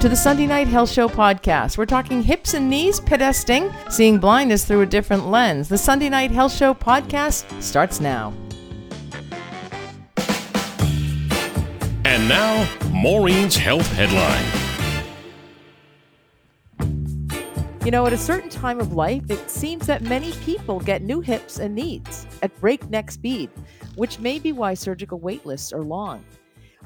to 0.00 0.08
the 0.08 0.16
Sunday 0.16 0.46
Night 0.46 0.66
Health 0.66 0.90
Show 0.90 1.10
podcast. 1.10 1.76
We're 1.76 1.84
talking 1.84 2.22
hips 2.22 2.54
and 2.54 2.70
knees, 2.70 3.00
pedesting, 3.00 3.70
seeing 3.90 4.18
blindness 4.18 4.64
through 4.64 4.80
a 4.80 4.86
different 4.86 5.28
lens. 5.28 5.68
The 5.68 5.76
Sunday 5.76 6.08
Night 6.08 6.30
Health 6.30 6.54
Show 6.54 6.72
podcast 6.72 7.62
starts 7.62 8.00
now. 8.00 8.32
And 12.06 12.26
now, 12.26 12.66
Maureen's 12.90 13.56
Health 13.56 13.86
Headline. 13.92 14.42
You 17.84 17.90
know, 17.90 18.06
at 18.06 18.14
a 18.14 18.18
certain 18.18 18.48
time 18.48 18.80
of 18.80 18.94
life, 18.94 19.30
it 19.30 19.50
seems 19.50 19.86
that 19.86 20.00
many 20.00 20.32
people 20.32 20.80
get 20.80 21.02
new 21.02 21.20
hips 21.20 21.58
and 21.58 21.74
knees 21.74 22.26
at 22.42 22.58
breakneck 22.58 23.10
speed, 23.10 23.50
which 23.96 24.18
may 24.18 24.38
be 24.38 24.52
why 24.52 24.72
surgical 24.72 25.18
wait 25.18 25.44
lists 25.44 25.74
are 25.74 25.82
long. 25.82 26.24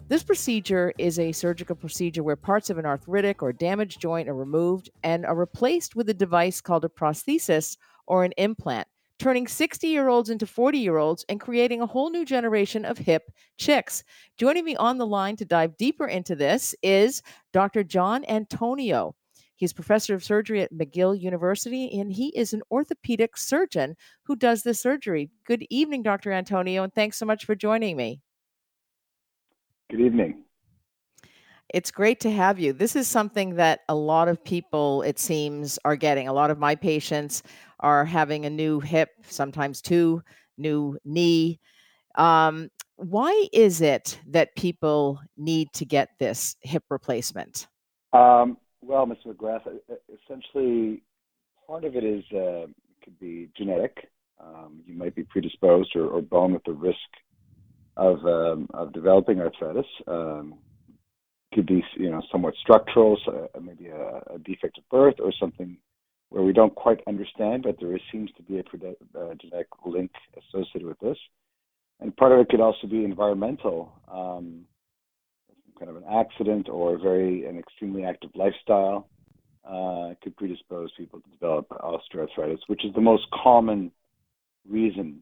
This 0.07 0.23
procedure 0.23 0.93
is 0.99 1.19
a 1.19 1.33
surgical 1.33 1.75
procedure 1.75 2.23
where 2.23 2.37
parts 2.37 2.69
of 2.69 2.77
an 2.77 2.85
arthritic 2.85 3.43
or 3.43 3.55
damaged 3.55 4.03
joint 4.03 4.29
are 4.29 4.35
removed 4.35 4.91
and 5.03 5.25
are 5.25 5.35
replaced 5.35 5.97
with 5.97 6.11
a 6.11 6.15
device 6.15 6.61
called 6.61 6.85
a 6.85 6.91
prosthesis 6.91 7.79
or 8.07 8.23
an 8.23 8.33
implant, 8.37 8.87
turning 9.19 9.47
60 9.47 9.89
year 9.89 10.09
olds 10.09 10.29
into 10.29 10.47
40 10.47 10.77
year 10.79 10.99
olds 10.99 11.25
and 11.31 11.41
creating 11.41 11.81
a 11.81 11.87
whole 11.87 12.11
new 12.11 12.27
generation 12.27 12.85
of 12.85 12.99
hip 12.99 13.33
chicks. 13.57 14.05
Joining 14.37 14.67
me 14.67 14.77
on 14.77 14.99
the 14.99 15.07
line 15.07 15.37
to 15.37 15.47
dive 15.47 15.79
deeper 15.79 16.07
into 16.07 16.37
this 16.37 16.75
is 16.83 17.23
Dr. 17.55 17.83
John 17.83 18.27
Antoniou. 18.29 19.13
He's 19.57 19.73
professor 19.73 20.15
of 20.15 20.23
surgery 20.23 20.61
at 20.61 20.75
McGill 20.75 21.19
University, 21.19 21.99
and 21.99 22.13
he 22.13 22.29
is 22.37 22.53
an 22.53 22.61
orthopedic 22.71 23.39
surgeon 23.39 23.97
who 24.25 24.37
does 24.37 24.65
this 24.65 24.83
surgery. 24.83 25.31
Good 25.47 25.65
evening, 25.71 26.03
Dr. 26.03 26.31
Antoniou, 26.31 26.83
and 26.83 26.93
thanks 26.93 27.17
so 27.17 27.25
much 27.25 27.47
for 27.47 27.55
joining 27.55 27.97
me. 27.97 28.21
Good 29.95 30.07
evening. 30.07 30.43
It's 31.73 31.93
great 31.93 32.19
to 32.21 32.31
have 32.33 32.59
you. 32.59 32.73
This 32.73 32.97
is 32.97 33.07
something 33.07 33.55
that 33.55 33.83
a 33.89 33.95
lot 33.95 34.27
of 34.27 34.43
people, 34.43 35.03
it 35.03 35.21
seems, 35.21 35.79
are 35.85 35.95
getting. 35.95 36.27
A 36.27 36.33
lot 36.33 36.51
of 36.51 36.59
my 36.59 36.75
patients 36.75 37.45
are 37.79 38.05
having 38.05 38.45
a 38.45 38.51
new 38.51 38.81
hip, 38.81 39.11
sometimes 39.29 39.81
two, 39.81 40.21
new 40.59 40.99
knee. 41.05 41.61
Um, 42.17 42.71
why 42.97 43.47
is 43.53 43.83
it 43.83 44.19
that 44.27 44.57
people 44.57 45.21
need 45.37 45.73
to 45.75 45.85
get 45.85 46.09
this 46.19 46.57
hip 46.63 46.83
replacement? 46.91 47.69
Um, 48.13 48.57
well, 48.83 49.07
Mr. 49.07 49.27
McGrath, 49.27 49.63
essentially, 50.25 51.05
part 51.69 51.85
of 51.85 51.95
it 51.95 52.03
is 52.03 52.25
uh, 52.33 52.67
could 53.05 53.17
be 53.21 53.49
genetic. 53.57 54.11
Um, 54.45 54.81
you 54.85 54.97
might 54.97 55.15
be 55.15 55.23
predisposed 55.23 55.95
or, 55.95 56.09
or 56.09 56.21
born 56.21 56.53
with 56.53 56.65
the 56.65 56.73
risk 56.73 56.99
of 57.97 58.25
um, 58.27 58.69
of 58.75 58.93
developing 58.93 59.41
arthritis. 59.41 59.87
Um, 60.07 60.55
could 61.53 61.67
be 61.67 61.85
you 61.97 62.11
know 62.11 62.23
somewhat 62.33 62.55
structural, 62.61 63.19
so 63.25 63.49
uh, 63.55 63.61
maybe 63.61 63.87
a, 63.87 64.35
a, 64.35 64.39
defect 64.45 64.77
of 64.77 64.89
birth 64.89 65.15
or 65.21 65.33
something 65.39 65.77
where 66.31 66.43
we 66.43 66.53
don't 66.53 66.75
quite 66.75 67.01
understand, 67.07 67.63
but 67.63 67.77
there 67.81 67.95
is, 67.95 68.03
seems 68.11 68.29
to 68.37 68.43
be 68.43 68.59
a 68.59 68.61
uh, 68.61 69.35
genetic 69.41 69.69
link 69.87 70.11
associated 70.37 70.85
with 70.85 70.99
this. 70.99 71.17
And 72.01 72.17
part 72.17 72.33
of 72.33 72.41
it 72.41 72.49
could 72.49 72.61
also 72.61 72.89
be 72.89 73.05
environmental, 73.05 73.93
um, 74.13 74.65
kind 75.79 75.91
of 75.91 75.97
an 75.97 76.05
accident 76.11 76.69
or 76.69 76.99
very 76.99 77.47
an 77.47 77.57
extremely 77.57 78.05
active 78.05 78.31
lifestyle 78.35 79.09
uh, 79.65 80.15
could 80.23 80.37
predispose 80.37 80.91
people 80.97 81.21
to 81.21 81.31
develop 81.31 81.69
osteoarthritis, 81.69 82.59
which 82.67 82.85
is 82.85 82.93
the 82.95 83.01
most 83.01 83.27
common 83.31 83.93
reason 84.69 85.21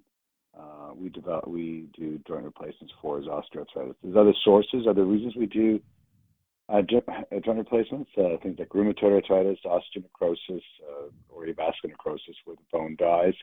uh, 0.58 0.92
we 0.94 1.08
develop 1.08 1.46
we 1.48 1.86
do 1.96 2.20
joint 2.26 2.44
replacements 2.44 2.92
for 3.00 3.18
is 3.18 3.26
osteoarthritis. 3.26 3.94
There's 4.02 4.16
other 4.16 4.34
sources, 4.44 4.86
other 4.88 5.04
reasons 5.04 5.34
we 5.36 5.46
do 5.46 5.80
uh, 6.68 6.82
joint 6.82 7.58
replacements, 7.58 8.10
uh, 8.16 8.36
things 8.42 8.58
like 8.58 8.68
rheumatoid 8.70 9.22
arthritis, 9.22 9.58
osteonecrosis, 9.64 10.62
uh, 10.88 11.08
or 11.28 11.46
avascular 11.46 11.88
necrosis, 11.88 12.36
where 12.44 12.56
the 12.56 12.62
bone 12.70 12.96
dies. 12.98 13.34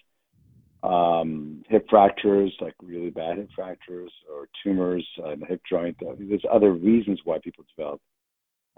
Um, 0.82 1.64
hip 1.68 1.86
fractures, 1.90 2.54
like 2.62 2.74
really 2.82 3.10
bad 3.10 3.38
hip 3.38 3.50
fractures, 3.56 4.12
or 4.32 4.48
tumors 4.64 5.06
in 5.34 5.42
the 5.42 5.46
hip 5.46 5.62
joint. 5.70 5.98
Uh, 6.02 6.14
there's 6.18 6.46
other 6.52 6.72
reasons 6.72 7.20
why 7.26 7.38
people 7.44 7.66
develop, 7.76 8.02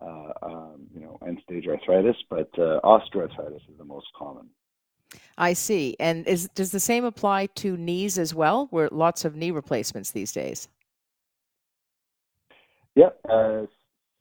uh, 0.01 0.31
um, 0.41 0.87
you 0.93 1.01
know, 1.01 1.19
end-stage 1.25 1.67
arthritis, 1.67 2.15
but 2.29 2.49
uh, 2.57 2.79
osteoarthritis 2.83 3.57
is 3.69 3.77
the 3.77 3.85
most 3.85 4.07
common. 4.17 4.47
I 5.37 5.53
see. 5.53 5.95
And 5.99 6.27
is 6.27 6.49
does 6.49 6.71
the 6.71 6.79
same 6.79 7.03
apply 7.05 7.47
to 7.55 7.77
knees 7.77 8.17
as 8.17 8.33
well? 8.35 8.67
Where 8.69 8.89
lots 8.91 9.25
of 9.25 9.35
knee 9.35 9.51
replacements 9.51 10.11
these 10.11 10.31
days. 10.31 10.67
Yep, 12.95 13.19
uh, 13.29 13.61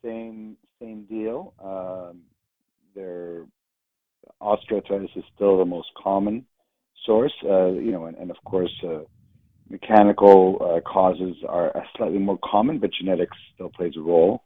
same 0.03 0.57
same 0.81 1.05
deal. 1.05 1.53
Um, 1.63 2.23
osteoarthritis 4.41 5.17
is 5.17 5.25
still 5.35 5.59
the 5.59 5.65
most 5.65 5.89
common 6.03 6.47
source. 7.05 7.33
Uh, 7.45 7.69
you 7.69 7.93
know, 7.93 8.07
and, 8.07 8.17
and 8.17 8.31
of 8.31 8.37
course, 8.45 8.73
uh, 8.85 9.01
mechanical 9.69 10.59
uh, 10.61 10.81
causes 10.89 11.37
are 11.49 11.73
slightly 11.97 12.19
more 12.19 12.39
common, 12.45 12.79
but 12.79 12.91
genetics 12.93 13.37
still 13.55 13.71
plays 13.71 13.95
a 13.97 14.01
role. 14.01 14.43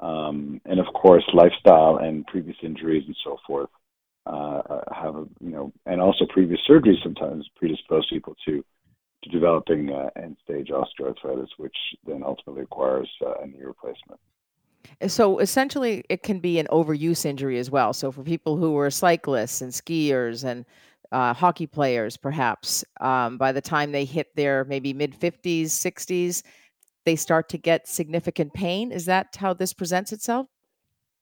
Um, 0.00 0.60
and 0.64 0.78
of 0.78 0.86
course, 0.94 1.24
lifestyle 1.32 1.98
and 1.98 2.26
previous 2.26 2.56
injuries 2.62 3.04
and 3.06 3.16
so 3.24 3.38
forth 3.46 3.70
uh, 4.28 4.80
have 4.94 5.16
a, 5.16 5.24
you 5.40 5.50
know, 5.50 5.72
and 5.86 6.00
also 6.00 6.26
previous 6.28 6.60
surgery 6.66 6.98
sometimes 7.02 7.48
predispose 7.56 8.08
people 8.10 8.34
to 8.44 8.64
to 9.24 9.30
developing 9.30 9.92
uh, 9.92 10.10
end 10.16 10.36
stage 10.44 10.68
osteoarthritis, 10.68 11.48
which 11.56 11.76
then 12.06 12.22
ultimately 12.24 12.60
requires 12.60 13.10
uh, 13.26 13.34
a 13.42 13.46
knee 13.46 13.64
replacement. 13.64 14.20
So 15.08 15.38
essentially, 15.38 16.04
it 16.08 16.22
can 16.22 16.38
be 16.38 16.60
an 16.60 16.68
overuse 16.70 17.24
injury 17.24 17.58
as 17.58 17.68
well. 17.68 17.92
So 17.92 18.12
for 18.12 18.22
people 18.22 18.56
who 18.56 18.78
are 18.78 18.90
cyclists 18.90 19.60
and 19.60 19.72
skiers 19.72 20.44
and 20.44 20.64
uh, 21.10 21.34
hockey 21.34 21.66
players, 21.66 22.16
perhaps 22.16 22.84
um, 23.00 23.38
by 23.38 23.50
the 23.50 23.60
time 23.60 23.90
they 23.90 24.04
hit 24.04 24.28
their 24.36 24.64
maybe 24.64 24.92
mid 24.92 25.14
fifties, 25.16 25.72
sixties, 25.72 26.44
they 27.04 27.16
start 27.16 27.48
to 27.48 27.58
get 27.58 27.88
significant 27.88 28.54
pain. 28.54 28.92
Is 28.92 29.06
that 29.06 29.34
how 29.36 29.52
this 29.52 29.72
presents 29.72 30.12
itself? 30.12 30.46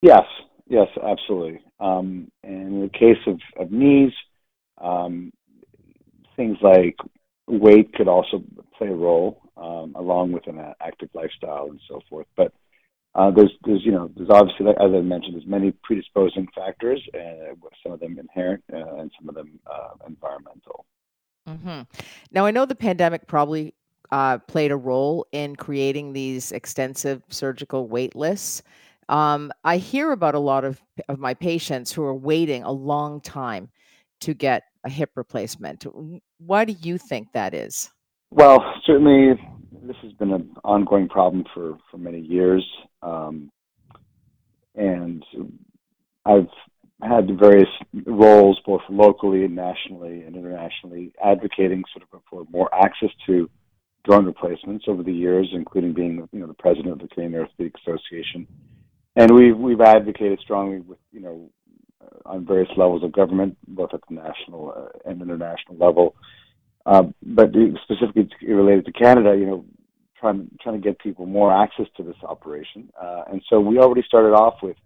Yes, 0.02 0.24
Yes, 0.68 0.88
absolutely. 1.02 1.60
Um, 1.78 2.30
and 2.42 2.74
in 2.74 2.80
the 2.82 2.88
case 2.88 3.18
of, 3.26 3.40
of 3.58 3.70
knees, 3.70 4.12
um, 4.78 5.32
things 6.36 6.58
like 6.62 6.96
weight 7.46 7.92
could 7.94 8.08
also 8.08 8.42
play 8.76 8.88
a 8.88 8.94
role, 8.94 9.42
um, 9.56 9.94
along 9.96 10.32
with 10.32 10.46
an 10.46 10.58
active 10.80 11.10
lifestyle 11.14 11.68
and 11.70 11.80
so 11.88 12.00
forth. 12.08 12.26
But 12.36 12.52
uh, 13.14 13.30
there's, 13.30 13.52
there's, 13.64 13.84
you 13.84 13.92
know, 13.92 14.10
there's 14.16 14.30
obviously, 14.30 14.68
as 14.68 14.76
I 14.80 15.00
mentioned, 15.00 15.34
there's 15.34 15.46
many 15.46 15.72
predisposing 15.82 16.48
factors, 16.54 17.02
uh, 17.14 17.54
some 17.82 17.92
of 17.92 18.00
them 18.00 18.18
inherent 18.18 18.62
uh, 18.72 18.96
and 18.96 19.10
some 19.18 19.28
of 19.28 19.34
them 19.34 19.58
uh, 19.66 19.90
environmental. 20.06 20.84
Mm-hmm. 21.48 21.82
Now, 22.32 22.46
I 22.46 22.50
know 22.50 22.66
the 22.66 22.74
pandemic 22.74 23.26
probably 23.26 23.74
uh, 24.10 24.38
played 24.38 24.70
a 24.70 24.76
role 24.76 25.26
in 25.32 25.56
creating 25.56 26.12
these 26.12 26.52
extensive 26.52 27.22
surgical 27.28 27.88
wait 27.88 28.14
lists. 28.14 28.62
Um, 29.08 29.52
I 29.64 29.76
hear 29.76 30.12
about 30.12 30.34
a 30.34 30.40
lot 30.40 30.64
of, 30.64 30.82
of 31.08 31.18
my 31.18 31.34
patients 31.34 31.92
who 31.92 32.02
are 32.02 32.14
waiting 32.14 32.62
a 32.62 32.72
long 32.72 33.20
time 33.20 33.70
to 34.20 34.34
get 34.34 34.64
a 34.84 34.90
hip 34.90 35.10
replacement. 35.14 35.86
Why 36.38 36.64
do 36.64 36.74
you 36.80 36.98
think 36.98 37.32
that 37.32 37.54
is? 37.54 37.90
Well, 38.30 38.64
certainly 38.84 39.40
this 39.82 39.96
has 40.02 40.12
been 40.14 40.32
an 40.32 40.50
ongoing 40.64 41.08
problem 41.08 41.44
for, 41.54 41.78
for 41.90 41.98
many 41.98 42.20
years. 42.20 42.66
Um, 43.02 43.50
and 44.74 45.24
I've 46.24 46.48
had 47.02 47.38
various 47.38 47.68
roles, 48.06 48.60
both 48.66 48.82
locally 48.88 49.44
and 49.44 49.54
nationally 49.54 50.22
and 50.22 50.34
internationally, 50.34 51.12
advocating 51.24 51.84
sort 51.92 52.08
of 52.12 52.20
for 52.28 52.44
more 52.50 52.74
access 52.74 53.10
to 53.26 53.48
joint 54.08 54.26
replacements 54.26 54.86
over 54.88 55.02
the 55.02 55.12
years, 55.12 55.48
including 55.52 55.92
being 55.92 56.28
you 56.32 56.40
know 56.40 56.46
the 56.46 56.54
president 56.54 56.92
of 56.92 56.98
the 56.98 57.08
Canadian 57.08 57.40
Orthopedic 57.40 57.74
Association 57.86 58.46
and 59.16 59.34
we've 59.34 59.56
we've 59.56 59.80
advocated 59.80 60.38
strongly 60.40 60.78
with 60.80 60.98
you 61.10 61.20
know 61.20 61.50
uh, 62.02 62.30
on 62.30 62.46
various 62.46 62.70
levels 62.76 63.02
of 63.02 63.12
government, 63.12 63.56
both 63.66 63.90
at 63.92 64.00
the 64.08 64.14
national 64.14 64.72
uh, 64.76 65.10
and 65.10 65.20
international 65.20 65.76
level. 65.78 66.14
Uh, 66.84 67.02
but 67.22 67.50
specifically 67.82 68.28
related 68.46 68.84
to 68.84 68.92
Canada, 68.92 69.34
you 69.36 69.46
know, 69.46 69.64
trying 70.20 70.48
trying 70.62 70.80
to 70.80 70.86
get 70.86 70.98
people 71.00 71.26
more 71.26 71.52
access 71.52 71.86
to 71.96 72.02
this 72.02 72.16
operation, 72.22 72.88
uh, 73.02 73.24
and 73.30 73.42
so 73.50 73.58
we 73.58 73.78
already 73.78 74.02
started 74.06 74.34
off 74.34 74.62
with 74.62 74.76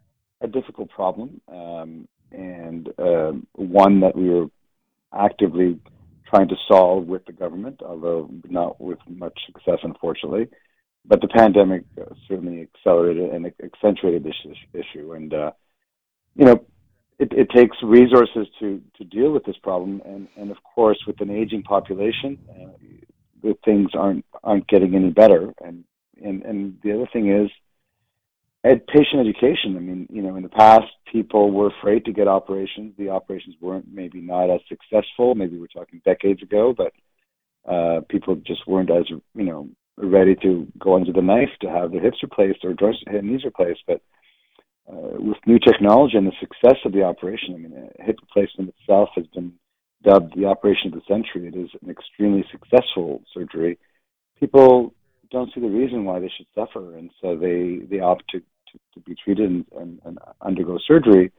a 0.40 0.46
difficult 0.46 0.88
problem 0.88 1.38
um, 1.52 2.08
and 2.32 2.88
um, 2.98 3.46
one 3.52 4.00
that 4.00 4.16
we 4.16 4.30
were 4.30 4.46
actively 5.12 5.78
trying 6.26 6.48
to 6.48 6.54
solve 6.66 7.06
with 7.06 7.22
the 7.26 7.32
government, 7.32 7.80
although 7.84 8.30
not 8.48 8.80
with 8.80 8.98
much 9.08 9.38
success, 9.46 9.78
unfortunately 9.82 10.48
but 11.04 11.20
the 11.20 11.28
pandemic 11.28 11.84
uh, 12.00 12.14
certainly 12.28 12.68
accelerated 12.74 13.30
and 13.30 13.52
accentuated 13.62 14.24
this 14.24 14.34
issue. 14.72 15.12
And 15.12 15.32
uh, 15.32 15.52
you 16.34 16.44
know, 16.44 16.64
it, 17.18 17.32
it, 17.32 17.50
takes 17.50 17.76
resources 17.82 18.46
to 18.60 18.80
to 18.96 19.04
deal 19.04 19.30
with 19.32 19.44
this 19.44 19.56
problem, 19.62 20.02
and 20.04 20.28
and 20.36 20.50
of 20.50 20.58
course, 20.62 20.98
with 21.06 21.20
an 21.20 21.30
aging 21.30 21.62
population, 21.62 22.38
uh, 22.50 22.70
the 23.42 23.56
things 23.64 23.90
aren't 23.94 24.24
aren't 24.42 24.68
getting 24.68 24.94
any 24.94 25.10
better. 25.10 25.52
And 25.62 25.84
and 26.22 26.42
and 26.42 26.78
the 26.82 26.94
other 26.94 27.08
thing 27.12 27.30
is, 27.30 27.50
ed- 28.64 28.86
patient 28.86 29.20
education. 29.20 29.76
I 29.76 29.80
mean, 29.80 30.06
you 30.10 30.22
know, 30.22 30.36
in 30.36 30.42
the 30.42 30.48
past, 30.48 30.86
people 31.10 31.50
were 31.50 31.72
afraid 31.78 32.04
to 32.04 32.12
get 32.12 32.28
operations. 32.28 32.94
The 32.96 33.10
operations 33.10 33.56
weren't 33.60 33.86
maybe 33.92 34.20
not 34.20 34.50
as 34.50 34.60
successful. 34.68 35.34
Maybe 35.34 35.58
we're 35.58 35.66
talking 35.66 36.00
decades 36.04 36.42
ago, 36.42 36.74
but 36.76 36.92
uh, 37.70 38.00
people 38.08 38.36
just 38.36 38.66
weren't 38.66 38.90
as 38.90 39.04
you 39.10 39.22
know 39.34 39.68
ready 40.02 40.34
to 40.42 40.66
go 40.78 40.96
under 40.96 41.12
the 41.12 41.22
knife 41.22 41.50
to 41.60 41.68
have 41.68 41.92
their 41.92 42.00
hips 42.00 42.22
replaced 42.22 42.64
or 42.64 42.74
joints 42.74 43.02
and 43.06 43.22
knees 43.22 43.44
replaced. 43.44 43.82
But 43.86 44.00
uh, 44.90 45.18
with 45.18 45.36
new 45.46 45.58
technology 45.58 46.16
and 46.16 46.26
the 46.26 46.32
success 46.40 46.78
of 46.84 46.92
the 46.92 47.02
operation, 47.02 47.54
I 47.54 47.58
mean, 47.58 47.90
hip 48.00 48.18
replacement 48.20 48.74
itself 48.78 49.10
has 49.16 49.26
been 49.28 49.52
dubbed 50.02 50.34
the 50.36 50.46
operation 50.46 50.92
of 50.92 50.94
the 50.94 51.02
century. 51.06 51.48
It 51.48 51.56
is 51.56 51.70
an 51.82 51.90
extremely 51.90 52.44
successful 52.50 53.22
surgery. 53.32 53.78
People 54.38 54.94
don't 55.30 55.52
see 55.54 55.60
the 55.60 55.68
reason 55.68 56.04
why 56.04 56.18
they 56.18 56.32
should 56.36 56.46
suffer, 56.54 56.96
and 56.96 57.10
so 57.20 57.36
they 57.36 57.80
they 57.88 58.00
opt 58.00 58.24
to 58.30 58.40
to, 58.40 58.78
to 58.94 59.00
be 59.00 59.14
treated 59.14 59.50
and, 59.50 59.64
and, 59.76 60.00
and 60.04 60.18
undergo 60.40 60.78
surgery, 60.86 61.32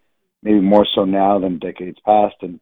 maybe 0.44 0.60
more 0.60 0.86
so 0.94 1.06
now 1.06 1.40
than 1.40 1.60
decades 1.60 1.98
past, 2.06 2.36
and 2.42 2.60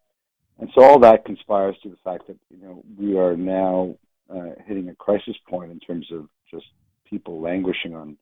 and 0.59 0.69
so 0.75 0.83
all 0.83 0.99
that 0.99 1.25
conspires 1.25 1.75
to 1.83 1.89
the 1.89 1.97
fact 2.03 2.27
that 2.27 2.37
you 2.49 2.61
know 2.63 2.83
we 2.97 3.17
are 3.17 3.35
now 3.35 3.95
uh, 4.33 4.51
hitting 4.65 4.89
a 4.89 4.95
crisis 4.95 5.35
point 5.47 5.71
in 5.71 5.79
terms 5.79 6.07
of 6.11 6.27
just 6.49 6.65
people 7.05 7.41
languishing 7.41 7.95
on 7.95 8.17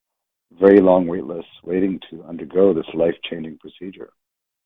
very 0.60 0.80
long 0.80 1.08
wait 1.08 1.26
lists, 1.26 1.52
waiting 1.64 2.00
to 2.10 2.24
undergo 2.24 2.74
this 2.74 2.86
life 2.94 3.16
changing 3.30 3.58
procedure. 3.58 4.12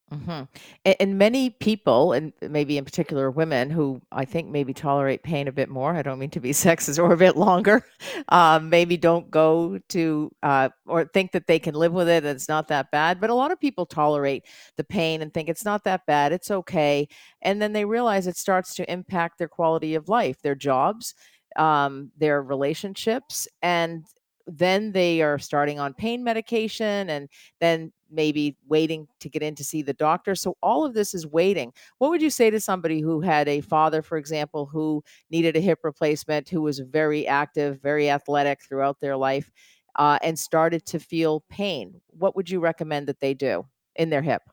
Hmm 0.10 0.42
And, 0.84 0.96
and 1.00 1.18
many 1.18 1.52
people, 1.52 2.12
and 2.12 2.34
maybe 2.42 2.78
in 2.78 2.84
particular 2.84 3.32
women, 3.32 3.70
who 3.70 4.02
I 4.12 4.26
think 4.26 4.50
maybe 4.50 4.74
tolerate 4.74 5.24
pain 5.24 5.48
a 5.48 5.54
bit 5.54 5.70
more. 5.70 5.96
I 5.96 6.02
don't 6.02 6.20
mean 6.20 6.30
to 6.32 6.42
be 6.42 6.50
sexist, 6.52 7.02
or 7.02 7.14
a 7.14 7.18
bit 7.18 7.38
longer. 7.38 7.86
Um, 8.28 8.70
maybe 8.70 8.98
don't 8.98 9.32
go 9.32 9.80
to 9.90 10.32
uh, 10.44 10.70
or 10.86 11.06
think 11.06 11.32
that 11.32 11.48
they 11.48 11.60
can 11.60 11.76
live 11.76 11.94
with 11.94 12.10
it. 12.10 12.26
It's 12.26 12.50
not 12.50 12.68
that 12.68 12.92
bad. 12.92 13.22
But 13.22 13.30
a 13.30 13.34
lot 13.34 13.52
of 13.52 13.60
people 13.60 13.86
tolerate 13.86 14.44
the 14.76 14.84
pain 14.84 15.22
and 15.22 15.34
think 15.34 15.48
it's 15.48 15.64
not 15.64 15.86
that 15.86 16.06
bad. 16.06 16.34
It's 16.34 16.52
okay. 16.52 17.08
And 17.42 17.62
then 17.62 17.72
they 17.72 17.86
realize 17.86 18.28
it 18.28 18.36
starts 18.38 18.76
to 18.76 18.92
impact 18.92 19.38
their 19.38 19.48
quality 19.48 19.96
of 19.96 20.10
life, 20.10 20.42
their 20.42 20.56
jobs, 20.56 21.16
um, 21.56 22.12
their 22.18 22.42
relationships, 22.42 23.48
and 23.62 24.06
then 24.48 24.92
they 24.92 25.22
are 25.22 25.40
starting 25.40 25.80
on 25.80 25.94
pain 25.94 26.24
medication 26.24 27.10
and 27.10 27.30
then 27.60 27.92
maybe 28.12 28.58
waiting 28.68 29.08
to 29.20 29.30
get 29.30 29.42
in 29.42 29.56
to 29.56 29.64
see 29.64 29.82
the 29.82 29.94
doctor. 29.94 30.36
So 30.36 30.58
all 30.62 30.86
of 30.86 30.94
this 30.94 31.14
is 31.14 31.26
waiting. 31.26 31.74
What 31.98 32.12
would 32.12 32.22
you 32.22 32.30
say 32.30 32.50
to 32.50 32.60
somebody 32.60 33.02
who 33.02 33.22
had 33.22 33.48
a 33.48 33.62
father, 33.62 34.02
for 34.02 34.18
example, 34.18 34.66
who 34.66 35.04
needed 35.30 35.56
a 35.56 35.62
hip 35.62 35.80
replacement, 35.84 36.50
who 36.50 36.62
was 36.62 36.80
very 36.80 37.28
active, 37.28 37.82
very 37.82 38.10
athletic 38.10 38.62
throughout 38.64 39.00
their 39.00 39.18
life, 39.18 39.52
uh, 39.96 40.20
and 40.22 40.38
started 40.38 40.86
to 40.88 41.00
feel 41.00 41.44
pain? 41.50 42.02
What 42.08 42.36
would 42.36 42.50
you 42.50 42.60
recommend 42.60 43.08
that 43.08 43.20
they 43.20 43.34
do 43.34 43.66
in 43.96 44.10
their 44.10 44.22
hip? 44.22 44.44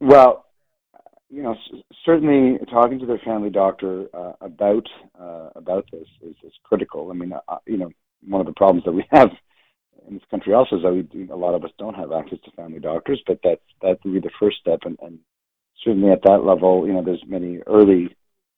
Well, 0.00 0.44
you 1.30 1.42
know, 1.42 1.56
certainly 2.04 2.58
talking 2.70 2.98
to 3.00 3.06
their 3.06 3.20
family 3.24 3.50
doctor 3.50 4.06
uh, 4.14 4.32
about 4.40 4.86
uh, 5.20 5.48
about 5.56 5.84
this 5.90 6.06
is, 6.22 6.36
is 6.44 6.52
critical. 6.62 7.10
I 7.10 7.14
mean, 7.14 7.32
uh, 7.32 7.56
you 7.66 7.76
know, 7.76 7.90
one 8.26 8.40
of 8.40 8.46
the 8.46 8.52
problems 8.52 8.84
that 8.84 8.92
we 8.92 9.04
have 9.10 9.30
in 10.08 10.14
this 10.14 10.22
country 10.30 10.52
also 10.52 10.76
is 10.76 10.82
that 10.82 10.92
we, 10.92 11.28
a 11.28 11.36
lot 11.36 11.54
of 11.54 11.64
us 11.64 11.70
don't 11.78 11.94
have 11.94 12.12
access 12.12 12.38
to 12.44 12.50
family 12.52 12.80
doctors, 12.80 13.22
but 13.26 13.38
that's 13.42 13.60
that 13.82 13.98
would 14.04 14.14
be 14.14 14.20
the 14.20 14.30
first 14.38 14.58
step, 14.58 14.80
and, 14.84 14.98
and 15.02 15.18
certainly 15.82 16.10
at 16.10 16.22
that 16.22 16.44
level, 16.44 16.86
you 16.86 16.92
know, 16.92 17.02
there's 17.02 17.22
many 17.26 17.58
early 17.66 18.14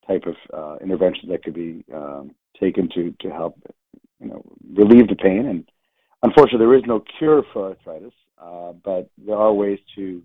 type 0.07 0.25
of 0.27 0.37
uh, 0.53 0.77
interventions 0.83 1.31
that 1.31 1.43
could 1.43 1.55
be 1.55 1.85
um, 1.95 2.33
taken 2.61 2.89
to 2.95 3.15
to 3.21 3.31
help, 3.31 3.59
you 4.21 4.29
know, 4.29 4.43
relieve 4.75 5.09
the 5.09 5.17
pain. 5.17 5.47
And 5.47 5.69
unfortunately, 6.23 6.67
there 6.67 6.77
is 6.77 6.85
no 6.87 7.03
cure 7.19 7.43
for 7.53 7.71
arthritis, 7.71 8.15
uh, 8.41 8.73
but 8.85 9.09
there 9.19 9.37
are 9.37 9.53
ways 9.53 9.79
to 9.97 10.23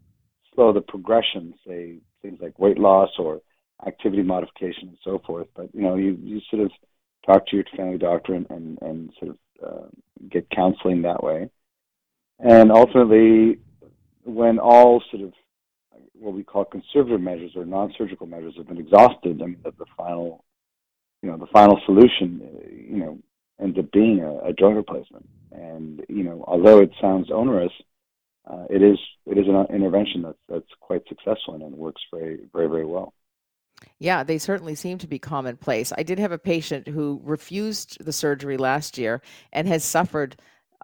slow 0.53 0.73
the 0.73 0.81
progression, 0.81 1.53
say 1.67 1.97
things 2.21 2.39
like 2.41 2.59
weight 2.59 2.77
loss 2.77 3.09
or 3.17 3.41
activity 3.87 4.21
modification 4.21 4.89
and 4.89 4.97
so 5.03 5.21
forth. 5.25 5.47
But 5.55 5.73
you 5.73 5.81
know, 5.81 5.95
you 5.95 6.17
you 6.21 6.41
sort 6.49 6.63
of 6.63 6.71
talk 7.25 7.47
to 7.47 7.55
your 7.55 7.65
family 7.75 7.97
doctor 7.97 8.33
and, 8.33 8.47
and, 8.49 8.81
and 8.81 9.11
sort 9.19 9.31
of 9.31 9.37
uh, 9.65 9.87
get 10.29 10.49
counseling 10.49 11.01
that 11.03 11.23
way. 11.23 11.49
And 12.39 12.71
ultimately, 12.71 13.59
when 14.23 14.59
all 14.59 15.03
sort 15.11 15.23
of 15.23 15.33
what 16.13 16.33
we 16.33 16.43
call 16.43 16.65
conservative 16.65 17.21
measures 17.21 17.51
or 17.55 17.65
non-surgical 17.65 18.27
measures 18.27 18.53
have 18.57 18.67
been 18.67 18.77
exhausted, 18.77 19.41
I 19.41 19.45
mean, 19.45 19.57
the, 19.63 19.71
the 19.71 19.85
final, 19.97 20.43
you 21.21 21.29
know, 21.29 21.37
the 21.37 21.47
final 21.47 21.79
solution, 21.85 22.41
you 22.71 22.97
know, 22.97 23.19
ends 23.61 23.77
up 23.77 23.91
being 23.91 24.21
a, 24.21 24.49
a 24.49 24.53
joint 24.53 24.75
replacement. 24.75 25.27
And 25.51 26.03
you 26.07 26.23
know, 26.23 26.43
although 26.47 26.79
it 26.79 26.91
sounds 27.01 27.29
onerous, 27.31 27.73
uh, 28.49 28.65
it 28.69 28.81
is 28.81 28.97
it 29.25 29.37
is 29.37 29.45
an 29.47 29.67
intervention 29.73 30.23
that's 30.23 30.37
that's 30.49 30.73
quite 30.79 31.01
successful 31.07 31.55
and 31.55 31.75
works 31.75 32.01
very 32.11 32.39
very 32.53 32.67
very 32.67 32.85
well. 32.85 33.13
Yeah, 33.99 34.23
they 34.23 34.37
certainly 34.37 34.75
seem 34.75 34.97
to 34.99 35.07
be 35.07 35.19
commonplace. 35.19 35.91
I 35.97 36.03
did 36.03 36.19
have 36.19 36.31
a 36.31 36.37
patient 36.37 36.87
who 36.87 37.19
refused 37.23 38.03
the 38.03 38.13
surgery 38.13 38.57
last 38.57 38.97
year 38.97 39.21
and 39.53 39.67
has 39.67 39.83
suffered 39.83 40.35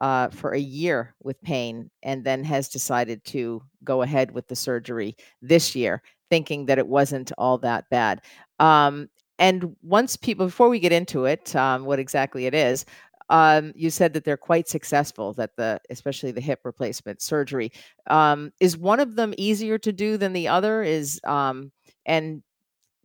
uh, 0.02 0.30
for 0.30 0.52
a 0.54 0.60
year 0.60 1.16
with 1.24 1.42
pain 1.42 1.90
and 2.04 2.24
then 2.24 2.44
has 2.44 2.70
decided 2.70 3.24
to 3.26 3.62
go 3.84 4.02
ahead 4.04 4.32
with 4.32 4.48
the 4.48 4.56
surgery 4.56 5.16
this 5.42 5.76
year, 5.76 6.02
thinking 6.30 6.66
that 6.66 6.78
it 6.78 6.88
wasn't 6.88 7.32
all 7.38 7.58
that 7.58 7.90
bad. 7.90 8.22
Um, 8.60 9.10
and 9.40 9.76
once 9.82 10.18
people, 10.18 10.48
before 10.48 10.70
we 10.70 10.80
get 10.80 10.92
into 10.92 11.26
it, 11.26 11.56
um, 11.56 11.86
what 11.86 12.00
exactly 12.00 12.46
it 12.46 12.54
is, 12.54 12.86
um, 13.30 13.74
you 13.76 13.90
said 13.90 14.14
that 14.14 14.24
they're 14.24 14.38
quite 14.38 14.68
successful. 14.68 15.34
That 15.34 15.56
the, 15.58 15.80
especially 15.90 16.32
the 16.32 16.42
hip 16.42 16.62
replacement 16.64 17.22
surgery, 17.22 17.72
um, 18.10 18.52
is 18.60 18.78
one 18.78 19.00
of 19.00 19.16
them 19.16 19.34
easier 19.38 19.78
to 19.80 19.92
do 19.92 20.18
than 20.18 20.34
the 20.34 20.48
other? 20.48 20.82
Is 20.82 21.20
um, 21.26 21.72
and 22.06 22.42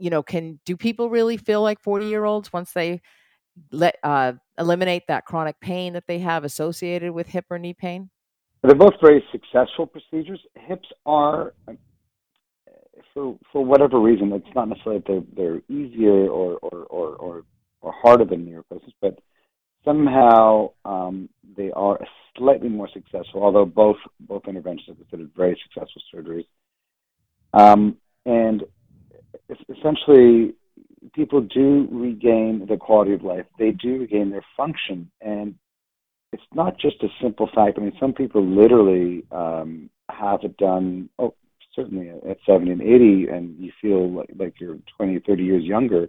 you 0.02 0.10
know, 0.10 0.20
can 0.20 0.58
do 0.66 0.76
people 0.76 1.08
really 1.10 1.37
feel 1.37 1.62
like 1.62 1.81
40 1.81 2.06
year 2.06 2.25
olds 2.25 2.52
once 2.52 2.72
they 2.72 3.00
let 3.70 3.99
uh, 4.02 4.32
eliminate 4.58 5.04
that 5.06 5.26
chronic 5.26 5.60
pain 5.60 5.93
that 5.93 6.08
they 6.08 6.19
have 6.19 6.43
associated 6.43 7.12
with 7.12 7.28
hip 7.28 7.44
or 7.49 7.58
knee 7.58 7.72
pain? 7.72 8.10
They're 8.62 8.75
both 8.75 8.94
very 9.00 9.25
successful 9.31 9.87
procedures. 9.87 10.40
Hips 10.56 10.88
are, 11.06 11.54
um, 11.69 11.78
for 13.14 13.38
for 13.52 13.64
whatever 13.64 14.00
reason, 14.00 14.32
it's 14.32 14.54
not 14.56 14.69
necessarily 14.69 15.04
that 15.06 15.26
they're, 15.37 15.60
they're 15.60 15.62
easier 15.69 16.26
or 16.28 16.58
or, 16.62 16.78
or 16.90 17.08
or 17.14 17.43
or 17.81 17.93
harder 18.02 18.25
than 18.25 18.44
knee 18.44 18.54
replacements, 18.54 18.96
but 19.00 19.20
somehow 19.84 20.70
um, 20.84 21.28
they 21.56 21.70
are 21.76 22.00
slightly 22.37 22.69
more 22.69 22.88
successful. 22.93 23.44
Although 23.44 23.66
both 23.66 23.99
both 24.18 24.49
interventions 24.49 24.97
are 24.97 25.04
considered 25.04 25.30
very 25.37 25.56
successful 25.62 26.02
surgeries, 26.12 26.47
um, 27.52 27.99
and 28.26 28.64
essentially 29.50 30.54
people 31.14 31.40
do 31.40 31.88
regain 31.90 32.66
the 32.68 32.76
quality 32.76 33.12
of 33.12 33.22
life. 33.22 33.46
They 33.58 33.72
do 33.72 34.00
regain 34.00 34.30
their 34.30 34.44
function, 34.56 35.11
and 35.20 35.54
it's 36.32 36.42
not 36.54 36.78
just 36.78 37.02
a 37.02 37.08
simple 37.20 37.49
fact. 37.54 37.78
I 37.78 37.82
mean, 37.82 37.96
some 38.00 38.12
people 38.12 38.44
literally 38.44 39.25
um, 39.30 39.90
have 40.11 40.40
it 40.42 40.56
done. 40.56 41.08
Oh, 41.18 41.34
certainly 41.75 42.11
at 42.11 42.38
70 42.46 42.70
and 42.70 42.82
80, 42.82 43.28
and 43.28 43.58
you 43.58 43.72
feel 43.80 44.11
like, 44.11 44.30
like 44.37 44.54
you're 44.61 44.78
20 44.96 45.16
or 45.16 45.20
30 45.20 45.42
years 45.42 45.64
younger. 45.64 46.08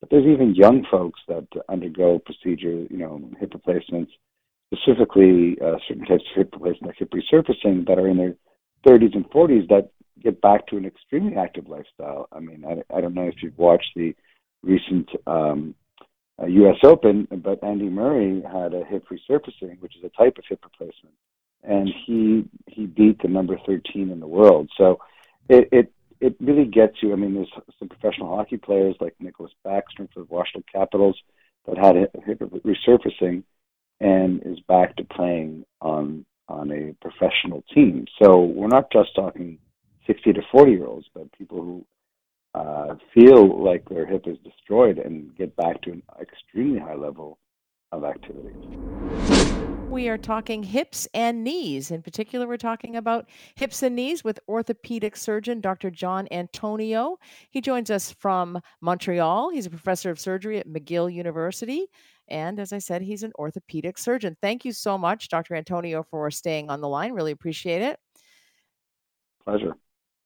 But 0.00 0.10
there's 0.10 0.26
even 0.26 0.54
young 0.54 0.84
folks 0.90 1.20
that 1.28 1.46
undergo 1.68 2.18
procedure, 2.18 2.86
you 2.90 2.98
know, 2.98 3.22
hip 3.38 3.54
replacements, 3.54 4.12
specifically 4.72 5.56
uh, 5.64 5.76
certain 5.88 6.04
types 6.04 6.24
of 6.30 6.36
hip 6.36 6.50
replacement, 6.52 6.86
like 6.86 6.96
hip 6.98 7.10
resurfacing, 7.10 7.86
that 7.86 7.98
are 7.98 8.08
in 8.08 8.16
their 8.16 8.34
30s 8.86 9.14
and 9.14 9.28
40s 9.30 9.68
that 9.68 9.90
get 10.22 10.40
back 10.40 10.66
to 10.68 10.76
an 10.76 10.84
extremely 10.84 11.36
active 11.36 11.68
lifestyle. 11.68 12.28
I 12.32 12.40
mean, 12.40 12.64
I, 12.66 12.82
I 12.94 13.00
don't 13.00 13.14
know 13.14 13.28
if 13.28 13.42
you've 13.42 13.58
watched 13.58 13.90
the 13.96 14.14
recent 14.62 15.08
um, 15.26 15.74
uh, 16.40 16.46
U.S. 16.46 16.76
Open, 16.84 17.28
but 17.30 17.62
Andy 17.62 17.88
Murray 17.88 18.42
had 18.42 18.74
a 18.74 18.84
hip 18.84 19.04
resurfacing, 19.10 19.80
which 19.80 19.96
is 19.96 20.04
a 20.04 20.08
type 20.10 20.38
of 20.38 20.44
hip 20.48 20.60
replacement, 20.64 21.14
and 21.62 21.88
he 22.06 22.44
he 22.66 22.86
beat 22.86 23.22
the 23.22 23.28
number 23.28 23.56
13 23.66 24.10
in 24.10 24.20
the 24.20 24.26
world. 24.26 24.70
So 24.76 24.98
it 25.48 25.68
it 25.70 25.92
it 26.20 26.36
really 26.40 26.64
gets 26.64 27.02
you. 27.02 27.12
I 27.12 27.16
mean, 27.16 27.34
there's 27.34 27.52
some 27.78 27.88
professional 27.88 28.34
hockey 28.34 28.56
players 28.56 28.96
like 29.00 29.14
Nicholas 29.20 29.52
Backstrom 29.64 30.12
for 30.12 30.20
the 30.20 30.26
Washington 30.28 30.64
Capitals 30.72 31.20
that 31.66 31.78
had 31.78 31.96
a 31.96 32.08
hip 32.24 32.40
resurfacing 32.40 33.44
and 34.00 34.42
is 34.44 34.60
back 34.60 34.96
to 34.96 35.04
playing 35.04 35.64
on 35.80 36.24
on 36.48 36.70
a 36.70 36.94
professional 37.00 37.64
team. 37.74 38.06
So 38.22 38.40
we're 38.40 38.68
not 38.68 38.92
just 38.92 39.14
talking 39.14 39.58
60 40.06 40.32
to 40.34 40.42
40 40.52 40.72
year 40.72 40.86
olds, 40.86 41.06
but 41.14 41.30
people 41.32 41.62
who 41.62 41.86
uh, 42.54 42.94
feel 43.12 43.62
like 43.62 43.88
their 43.88 44.06
hip 44.06 44.24
is 44.26 44.38
destroyed 44.44 44.98
and 44.98 45.36
get 45.36 45.56
back 45.56 45.82
to 45.82 45.90
an 45.90 46.02
extremely 46.20 46.78
high 46.78 46.94
level 46.94 47.38
of 47.92 48.04
activity. 48.04 48.54
We 49.88 50.08
are 50.08 50.18
talking 50.18 50.62
hips 50.64 51.06
and 51.14 51.44
knees. 51.44 51.90
In 51.90 52.02
particular, 52.02 52.48
we're 52.48 52.56
talking 52.56 52.96
about 52.96 53.28
hips 53.54 53.82
and 53.82 53.94
knees 53.94 54.24
with 54.24 54.40
orthopedic 54.48 55.16
surgeon 55.16 55.60
Dr. 55.60 55.90
John 55.90 56.26
Antoniou. 56.32 57.16
He 57.50 57.60
joins 57.60 57.90
us 57.90 58.10
from 58.10 58.60
Montreal. 58.80 59.50
He's 59.50 59.66
a 59.66 59.70
professor 59.70 60.10
of 60.10 60.18
surgery 60.18 60.58
at 60.58 60.66
McGill 60.66 61.12
University 61.12 61.86
And 62.26 62.58
as 62.58 62.72
I 62.72 62.78
said, 62.78 63.02
he's 63.02 63.22
an 63.22 63.32
orthopedic 63.38 63.98
surgeon. 63.98 64.36
Thank 64.40 64.64
you 64.64 64.72
so 64.72 64.98
much, 64.98 65.28
Dr. 65.28 65.54
Antoniou, 65.54 66.02
for 66.10 66.30
staying 66.30 66.70
on 66.70 66.80
the 66.80 66.88
line. 66.88 67.12
Really 67.12 67.32
appreciate 67.32 67.82
it. 67.82 67.98
Pleasure. 69.44 69.76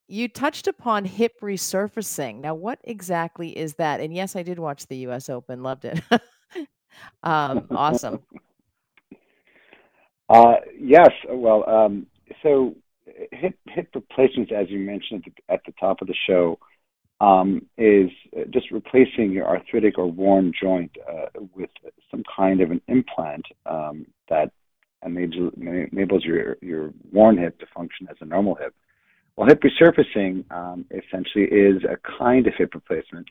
You 0.08 0.26
touched 0.26 0.66
upon 0.66 1.04
hip 1.04 1.38
resurfacing. 1.42 2.40
Now, 2.40 2.54
what 2.54 2.78
exactly 2.82 3.56
is 3.56 3.74
that? 3.74 4.00
And 4.00 4.14
yes, 4.14 4.34
I 4.36 4.42
did 4.42 4.58
watch 4.58 4.86
the 4.86 4.96
U.S. 4.98 5.28
Open. 5.28 5.62
Loved 5.62 5.84
it. 5.84 6.00
um, 7.22 7.66
awesome. 7.70 8.20
Uh, 10.30 10.56
yes. 10.78 11.08
Well, 11.26 11.66
um, 11.66 12.06
so 12.42 12.74
hip 13.32 13.58
hip 13.68 13.88
replacements, 13.94 14.52
as 14.54 14.68
you 14.68 14.78
mentioned 14.78 15.24
at 15.26 15.32
the, 15.34 15.54
at 15.54 15.60
the 15.64 15.72
top 15.80 16.02
of 16.02 16.06
the 16.06 16.14
show, 16.26 16.58
um, 17.20 17.62
is 17.76 18.10
just 18.50 18.70
replacing 18.70 19.32
your 19.32 19.46
arthritic 19.46 19.98
or 19.98 20.10
worn 20.10 20.52
joint 20.60 20.94
uh, 21.10 21.26
with 21.54 21.70
some 22.10 22.22
kind 22.36 22.60
of 22.60 22.70
an 22.70 22.80
implant 22.88 23.46
um, 23.66 24.06
that 24.28 24.52
enables 25.04 26.24
your 26.24 26.56
your 26.60 26.92
worn 27.12 27.38
hip 27.38 27.58
to 27.60 27.66
function 27.74 28.06
as 28.10 28.16
a 28.20 28.24
normal 28.24 28.54
hip. 28.54 28.74
Well, 29.38 29.46
hip 29.46 29.62
resurfacing 29.62 30.50
um, 30.50 30.84
essentially 30.90 31.44
is 31.44 31.84
a 31.84 31.96
kind 32.18 32.44
of 32.48 32.54
hip 32.58 32.74
replacement. 32.74 33.28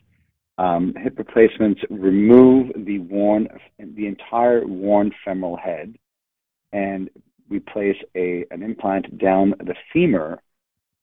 Um, 0.56 0.94
hip 0.96 1.18
replacements 1.18 1.82
remove 1.90 2.72
the 2.86 3.00
worn, 3.00 3.46
the 3.78 4.06
entire 4.06 4.66
worn 4.66 5.12
femoral 5.22 5.58
head, 5.58 5.96
and 6.72 7.10
we 7.50 7.60
place 7.60 7.96
a 8.16 8.46
an 8.50 8.62
implant 8.62 9.18
down 9.18 9.52
the 9.58 9.74
femur 9.92 10.40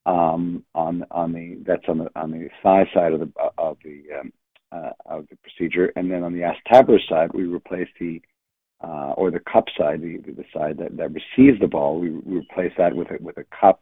um, 0.08 0.66
on 0.74 1.06
on 1.12 1.34
the 1.34 1.60
that's 1.68 1.88
on 1.88 2.00
the 2.00 2.10
on 2.16 2.32
the 2.32 2.50
thigh 2.64 2.90
side 2.92 3.14
of 3.14 3.20
the 3.20 3.32
of 3.60 3.78
the 3.84 4.06
um, 4.20 4.34
uh, 4.72 4.90
of 5.06 5.28
the 5.30 5.36
procedure, 5.36 5.94
and 5.96 6.10
then 6.10 6.24
on 6.24 6.34
the 6.34 6.40
acetabular 6.40 6.98
side, 7.08 7.30
we 7.32 7.44
replace 7.44 7.90
the 8.00 8.20
uh, 8.84 9.14
or 9.18 9.30
the 9.30 9.40
cup 9.42 9.66
side, 9.78 10.02
the, 10.02 10.18
the 10.18 10.46
side 10.52 10.80
that, 10.80 10.98
that 10.98 11.12
receives 11.14 11.60
the 11.60 11.68
ball, 11.68 12.00
we, 12.00 12.10
we 12.10 12.40
replace 12.40 12.74
that 12.78 12.94
with 12.94 13.10
a, 13.10 13.18
with 13.22 13.38
a 13.38 13.46
cup 13.56 13.82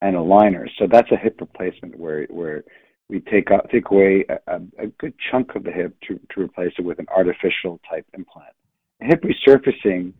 and 0.00 0.16
a 0.16 0.22
liner. 0.22 0.68
So 0.78 0.86
that's 0.90 1.10
a 1.10 1.16
hip 1.16 1.40
replacement 1.40 1.98
where 1.98 2.24
where 2.26 2.64
we 3.08 3.20
take 3.20 3.50
out, 3.50 3.68
take 3.70 3.90
away 3.90 4.24
a, 4.46 4.60
a, 4.78 4.86
good 4.98 5.14
chunk 5.30 5.54
of 5.54 5.64
the 5.64 5.70
hip 5.70 5.96
to, 6.06 6.20
to 6.34 6.42
replace 6.42 6.72
it 6.78 6.82
with 6.84 6.98
an 6.98 7.06
artificial 7.08 7.80
type 7.88 8.06
implant. 8.12 8.52
Hip 9.00 9.22
resurfacing 9.22 10.12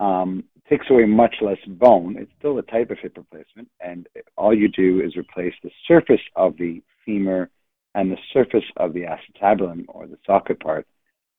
um, 0.00 0.44
takes 0.68 0.86
away 0.88 1.04
much 1.04 1.34
less 1.42 1.58
bone. 1.66 2.16
It's 2.18 2.30
still 2.38 2.58
a 2.58 2.62
type 2.62 2.90
of 2.90 2.98
hip 2.98 3.16
replacement, 3.16 3.68
and 3.80 4.08
all 4.36 4.56
you 4.56 4.68
do 4.68 5.02
is 5.02 5.16
replace 5.16 5.52
the 5.62 5.70
surface 5.86 6.22
of 6.36 6.56
the 6.56 6.82
femur 7.04 7.50
and 7.94 8.10
the 8.10 8.16
surface 8.32 8.64
of 8.78 8.94
the 8.94 9.02
acetabulum 9.02 9.84
or 9.88 10.06
the 10.06 10.18
socket 10.26 10.58
part 10.60 10.86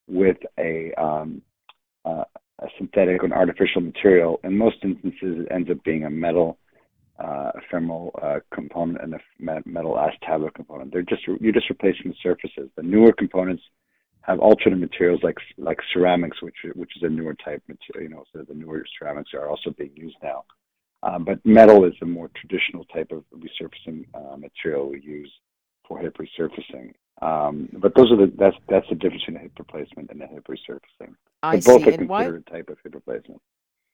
with 0.08 0.38
a, 0.60 0.94
um, 0.94 1.42
uh, 2.06 2.24
a 2.60 2.68
synthetic 2.78 3.24
or 3.24 3.26
an 3.26 3.34
artificial 3.34 3.82
material. 3.82 4.40
In 4.44 4.56
most 4.56 4.78
instances, 4.84 5.46
it 5.46 5.48
ends 5.50 5.72
up 5.72 5.84
being 5.84 6.04
a 6.04 6.10
metal 6.10 6.60
uh, 7.20 7.52
femoral 7.70 8.12
uh, 8.22 8.40
component 8.54 9.02
and 9.02 9.14
a 9.14 9.20
metal 9.66 9.94
acetabular 9.94 10.54
component. 10.54 10.92
They're 10.92 11.04
just 11.04 11.22
you're 11.28 11.54
just 11.54 11.70
replacing 11.70 12.12
the 12.12 12.16
surfaces. 12.22 12.70
The 12.76 12.84
newer 12.84 13.14
components 13.14 13.64
have 14.22 14.40
alternate 14.40 14.80
materials 14.80 15.22
like 15.24 15.38
like 15.58 15.80
ceramics, 15.94 16.42
which 16.42 16.56
which 16.76 16.92
is 16.96 17.04
a 17.04 17.10
newer 17.10 17.36
type 17.36 17.62
material. 17.68 18.10
You 18.10 18.16
know, 18.16 18.24
so 18.34 18.44
the 18.48 18.54
newer 18.54 18.84
ceramics 18.98 19.32
are 19.34 19.48
also 19.48 19.72
being 19.72 19.92
used 19.96 20.18
now. 20.24 20.44
Um, 21.04 21.26
but 21.26 21.46
metal 21.46 21.84
is 21.84 21.94
a 22.02 22.06
more 22.06 22.30
traditional 22.36 22.86
type 22.86 23.12
of 23.12 23.24
resurfacing 23.36 24.06
uh, 24.14 24.38
material 24.38 24.90
we 24.90 25.02
use 25.02 25.32
for 25.88 26.00
hip 26.00 26.18
resurfacing. 26.18 26.94
Um, 27.22 27.70
but 27.74 27.94
those 27.96 28.12
are 28.12 28.18
the 28.18 28.34
that's 28.38 28.56
that's 28.70 28.88
the 28.90 28.96
difference 28.96 29.24
between 29.26 29.38
a 29.38 29.44
hip 29.44 29.52
replacement 29.60 30.10
and 30.10 30.22
a 30.22 30.28
hip 30.28 30.48
resurfacing. 30.48 31.16
I 31.44 31.58
both 31.58 31.84
see. 31.84 31.90
are 31.90 31.94
and 31.94 32.08
considered 32.10 32.44
a 32.48 32.52
type 32.52 32.70
of 32.70 32.78
hip 32.84 32.96
replacement. 32.96 33.42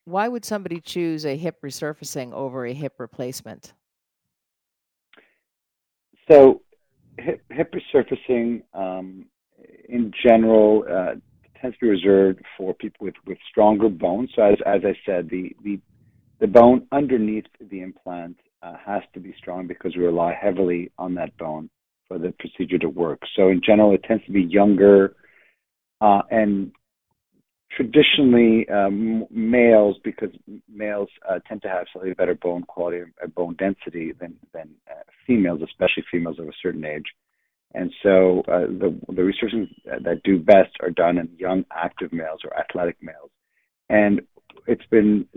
Why 0.05 0.27
would 0.27 0.45
somebody 0.45 0.79
choose 0.79 1.25
a 1.25 1.37
hip 1.37 1.61
resurfacing 1.63 2.33
over 2.33 2.65
a 2.65 2.73
hip 2.73 2.95
replacement? 2.97 3.73
So 6.29 6.61
hip, 7.17 7.43
hip 7.49 7.73
resurfacing 7.73 8.63
um, 8.73 9.25
in 9.87 10.11
general, 10.23 10.83
uh, 10.89 11.15
tends 11.59 11.77
to 11.77 11.85
be 11.85 11.89
reserved 11.89 12.41
for 12.57 12.73
people 12.73 13.05
with, 13.05 13.15
with 13.25 13.37
stronger 13.49 13.89
bones. 13.89 14.29
So 14.35 14.43
as, 14.43 14.57
as 14.65 14.81
I 14.85 14.95
said, 15.05 15.29
the, 15.29 15.55
the, 15.63 15.79
the 16.39 16.47
bone 16.47 16.87
underneath 16.91 17.45
the 17.59 17.81
implant 17.81 18.37
uh, 18.61 18.73
has 18.83 19.01
to 19.13 19.19
be 19.19 19.33
strong 19.37 19.67
because 19.67 19.95
we 19.95 20.03
rely 20.03 20.33
heavily 20.33 20.91
on 20.97 21.15
that 21.15 21.35
bone 21.37 21.69
for 22.07 22.17
the 22.17 22.33
procedure 22.39 22.77
to 22.77 22.89
work. 22.89 23.21
So 23.35 23.49
in 23.49 23.61
general, 23.65 23.93
it 23.93 24.03
tends 24.03 24.25
to 24.25 24.31
be 24.31 24.41
younger 24.41 25.15
uh, 26.01 26.21
and 26.31 26.71
traditionally 27.75 28.67
um, 28.69 29.25
males, 29.29 29.97
because 30.03 30.29
males 30.67 31.09
uh, 31.29 31.39
tend 31.47 31.61
to 31.61 31.69
have 31.69 31.87
slightly 31.91 32.13
better 32.13 32.35
bone 32.35 32.63
quality 32.63 33.03
and 33.21 33.35
bone 33.35 33.55
density 33.57 34.13
than, 34.19 34.35
than 34.53 34.69
uh, 34.89 35.03
females, 35.25 35.61
especially 35.63 36.03
females 36.11 36.39
of 36.39 36.47
a 36.47 36.53
certain 36.61 36.85
age. 36.85 37.05
And 37.73 37.93
so 38.01 38.41
uh, 38.47 38.61
the, 38.61 38.97
the 39.09 39.23
research 39.23 39.51
that 39.85 40.23
do 40.23 40.39
best 40.39 40.71
are 40.81 40.89
done 40.89 41.19
in 41.19 41.29
young 41.37 41.65
active 41.71 42.11
males 42.11 42.39
or 42.43 42.57
athletic 42.57 42.97
males. 43.01 43.29
And 43.89 44.21
it's 44.65 44.85
been 44.89 45.27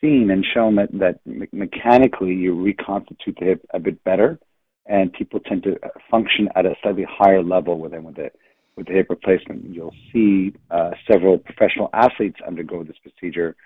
seen 0.00 0.30
and 0.30 0.44
shown 0.54 0.76
that, 0.76 0.90
that 0.92 1.18
mechanically 1.52 2.34
you 2.34 2.54
reconstitute 2.54 3.36
the 3.40 3.46
hip 3.46 3.66
a 3.74 3.80
bit 3.80 4.02
better 4.04 4.38
and 4.86 5.12
people 5.12 5.40
tend 5.40 5.62
to 5.62 5.78
function 6.10 6.48
at 6.54 6.66
a 6.66 6.74
slightly 6.82 7.06
higher 7.08 7.42
level 7.42 7.78
with 7.78 7.92
with 7.92 8.16
the, 8.16 8.30
with 8.76 8.86
the 8.86 8.92
hip 8.92 9.06
replacement. 9.10 9.64
You'll 9.70 9.94
see 10.12 10.54
uh, 10.70 10.90
several 11.10 11.38
professional 11.38 11.90
athletes 11.92 12.38
undergo 12.46 12.82
this 12.82 12.96
procedure, 13.02 13.56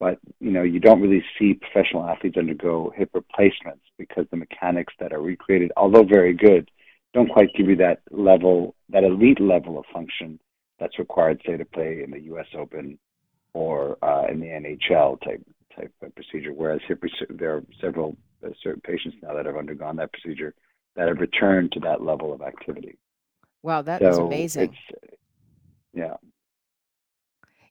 but 0.00 0.18
you 0.40 0.50
know 0.50 0.62
you 0.62 0.80
don't 0.80 1.00
really 1.00 1.24
see 1.38 1.54
professional 1.54 2.04
athletes 2.04 2.36
undergo 2.36 2.92
hip 2.96 3.10
replacements 3.14 3.84
because 3.98 4.26
the 4.30 4.36
mechanics 4.36 4.94
that 5.00 5.12
are 5.12 5.22
recreated, 5.22 5.72
although 5.76 6.04
very 6.04 6.34
good, 6.34 6.70
don't 7.14 7.28
quite 7.28 7.48
give 7.56 7.68
you 7.68 7.76
that 7.76 8.00
level, 8.10 8.74
that 8.90 9.04
elite 9.04 9.40
level 9.40 9.78
of 9.78 9.84
function 9.92 10.38
that's 10.78 10.98
required, 10.98 11.40
say, 11.46 11.56
to 11.56 11.64
play 11.64 12.02
in 12.04 12.10
the 12.10 12.20
U.S. 12.20 12.46
Open 12.56 12.98
or 13.52 13.96
uh, 14.02 14.26
in 14.30 14.40
the 14.40 14.46
NHL 14.46 15.20
type 15.22 15.42
type 15.76 15.92
of 16.02 16.14
procedure. 16.14 16.52
Whereas 16.52 16.80
hip, 16.86 17.02
there 17.30 17.56
are 17.56 17.62
several 17.80 18.16
uh, 18.44 18.50
certain 18.62 18.80
patients 18.80 19.16
now 19.22 19.34
that 19.34 19.46
have 19.46 19.56
undergone 19.56 19.96
that 19.96 20.12
procedure 20.12 20.54
that 20.96 21.08
have 21.08 21.18
returned 21.18 21.72
to 21.72 21.80
that 21.80 22.02
level 22.02 22.32
of 22.32 22.42
activity. 22.42 22.98
Wow, 23.62 23.82
that 23.82 24.00
so 24.00 24.08
is 24.08 24.18
amazing. 24.18 24.76
yeah. 25.92 26.14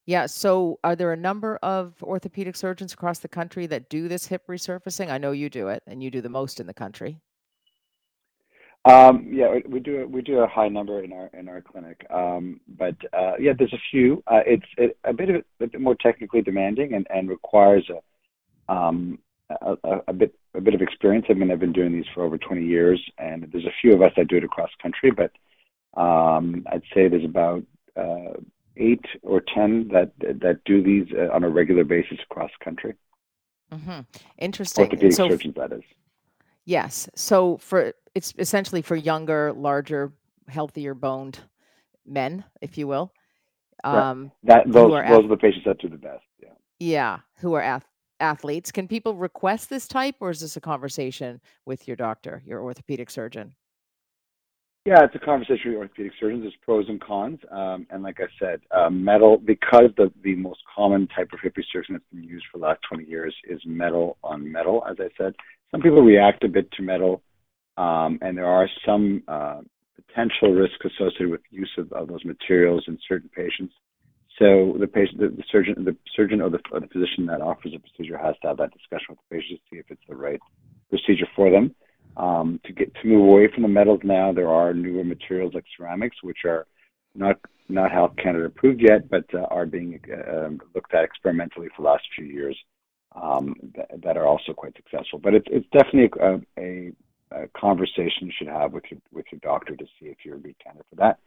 Yeah. 0.05 0.25
So, 0.25 0.79
are 0.83 0.95
there 0.95 1.11
a 1.11 1.17
number 1.17 1.57
of 1.57 2.01
orthopedic 2.01 2.55
surgeons 2.55 2.93
across 2.93 3.19
the 3.19 3.27
country 3.27 3.67
that 3.67 3.89
do 3.89 4.07
this 4.07 4.27
hip 4.27 4.47
resurfacing? 4.47 5.09
I 5.09 5.17
know 5.17 5.31
you 5.31 5.49
do 5.49 5.67
it, 5.67 5.83
and 5.85 6.01
you 6.01 6.09
do 6.09 6.21
the 6.21 6.29
most 6.29 6.59
in 6.59 6.67
the 6.67 6.73
country. 6.73 7.19
Um, 8.85 9.27
yeah, 9.29 9.57
we 9.67 9.81
do 9.81 10.07
we 10.09 10.21
do 10.21 10.39
a 10.39 10.47
high 10.47 10.69
number 10.69 11.03
in 11.03 11.11
our 11.11 11.29
in 11.33 11.49
our 11.49 11.61
clinic, 11.61 12.05
um, 12.09 12.61
but 12.77 12.95
uh, 13.11 13.33
yeah, 13.37 13.51
there's 13.57 13.73
a 13.73 13.81
few. 13.91 14.23
Uh, 14.27 14.41
it's 14.45 14.65
it, 14.77 14.97
a 15.03 15.11
bit 15.11 15.29
of 15.29 15.43
a 15.59 15.67
bit 15.67 15.81
more 15.81 15.95
technically 15.95 16.41
demanding 16.41 16.93
and, 16.93 17.05
and 17.13 17.27
requires 17.27 17.85
a, 17.89 18.73
um, 18.73 19.19
a, 19.49 19.75
a 20.07 20.13
bit 20.13 20.33
a 20.53 20.61
bit 20.61 20.73
of 20.73 20.81
experience. 20.81 21.25
I 21.29 21.33
mean, 21.33 21.51
I've 21.51 21.59
been 21.59 21.73
doing 21.73 21.91
these 21.91 22.05
for 22.13 22.23
over 22.23 22.37
20 22.37 22.63
years, 22.63 23.01
and 23.17 23.47
there's 23.51 23.65
a 23.65 23.75
few 23.81 23.93
of 23.93 24.01
us 24.01 24.13
that 24.15 24.29
do 24.29 24.37
it 24.37 24.43
across 24.45 24.69
country, 24.81 25.11
but 25.11 25.31
um, 25.95 26.65
I'd 26.71 26.83
say 26.93 27.07
there's 27.07 27.25
about 27.25 27.63
uh, 27.95 28.33
eight 28.75 29.05
or 29.23 29.41
ten 29.41 29.89
that 29.93 30.11
that 30.19 30.59
do 30.65 30.83
these 30.83 31.07
uh, 31.17 31.33
on 31.33 31.43
a 31.43 31.49
regular 31.49 31.83
basis 31.83 32.19
across 32.29 32.51
the 32.59 32.63
country. 32.63 32.93
Mm-hmm. 33.71 34.01
Interesting. 34.37 34.85
Orthopedic 34.85 35.13
so, 35.13 35.29
surgeons, 35.29 35.55
that 35.55 35.71
is. 35.71 35.83
Yes. 36.65 37.09
So 37.15 37.57
for 37.57 37.93
it's 38.15 38.33
essentially 38.37 38.81
for 38.81 38.95
younger, 38.95 39.53
larger, 39.53 40.13
healthier 40.47 40.93
boned 40.93 41.39
men, 42.05 42.43
if 42.61 42.77
you 42.77 42.87
will. 42.87 43.13
Um, 43.83 44.31
that 44.43 44.65
those 44.67 44.91
are 44.91 45.07
those 45.07 45.19
ath- 45.19 45.25
are 45.25 45.27
the 45.27 45.37
patients 45.37 45.65
that 45.65 45.79
do 45.79 45.89
the 45.89 45.97
best. 45.97 46.23
Yeah. 46.41 46.49
Yeah, 46.79 47.19
who 47.39 47.53
are 47.53 47.61
ath- 47.61 47.87
athletes. 48.19 48.71
Can 48.71 48.87
people 48.87 49.15
request 49.15 49.69
this 49.69 49.87
type, 49.87 50.15
or 50.19 50.29
is 50.29 50.41
this 50.41 50.57
a 50.57 50.61
conversation 50.61 51.41
with 51.65 51.87
your 51.87 51.95
doctor, 51.95 52.41
your 52.45 52.61
orthopedic 52.61 53.09
surgeon? 53.09 53.53
Yeah, 54.87 55.03
it's 55.03 55.15
a 55.15 55.19
conversation 55.19 55.71
with 55.71 55.79
orthopedic 55.79 56.13
surgeons. 56.17 56.43
There's 56.43 56.55
pros 56.63 56.85
and 56.87 57.01
cons, 57.01 57.39
um, 57.51 57.85
and 57.89 58.03
like 58.03 58.19
I 58.21 58.27
said, 58.39 58.61
uh, 58.71 58.89
metal 58.89 59.37
because 59.37 59.89
the 59.97 60.13
the 60.23 60.33
most 60.35 60.61
common 60.73 61.09
type 61.09 61.27
of 61.33 61.39
hip 61.43 61.55
resurfacing 61.57 61.91
that's 61.91 62.05
been 62.09 62.23
used 62.23 62.45
for 62.49 62.59
the 62.59 62.67
last 62.67 62.79
20 62.87 63.03
years 63.03 63.35
is 63.49 63.59
metal 63.65 64.15
on 64.23 64.49
metal. 64.49 64.85
As 64.89 64.95
I 65.01 65.09
said, 65.17 65.33
some 65.71 65.81
people 65.81 66.01
react 66.01 66.45
a 66.45 66.47
bit 66.47 66.71
to 66.71 66.83
metal, 66.83 67.21
um, 67.75 68.17
and 68.21 68.37
there 68.37 68.45
are 68.45 68.69
some 68.85 69.23
uh, 69.27 69.59
potential 69.97 70.53
risks 70.53 70.85
associated 70.85 71.31
with 71.31 71.41
use 71.49 71.73
of, 71.77 71.91
of, 71.91 72.07
those 72.07 72.23
materials 72.23 72.85
in 72.87 72.97
certain 73.09 73.29
patients. 73.35 73.73
So 74.39 74.77
the 74.79 74.87
patient, 74.87 75.19
the, 75.19 75.27
the 75.27 75.43
surgeon, 75.51 75.83
the 75.83 75.97
surgeon 76.15 76.39
or 76.39 76.49
the, 76.49 76.59
or 76.71 76.79
the, 76.79 76.87
physician 76.87 77.25
that 77.25 77.41
offers 77.41 77.73
the 77.73 77.79
procedure 77.79 78.17
has 78.17 78.35
to 78.41 78.47
have 78.47 78.57
that 78.59 78.71
discussion 78.71 79.07
with 79.09 79.19
the 79.19 79.35
patient 79.35 79.59
to 79.59 79.75
see 79.75 79.79
if 79.79 79.91
it's 79.91 80.07
the 80.07 80.15
right 80.15 80.39
procedure 80.89 81.27
for 81.35 81.51
them. 81.51 81.75
Um, 82.17 82.59
to 82.65 82.73
get 82.73 82.93
to 82.95 83.07
move 83.07 83.21
away 83.27 83.47
from 83.53 83.61
the 83.61 83.69
metals 83.69 84.01
now, 84.03 84.33
there 84.33 84.49
are 84.49 84.73
newer 84.73 85.03
materials 85.03 85.53
like 85.53 85.65
ceramics, 85.77 86.17
which 86.23 86.39
are 86.45 86.65
not 87.13 87.39
not 87.69 87.91
Health 87.91 88.13
Canada 88.21 88.45
approved 88.45 88.81
yet, 88.81 89.09
but 89.09 89.25
uh, 89.33 89.45
are 89.51 89.65
being 89.65 89.99
uh, 90.11 90.49
looked 90.73 90.93
at 90.93 91.03
experimentally 91.03 91.67
for 91.75 91.83
the 91.83 91.89
last 91.89 92.03
few 92.15 92.25
years 92.25 92.57
um, 93.21 93.55
th- 93.75 94.01
that 94.03 94.17
are 94.17 94.25
also 94.25 94.53
quite 94.53 94.75
successful. 94.75 95.19
But 95.19 95.35
it's 95.35 95.47
it's 95.51 95.67
definitely 95.71 96.09
a, 96.19 96.61
a, 96.61 96.91
a, 97.31 97.47
conversation 97.49 98.27
you 98.27 98.31
should 98.35 98.47
have 98.47 98.73
with 98.73 98.85
your 98.89 98.99
with 99.11 99.25
your 99.31 99.39
doctor 99.43 99.75
to 99.75 99.85
see 99.99 100.07
if 100.07 100.17
you're 100.23 100.37
a 100.37 100.39
good 100.39 100.55
candidate 100.63 100.87
for 100.89 100.95
that. 100.97 101.19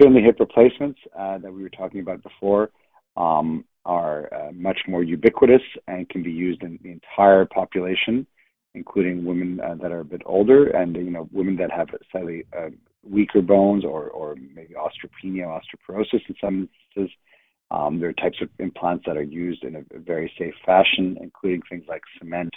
Certainly, 0.00 0.22
hip 0.22 0.40
replacements 0.40 0.98
uh, 1.16 1.38
that 1.38 1.52
we 1.52 1.62
were 1.62 1.68
talking 1.68 2.00
about 2.00 2.22
before 2.22 2.70
um, 3.16 3.64
are 3.84 4.32
uh, 4.34 4.52
much 4.52 4.80
more 4.88 5.02
ubiquitous 5.02 5.62
and 5.86 6.08
can 6.08 6.22
be 6.22 6.32
used 6.32 6.62
in 6.62 6.78
the 6.82 6.90
entire 6.90 7.44
population, 7.44 8.26
including 8.74 9.24
women 9.24 9.60
uh, 9.60 9.74
that 9.80 9.92
are 9.92 10.00
a 10.00 10.04
bit 10.04 10.22
older 10.26 10.68
and 10.68 10.96
you 10.96 11.10
know 11.10 11.28
women 11.32 11.56
that 11.56 11.70
have 11.70 11.88
slightly 12.10 12.44
uh, 12.56 12.70
weaker 13.02 13.42
bones 13.42 13.84
or 13.84 14.08
or 14.08 14.34
maybe 14.54 14.74
osteopenia, 14.74 15.46
osteoporosis 15.46 16.22
in 16.28 16.34
some 16.40 16.68
instances. 16.94 17.16
Um, 17.70 17.98
there 17.98 18.10
are 18.10 18.14
types 18.14 18.38
of 18.42 18.50
implants 18.58 19.04
that 19.06 19.16
are 19.16 19.22
used 19.22 19.64
in 19.64 19.76
a, 19.76 19.98
very 19.98 20.30
safe 20.38 20.54
fashion, 20.64 21.16
including 21.20 21.62
things 21.68 21.84
like 21.88 22.02
cement 22.18 22.52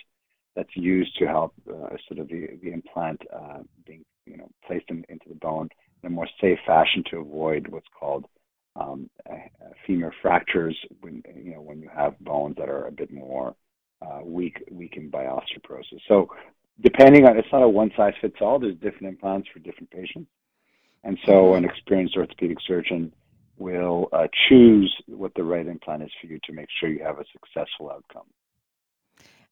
that's 0.56 0.76
used 0.76 1.18
to 1.18 1.26
help 1.26 1.54
uh, 1.70 1.96
sort 2.08 2.20
of 2.20 2.28
the, 2.28 2.48
the 2.62 2.72
implant 2.72 3.22
uh, 3.34 3.60
being 3.86 4.04
you 4.26 4.38
know 4.38 4.50
placed 4.66 4.86
in, 4.90 5.04
into 5.10 5.30
the 5.30 5.36
bone 5.36 5.70
in 6.04 6.08
a 6.08 6.10
more 6.10 6.28
safe 6.42 6.60
fashion 6.66 7.04
to 7.10 7.18
avoid 7.18 7.68
what's 7.70 7.88
called 7.98 8.26
um, 8.76 9.10
femur 9.86 10.14
fractures 10.22 10.78
when 11.02 11.24
you 11.36 11.54
know 11.54 11.62
when 11.62 11.80
you 11.80 11.90
have 11.96 12.20
bones 12.20 12.56
that 12.58 12.70
are 12.70 12.88
a 12.88 12.92
bit 12.92 13.12
more 13.12 13.56
uh, 14.02 14.20
weak 14.24 14.64
weakened 14.72 15.12
by 15.12 15.26
osteoporosis. 15.26 16.02
So 16.08 16.30
depending 16.82 17.26
on 17.26 17.38
it's 17.38 17.48
not 17.52 17.64
a 17.64 17.70
one 17.70 17.92
size 17.98 18.14
fits 18.22 18.38
all. 18.42 18.60
There's 18.60 18.76
different 18.76 19.08
implants 19.08 19.48
for 19.52 19.60
different 19.60 19.90
patients, 19.92 20.30
and 21.04 21.18
so 21.26 21.32
mm-hmm. 21.32 21.58
an 21.58 21.66
experienced 21.66 22.16
orthopedic 22.16 22.58
surgeon 22.66 23.14
will 23.58 24.10
uh, 24.14 24.28
choose 24.48 24.96
what 25.08 25.34
the 25.36 25.44
right 25.44 25.66
implant 25.66 26.04
is 26.04 26.12
for 26.22 26.28
you 26.28 26.40
to 26.44 26.54
make 26.54 26.68
sure 26.80 26.90
you 26.90 27.04
have 27.04 27.18
a 27.20 27.26
successful 27.34 27.90
outcome 27.92 28.28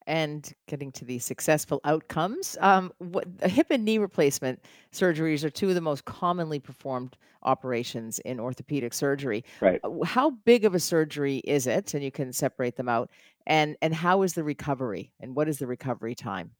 and 0.07 0.53
getting 0.67 0.91
to 0.93 1.05
the 1.05 1.19
successful 1.19 1.81
outcomes. 1.83 2.57
Um, 2.61 2.91
what, 2.99 3.27
hip 3.43 3.67
and 3.69 3.83
knee 3.83 3.97
replacement 3.97 4.63
surgeries 4.91 5.43
are 5.43 5.49
two 5.49 5.69
of 5.69 5.75
the 5.75 5.81
most 5.81 6.05
commonly 6.05 6.59
performed 6.59 7.17
operations 7.43 8.19
in 8.19 8.39
orthopedic 8.39 8.93
surgery. 8.93 9.43
Right. 9.61 9.79
How 10.03 10.31
big 10.31 10.65
of 10.65 10.75
a 10.75 10.79
surgery 10.79 11.37
is 11.37 11.67
it? 11.67 11.93
And 11.93 12.03
you 12.03 12.11
can 12.11 12.33
separate 12.33 12.75
them 12.75 12.89
out. 12.89 13.09
And 13.47 13.75
and 13.81 13.93
how 13.93 14.23
is 14.23 14.33
the 14.33 14.43
recovery? 14.43 15.11
And 15.19 15.35
what 15.35 15.47
is 15.47 15.59
the 15.59 15.67
recovery 15.67 16.15
time? 16.15 16.51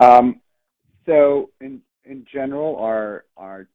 Um, 0.00 0.40
so 1.06 1.50
in 1.60 1.82
in 2.04 2.24
general, 2.32 2.76
our 2.76 3.24
our 3.36 3.68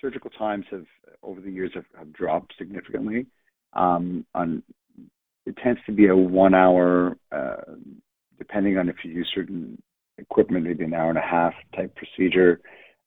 surgical 0.00 0.30
times 0.30 0.66
have 0.70 0.84
over 1.22 1.40
the 1.40 1.50
years 1.50 1.70
have, 1.74 1.86
have 1.96 2.12
dropped 2.12 2.54
significantly. 2.58 3.26
Um, 3.72 4.26
on 4.34 4.62
it 5.46 5.56
tends 5.62 5.80
to 5.86 5.92
be 5.92 6.06
a 6.06 6.16
one 6.16 6.54
hour, 6.54 7.16
uh, 7.32 7.74
depending 8.38 8.78
on 8.78 8.88
if 8.88 8.96
you 9.04 9.12
use 9.12 9.30
certain 9.34 9.80
equipment, 10.18 10.64
maybe 10.64 10.84
an 10.84 10.94
hour 10.94 11.08
and 11.08 11.18
a 11.18 11.22
half 11.22 11.54
type 11.74 11.96
procedure 11.96 12.60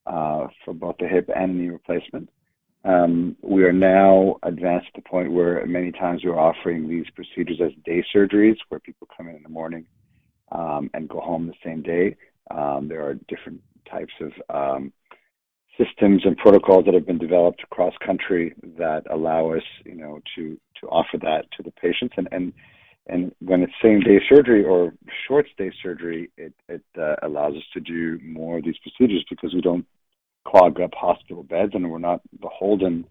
uh, 0.06 0.48
for 0.64 0.74
both 0.74 0.96
the 1.00 1.08
hip 1.08 1.30
and 1.36 1.58
knee 1.58 1.70
replacement. 1.70 2.30
Um, 2.86 3.36
we 3.42 3.64
are 3.64 3.74
now 3.74 4.38
advanced 4.44 4.88
to 4.88 5.02
the 5.02 5.10
point 5.10 5.32
where 5.32 5.66
many 5.66 5.92
times 5.92 6.22
we're 6.24 6.40
offering 6.40 6.88
these 6.88 7.06
procedures 7.16 7.60
as 7.60 7.72
day 7.84 8.06
surgeries, 8.16 8.58
where 8.70 8.80
people 8.80 9.08
come 9.16 9.28
in 9.28 9.36
in 9.36 9.44
the 9.44 9.50
morning 9.50 9.88
um, 10.52 10.92
and 10.94 11.10
go 11.10 11.20
home 11.20 11.48
the 11.48 11.54
same 11.64 11.82
day. 11.82 12.16
Um, 12.52 12.88
there 12.88 13.04
are 13.04 13.16
different 13.28 13.62
types 13.90 14.14
of 14.22 14.32
um, 14.56 14.94
systems 15.80 16.22
and 16.26 16.38
protocols 16.38 16.86
that 16.86 16.94
have 16.94 17.08
been 17.08 17.18
developed 17.18 17.64
across 17.64 17.94
country 18.06 18.54
that 18.78 19.04
allow 19.10 19.52
us, 19.54 19.64
you 19.84 19.96
know, 19.96 20.20
to 20.36 20.60
to 20.82 20.88
offer 20.88 21.18
that 21.22 21.46
to 21.58 21.64
the 21.64 21.72
patients. 21.72 22.14
And 22.18 22.28
and 22.32 22.54
and 23.08 23.32
when 23.40 23.64
it's 23.64 23.74
same 23.82 24.02
day 24.02 24.20
surgery 24.30 24.64
or 24.64 24.94
short 25.28 25.48
stay 25.54 25.72
surgery, 25.82 26.30
it 26.38 26.54
it 26.70 26.84
uh, 27.00 27.16
allows 27.24 27.56
us 27.56 27.64
to 27.74 27.80
do 27.80 28.20
more 28.24 28.60
of 28.60 28.64
these 28.64 28.78
procedures 28.84 29.26
because 29.28 29.56
we 29.56 29.62
don't 29.62 29.88
clog 30.48 30.80
up 30.80 30.94
hospital 30.94 31.44
beds 31.44 31.72
and 31.74 31.90
we're 31.90 32.00
not 32.00 32.22
beholden 32.40 33.06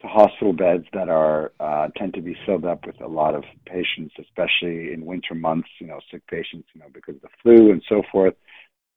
to 0.00 0.06
hospital 0.08 0.52
beds 0.52 0.84
that 0.92 1.08
are 1.08 1.52
uh, 1.60 1.88
tend 1.96 2.14
to 2.14 2.20
be 2.20 2.36
filled 2.44 2.64
up 2.64 2.86
with 2.86 3.00
a 3.00 3.06
lot 3.06 3.34
of 3.34 3.44
patients, 3.66 4.14
especially 4.20 4.92
in 4.92 5.06
winter 5.06 5.34
months. 5.34 5.68
You 5.80 5.86
know, 5.86 6.00
sick 6.10 6.26
patients, 6.26 6.68
you 6.74 6.80
know, 6.80 6.88
because 6.92 7.16
of 7.16 7.22
the 7.22 7.28
flu 7.42 7.70
and 7.72 7.82
so 7.88 8.02
forth 8.12 8.34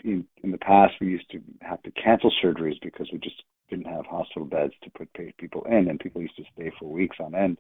in, 0.04 0.26
in 0.44 0.52
the 0.52 0.58
past, 0.58 0.94
we 1.02 1.08
used 1.08 1.30
to 1.32 1.42
have 1.62 1.82
to 1.84 1.92
cancel 1.92 2.32
surgeries 2.44 2.80
because 2.82 3.08
we 3.12 3.20
just 3.20 3.44
didn't 3.70 3.88
have 3.88 4.06
hospital 4.06 4.46
beds 4.46 4.74
to 4.84 4.90
put 4.92 5.10
people 5.38 5.66
in, 5.70 5.90
and 5.90 6.00
people 6.00 6.22
used 6.22 6.38
to 6.38 6.44
stay 6.54 6.72
for 6.80 6.90
weeks 6.90 7.18
on 7.20 7.36
end. 7.36 7.58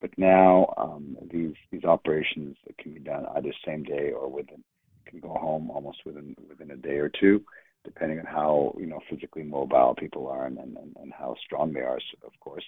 But 0.00 0.10
now 0.16 0.72
um, 0.76 1.16
these 1.30 1.54
these 1.70 1.84
operations 1.84 2.56
can 2.78 2.94
be 2.94 3.00
done 3.00 3.26
either 3.36 3.52
same 3.66 3.84
day 3.84 4.12
or 4.12 4.28
within 4.28 4.62
can 5.06 5.20
go 5.20 5.28
home 5.28 5.70
almost 5.70 5.98
within 6.06 6.34
within 6.48 6.70
a 6.70 6.76
day 6.76 6.96
or 6.96 7.08
two, 7.08 7.42
depending 7.84 8.18
on 8.18 8.26
how 8.26 8.74
you 8.78 8.86
know 8.86 9.00
physically 9.08 9.42
mobile 9.42 9.94
people 9.98 10.28
are 10.28 10.46
and 10.46 10.58
and, 10.58 10.76
and 10.76 11.12
how 11.12 11.34
strong 11.44 11.72
they 11.72 11.80
are, 11.80 11.98
of 12.24 12.32
course. 12.40 12.64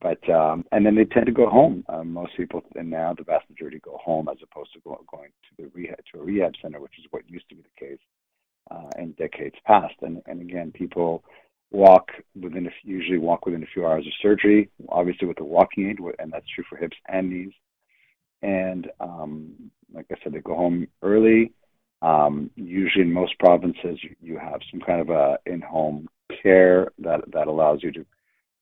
But 0.00 0.28
um, 0.28 0.64
and 0.72 0.84
then 0.84 0.96
they 0.96 1.04
tend 1.04 1.26
to 1.26 1.32
go 1.32 1.48
home. 1.48 1.84
Um, 1.88 2.12
most 2.12 2.36
people, 2.36 2.62
and 2.74 2.90
now 2.90 3.14
the 3.16 3.22
vast 3.22 3.48
majority 3.48 3.78
go 3.78 3.98
home 4.02 4.28
as 4.28 4.38
opposed 4.42 4.72
to 4.72 4.80
go, 4.80 5.00
going 5.10 5.30
to 5.30 5.62
the 5.62 5.70
rehab 5.72 6.00
to 6.12 6.20
a 6.20 6.24
rehab 6.24 6.54
center, 6.60 6.80
which 6.80 6.98
is 6.98 7.06
what 7.10 7.28
used 7.30 7.48
to 7.50 7.54
be 7.54 7.62
the 7.62 7.86
case 7.86 8.00
uh, 8.70 8.90
in 8.98 9.12
decades 9.12 9.54
past. 9.64 9.94
And, 10.02 10.20
and 10.26 10.40
again, 10.40 10.72
people 10.72 11.22
walk 11.70 12.10
within 12.40 12.66
a, 12.66 12.70
usually 12.82 13.18
walk 13.18 13.46
within 13.46 13.62
a 13.62 13.72
few 13.72 13.86
hours 13.86 14.06
of 14.06 14.12
surgery, 14.20 14.70
obviously 14.88 15.28
with 15.28 15.40
a 15.40 15.44
walking 15.44 15.88
aid, 15.88 15.98
and 16.18 16.32
that's 16.32 16.46
true 16.54 16.64
for 16.68 16.76
hips 16.76 16.96
and 17.08 17.30
knees. 17.30 17.52
And 18.42 18.90
um, 18.98 19.52
like 19.94 20.06
I 20.10 20.16
said, 20.22 20.32
they 20.32 20.40
go 20.40 20.56
home 20.56 20.88
early. 21.02 21.52
Um, 22.02 22.50
usually, 22.56 23.04
in 23.04 23.12
most 23.12 23.38
provinces, 23.38 23.98
you, 24.20 24.36
have 24.36 24.60
some 24.70 24.80
kind 24.80 25.00
of 25.00 25.10
a 25.10 25.38
in-home 25.46 26.08
care 26.42 26.90
that 26.98 27.20
that 27.32 27.46
allows 27.46 27.82
you 27.82 27.92
to 27.92 28.04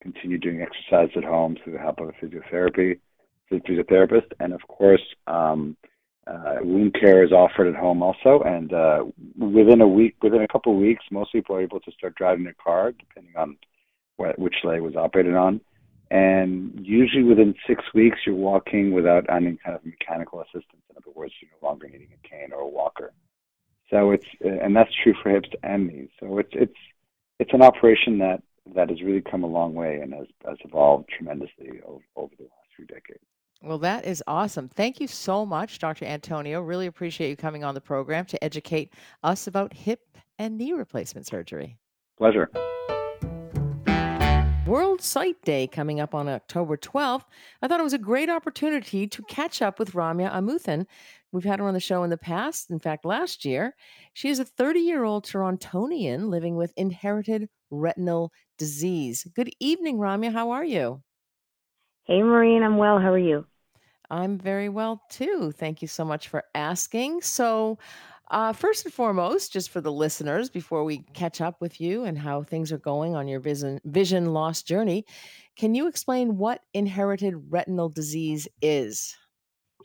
continue 0.02 0.36
doing 0.36 0.60
exercise 0.60 1.08
at 1.16 1.24
home 1.24 1.56
through 1.62 1.72
the 1.72 1.78
help 1.78 2.00
of 2.00 2.10
a 2.10 2.12
physiotherapy, 2.12 2.98
physiotherapist, 3.50 4.30
and 4.40 4.52
of 4.52 4.60
course, 4.68 5.02
um, 5.26 5.76
uh, 6.26 6.56
wound 6.62 6.94
care 7.00 7.24
is 7.24 7.32
offered 7.32 7.66
at 7.66 7.80
home 7.80 8.02
also, 8.02 8.42
and 8.44 8.74
uh, 8.74 9.04
within 9.38 9.80
a 9.80 9.88
week, 9.88 10.16
within 10.22 10.42
a 10.42 10.48
couple 10.48 10.72
of 10.72 10.78
weeks, 10.78 11.04
most 11.10 11.32
people 11.32 11.56
are 11.56 11.62
able 11.62 11.80
to 11.80 11.90
start 11.92 12.14
driving 12.16 12.44
their 12.44 12.56
car, 12.62 12.92
depending 12.92 13.34
on 13.36 13.56
what, 14.16 14.38
which 14.38 14.56
leg 14.64 14.82
was 14.82 14.96
operated 14.96 15.34
on. 15.34 15.60
And 16.10 16.78
usually 16.82 17.22
within 17.22 17.54
six 17.66 17.84
weeks, 17.94 18.18
you're 18.26 18.34
walking 18.34 18.92
without 18.92 19.24
any 19.30 19.56
kind 19.64 19.76
of 19.76 19.84
mechanical 19.84 20.40
assistance. 20.40 20.82
In 20.90 20.96
other 20.96 21.12
words, 21.14 21.32
you're 21.40 21.50
no 21.62 21.68
longer 21.68 21.88
needing 21.88 22.08
a 22.12 22.28
cane 22.28 22.52
or 22.52 22.62
a 22.62 22.68
walker. 22.68 23.12
So 23.90 24.12
it's, 24.12 24.26
and 24.40 24.74
that's 24.74 24.90
true 25.02 25.14
for 25.22 25.30
hips 25.30 25.48
and 25.62 25.88
knees. 25.88 26.08
So 26.20 26.38
it's 26.38 26.50
it's 26.52 26.76
it's 27.38 27.52
an 27.52 27.62
operation 27.62 28.18
that 28.18 28.42
that 28.74 28.88
has 28.88 29.02
really 29.02 29.20
come 29.20 29.42
a 29.42 29.48
long 29.48 29.74
way 29.74 30.00
and 30.00 30.14
has 30.14 30.26
has 30.46 30.58
evolved 30.64 31.08
tremendously 31.08 31.80
over, 31.84 32.04
over 32.16 32.32
the 32.38 32.44
last 32.44 32.68
few 32.76 32.86
decades. 32.86 33.24
Well, 33.62 33.78
that 33.78 34.06
is 34.06 34.22
awesome. 34.26 34.68
Thank 34.68 35.00
you 35.00 35.06
so 35.06 35.44
much, 35.44 35.78
Dr. 35.80 36.06
Antoniou. 36.06 36.62
Really 36.62 36.86
appreciate 36.86 37.28
you 37.28 37.36
coming 37.36 37.62
on 37.62 37.74
the 37.74 37.80
program 37.80 38.24
to 38.26 38.42
educate 38.42 38.94
us 39.22 39.46
about 39.46 39.74
hip 39.74 40.16
and 40.38 40.56
knee 40.56 40.72
replacement 40.72 41.26
surgery. 41.26 41.76
Pleasure. 42.16 42.50
World 44.66 45.02
Sight 45.02 45.42
Day 45.42 45.66
coming 45.66 46.00
up 46.00 46.14
on 46.14 46.28
October 46.28 46.76
12th. 46.76 47.24
I 47.60 47.66
thought 47.66 47.80
it 47.80 47.82
was 47.82 47.92
a 47.92 47.98
great 47.98 48.30
opportunity 48.30 49.06
to 49.08 49.22
catch 49.24 49.60
up 49.60 49.78
with 49.78 49.92
Ramya 49.92 50.32
Amuthan. 50.32 50.86
We've 51.32 51.44
had 51.44 51.60
her 51.60 51.66
on 51.66 51.74
the 51.74 51.80
show 51.80 52.02
in 52.02 52.10
the 52.10 52.16
past, 52.16 52.70
in 52.70 52.78
fact, 52.78 53.04
last 53.04 53.44
year. 53.44 53.74
She 54.14 54.28
is 54.28 54.38
a 54.38 54.44
30 54.44 54.80
year 54.80 55.04
old 55.04 55.24
Torontonian 55.24 56.28
living 56.28 56.56
with 56.56 56.72
inherited 56.76 57.48
retinal 57.70 58.32
disease. 58.58 59.26
Good 59.34 59.50
evening, 59.60 59.98
Ramya. 59.98 60.32
How 60.32 60.50
are 60.50 60.64
you? 60.64 61.02
Hey, 62.04 62.22
Maureen. 62.22 62.62
I'm 62.62 62.76
well. 62.76 62.98
How 62.98 63.12
are 63.12 63.18
you? 63.18 63.46
I'm 64.10 64.38
very 64.38 64.68
well 64.68 65.02
too. 65.08 65.52
Thank 65.52 65.82
you 65.82 65.88
so 65.88 66.04
much 66.04 66.28
for 66.28 66.42
asking. 66.54 67.22
So, 67.22 67.78
uh, 68.30 68.52
first 68.52 68.84
and 68.84 68.94
foremost, 68.94 69.52
just 69.52 69.70
for 69.70 69.80
the 69.80 69.92
listeners, 69.92 70.50
before 70.50 70.84
we 70.84 70.98
catch 71.14 71.40
up 71.40 71.60
with 71.60 71.80
you 71.80 72.04
and 72.04 72.18
how 72.18 72.42
things 72.42 72.72
are 72.72 72.78
going 72.78 73.16
on 73.16 73.28
your 73.28 73.40
vision, 73.40 73.80
vision 73.84 74.32
loss 74.32 74.62
journey, 74.62 75.04
can 75.56 75.74
you 75.74 75.88
explain 75.88 76.38
what 76.38 76.62
inherited 76.74 77.34
retinal 77.50 77.88
disease 77.88 78.46
is? 78.62 79.16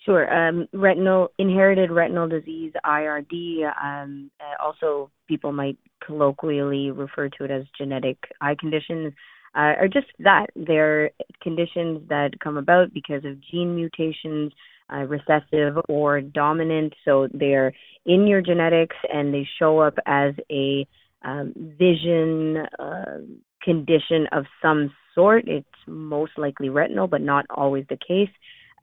Sure. 0.05 0.31
Um, 0.31 0.67
retinal 0.71 1.29
inherited 1.39 1.89
retinal 1.89 2.27
disease 2.27 2.73
(IRD). 2.85 3.71
Um, 3.83 4.29
uh, 4.39 4.63
also, 4.63 5.09
people 5.27 5.51
might 5.51 5.77
colloquially 6.05 6.91
refer 6.91 7.27
to 7.29 7.43
it 7.43 7.51
as 7.51 7.63
genetic 7.75 8.17
eye 8.39 8.55
conditions 8.59 9.13
uh, 9.55 9.73
are 9.79 9.87
just 9.87 10.07
that. 10.19 10.47
They're 10.55 11.09
conditions 11.41 12.07
that 12.09 12.39
come 12.39 12.57
about 12.57 12.93
because 12.93 13.25
of 13.25 13.41
gene 13.41 13.75
mutations, 13.75 14.51
uh, 14.93 15.05
recessive 15.07 15.77
or 15.89 16.21
dominant. 16.21 16.93
So 17.03 17.27
they're 17.33 17.73
in 18.05 18.27
your 18.27 18.41
genetics 18.41 18.97
and 19.11 19.33
they 19.33 19.47
show 19.57 19.79
up 19.79 19.95
as 20.05 20.33
a 20.51 20.85
um, 21.23 21.53
vision 21.79 22.57
uh, 22.77 23.21
condition 23.63 24.27
of 24.31 24.45
some 24.61 24.93
sort, 25.15 25.47
it's 25.47 25.67
most 25.87 26.33
likely 26.37 26.69
retinal, 26.69 27.07
but 27.07 27.21
not 27.21 27.45
always 27.49 27.85
the 27.89 27.97
case, 27.97 28.29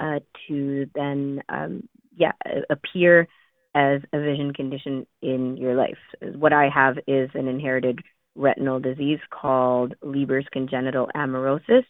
uh, 0.02 0.18
to 0.48 0.90
then, 0.94 1.40
um, 1.48 1.88
yeah, 2.16 2.32
appear 2.68 3.28
as 3.74 4.02
a 4.12 4.20
vision 4.20 4.52
condition 4.52 5.06
in 5.22 5.56
your 5.56 5.74
life. 5.74 5.98
What 6.20 6.52
I 6.52 6.68
have 6.68 6.98
is 7.06 7.30
an 7.34 7.46
inherited 7.48 8.00
retinal 8.34 8.80
disease 8.80 9.20
called 9.30 9.94
Leber's 10.02 10.46
congenital 10.52 11.08
amaurosis, 11.14 11.84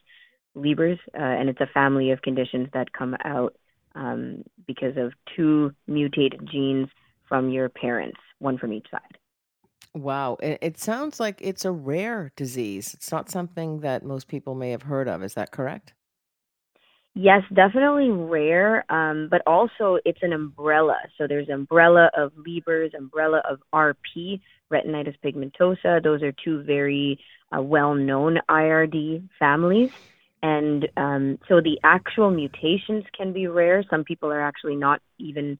Leber's, 0.55 0.99
uh, 1.19 1.23
and 1.23 1.49
it's 1.49 1.61
a 1.61 1.67
family 1.67 2.11
of 2.11 2.21
conditions 2.23 2.69
that 2.75 2.93
come 2.93 3.17
out 3.25 3.55
um, 3.95 4.45
because 4.67 4.97
of 4.97 5.13
two 5.35 5.73
mutated 5.87 6.47
genes 6.51 6.89
from 7.29 7.51
your 7.51 7.69
parents, 7.69 8.19
one 8.39 8.59
from 8.59 8.73
each 8.73 8.87
side. 8.91 9.19
Wow. 9.95 10.37
It, 10.43 10.59
it 10.61 10.79
sounds 10.79 11.19
like 11.19 11.39
it's 11.41 11.65
a 11.65 11.73
rare 11.73 12.33
disease. 12.37 12.95
It's 12.95 13.11
not 13.11 13.31
something 13.31 13.81
that 13.81 14.05
most 14.05 14.29
people 14.29 14.55
may 14.55 14.71
have 14.71 14.83
heard 14.83 15.09
of. 15.09 15.23
Is 15.23 15.35
that 15.35 15.51
correct? 15.51 15.95
Yes, 17.15 17.43
definitely 17.53 18.11
rare, 18.11 18.91
um, 18.91 19.29
but 19.31 19.43
also 19.47 19.99
it's 20.05 20.23
an 20.23 20.33
umbrella. 20.33 20.97
So 21.19 21.27
there's 21.27 21.51
umbrella 21.51 22.11
of 22.17 22.33
Leber's, 22.37 22.95
umbrella 22.95 23.43
of 23.49 23.61
RP, 23.75 24.41
retinitis 24.73 25.17
pigmentosa. 25.23 26.03
Those 26.03 26.23
are 26.23 26.33
two 26.33 26.63
very 26.63 27.21
uh, 27.57 27.61
well-known 27.61 28.39
IRD 28.49 29.29
families. 29.39 29.91
And 30.43 30.89
um, 30.97 31.39
so 31.49 31.61
the 31.61 31.79
actual 31.85 32.31
mutations 32.31 33.05
can 33.17 33.35
be 33.35 33.47
rare. 33.47 33.85
Some 33.91 34.05
people 34.05 34.33
are 34.33 34.41
actually 34.41 34.77
not 34.77 35.03
even 35.19 35.59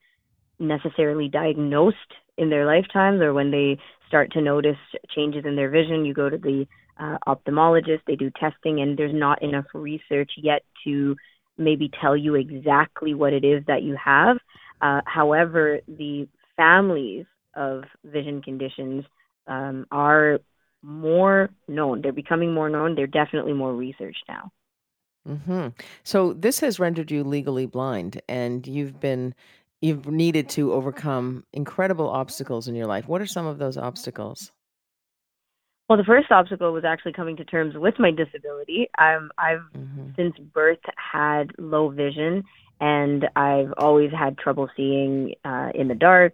necessarily 0.59 1.29
diagnosed 1.29 1.97
in 2.39 2.49
their 2.49 2.65
lifetimes 2.65 3.21
or 3.21 3.35
when 3.35 3.51
they 3.51 3.79
start 4.09 4.33
to 4.33 4.41
notice 4.41 4.79
changes 5.15 5.45
in 5.45 5.57
their 5.57 5.69
vision. 5.69 6.07
You 6.07 6.15
go 6.15 6.31
to 6.31 6.39
the 6.39 6.67
uh, 6.99 7.19
ophthalmologist, 7.29 8.01
they 8.07 8.17
do 8.17 8.31
testing, 8.31 8.81
and 8.81 8.99
there's 8.99 9.15
not 9.15 9.43
enough 9.43 9.67
research 9.75 10.33
yet 10.39 10.63
to 10.85 11.17
maybe 11.59 11.91
tell 12.01 12.17
you 12.17 12.35
exactly 12.35 13.15
what 13.15 13.33
it 13.33 13.45
is 13.45 13.63
that 13.67 13.83
you 13.83 13.97
have. 14.03 14.39
Uh, 14.81 15.01
however, 15.07 15.81
the 15.87 16.29
families 16.57 17.27
of 17.55 17.85
vision 18.05 18.43
conditions 18.43 19.05
um, 19.47 19.87
are 19.91 20.41
more 20.83 21.51
known. 21.69 22.03
They're 22.03 22.13
becoming 22.13 22.53
more 22.53 22.69
known. 22.69 22.95
They're 22.95 23.07
definitely 23.07 23.53
more 23.53 23.75
researched 23.75 24.25
now. 24.29 24.51
Mm-hmm. 25.29 25.69
So 26.03 26.33
this 26.33 26.61
has 26.61 26.81
rendered 26.81 27.11
you 27.11 27.23
legally 27.23 27.67
blind, 27.67 28.21
and 28.29 28.67
you've 28.67 28.99
been 28.99 29.35
you've 29.81 30.07
needed 30.09 30.49
to 30.51 30.73
overcome 30.73 31.45
incredible 31.53 32.09
obstacles 32.09 32.67
in 32.69 32.75
your 32.75 32.87
life. 32.87 33.07
What 33.07 33.21
are 33.21 33.27
some 33.27 33.47
of 33.47 33.59
those 33.59 33.77
obstacles? 33.77 34.51
Well, 35.93 35.99
the 35.99 36.05
first 36.05 36.31
obstacle 36.31 36.73
was 36.73 36.85
actually 36.87 37.13
coming 37.13 37.37
to 37.37 37.45
terms 37.45 37.75
with 37.77 37.97
my 37.99 38.11
disability. 38.11 38.89
I'm, 38.97 39.31
I've 39.37 39.61
mm-hmm. 39.77 40.13
since 40.17 40.35
birth 40.39 40.79
had 40.97 41.51
low 41.59 41.91
vision, 41.91 42.45
and 42.81 43.27
I've 43.37 43.75
always 43.77 44.11
had 44.11 44.39
trouble 44.39 44.71
seeing 44.75 45.35
uh, 45.45 45.69
in 45.75 45.89
the 45.89 45.95
dark, 45.95 46.33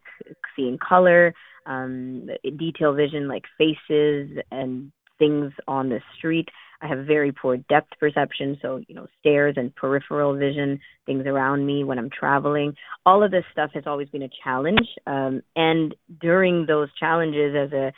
seeing 0.55 0.79
color, 0.79 1.35
um, 1.67 2.29
detail 2.57 2.95
vision 2.95 3.27
like 3.27 3.47
faces 3.59 4.39
and 4.53 4.93
things 5.19 5.53
on 5.67 5.89
the 5.89 5.99
street. 6.17 6.49
I 6.81 6.87
have 6.87 7.05
very 7.05 7.33
poor 7.33 7.57
depth 7.57 7.99
perception, 7.99 8.59
so 8.63 8.81
you 8.87 8.95
know 8.95 9.09
stairs 9.19 9.55
and 9.57 9.75
peripheral 9.75 10.37
vision, 10.37 10.79
things 11.05 11.27
around 11.27 11.67
me 11.67 11.83
when 11.83 11.99
I'm 11.99 12.11
traveling. 12.11 12.75
All 13.05 13.25
of 13.25 13.33
this 13.33 13.43
stuff 13.51 13.73
has 13.75 13.89
always 13.89 14.09
been 14.09 14.23
a 14.23 14.31
challenge, 14.45 14.87
um, 15.09 15.43
and 15.57 15.97
during 16.21 16.67
those 16.67 16.91
challenges 17.01 17.57
as 17.57 17.73
a 17.73 17.93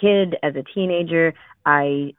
kid, 0.00 0.36
as 0.42 0.54
a 0.56 0.64
teenager, 0.74 1.34
I 1.64 2.14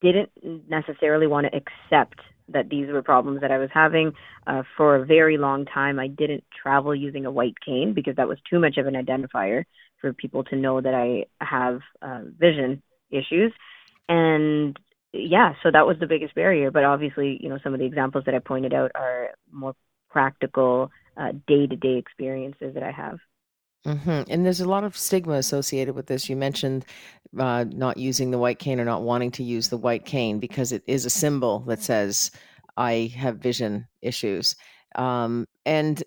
didn't 0.00 0.30
necessarily 0.68 1.26
want 1.26 1.46
to 1.46 1.56
accept 1.56 2.20
that 2.48 2.68
these 2.68 2.88
were 2.88 3.02
problems 3.02 3.40
that 3.40 3.50
I 3.50 3.58
was 3.58 3.70
having. 3.72 4.12
Uh, 4.46 4.62
for 4.76 4.96
a 4.96 5.06
very 5.06 5.38
long 5.38 5.64
time, 5.64 5.98
I 5.98 6.08
didn't 6.08 6.44
travel 6.62 6.94
using 6.94 7.24
a 7.24 7.30
white 7.30 7.54
cane 7.64 7.94
because 7.94 8.16
that 8.16 8.28
was 8.28 8.38
too 8.50 8.58
much 8.58 8.76
of 8.76 8.86
an 8.86 8.94
identifier 8.94 9.64
for 10.00 10.12
people 10.12 10.44
to 10.44 10.56
know 10.56 10.80
that 10.80 10.94
I 10.94 11.26
have 11.44 11.80
uh, 12.02 12.22
vision 12.38 12.82
issues. 13.10 13.52
And 14.08 14.76
yeah, 15.12 15.54
so 15.62 15.70
that 15.72 15.86
was 15.86 15.96
the 16.00 16.06
biggest 16.06 16.34
barrier. 16.34 16.70
But 16.70 16.84
obviously, 16.84 17.38
you 17.40 17.48
know, 17.48 17.58
some 17.62 17.74
of 17.74 17.80
the 17.80 17.86
examples 17.86 18.24
that 18.26 18.34
I 18.34 18.40
pointed 18.40 18.74
out 18.74 18.90
are 18.94 19.30
more 19.50 19.74
practical, 20.10 20.90
day 21.46 21.66
to 21.66 21.76
day 21.76 21.96
experiences 21.98 22.74
that 22.74 22.82
I 22.82 22.90
have. 22.90 23.18
Hmm 23.84 24.22
And 24.28 24.44
there's 24.46 24.60
a 24.60 24.68
lot 24.68 24.84
of 24.84 24.96
stigma 24.96 25.34
associated 25.34 25.94
with 25.94 26.06
this. 26.06 26.28
You 26.28 26.36
mentioned 26.36 26.84
uh, 27.38 27.64
not 27.68 27.96
using 27.96 28.30
the 28.30 28.38
white 28.38 28.60
cane 28.60 28.78
or 28.78 28.84
not 28.84 29.02
wanting 29.02 29.32
to 29.32 29.42
use 29.44 29.68
the 29.68 29.76
white 29.76 30.04
cane 30.04 30.38
because 30.38 30.70
it 30.70 30.84
is 30.86 31.04
a 31.04 31.10
symbol 31.10 31.60
that 31.60 31.82
says, 31.82 32.30
I 32.76 33.12
have 33.16 33.38
vision 33.38 33.88
issues. 34.00 34.54
Um, 34.94 35.48
and 35.66 36.02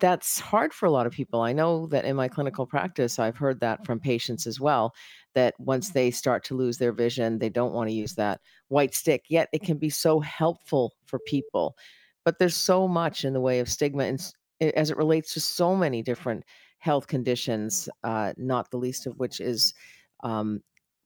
that's 0.00 0.40
hard 0.40 0.74
for 0.74 0.84
a 0.86 0.90
lot 0.90 1.06
of 1.06 1.12
people. 1.12 1.40
I 1.40 1.52
know 1.52 1.86
that 1.86 2.04
in 2.04 2.16
my 2.16 2.28
clinical 2.28 2.66
practice, 2.66 3.18
I've 3.18 3.36
heard 3.36 3.60
that 3.60 3.86
from 3.86 4.00
patients 4.00 4.46
as 4.46 4.60
well 4.60 4.92
that 5.34 5.54
once 5.58 5.90
they 5.90 6.10
start 6.10 6.44
to 6.44 6.54
lose 6.56 6.76
their 6.76 6.92
vision, 6.92 7.38
they 7.38 7.48
don't 7.48 7.72
want 7.72 7.88
to 7.88 7.94
use 7.94 8.14
that 8.16 8.40
white 8.68 8.94
stick. 8.94 9.24
Yet 9.28 9.48
it 9.52 9.62
can 9.62 9.78
be 9.78 9.90
so 9.90 10.20
helpful 10.20 10.92
for 11.06 11.18
people. 11.20 11.76
But 12.24 12.38
there's 12.38 12.56
so 12.56 12.88
much 12.88 13.24
in 13.24 13.32
the 13.32 13.40
way 13.40 13.60
of 13.60 13.68
stigma 13.70 14.04
and 14.04 14.20
as 14.60 14.90
it 14.90 14.96
relates 14.96 15.32
to 15.34 15.40
so 15.40 15.76
many 15.76 16.02
different 16.02 16.44
health 16.78 17.06
conditions, 17.06 17.88
uh, 18.04 18.32
not 18.36 18.70
the 18.70 18.76
least 18.76 19.06
of 19.06 19.18
which 19.18 19.40
is 19.40 19.74
um, 20.22 20.62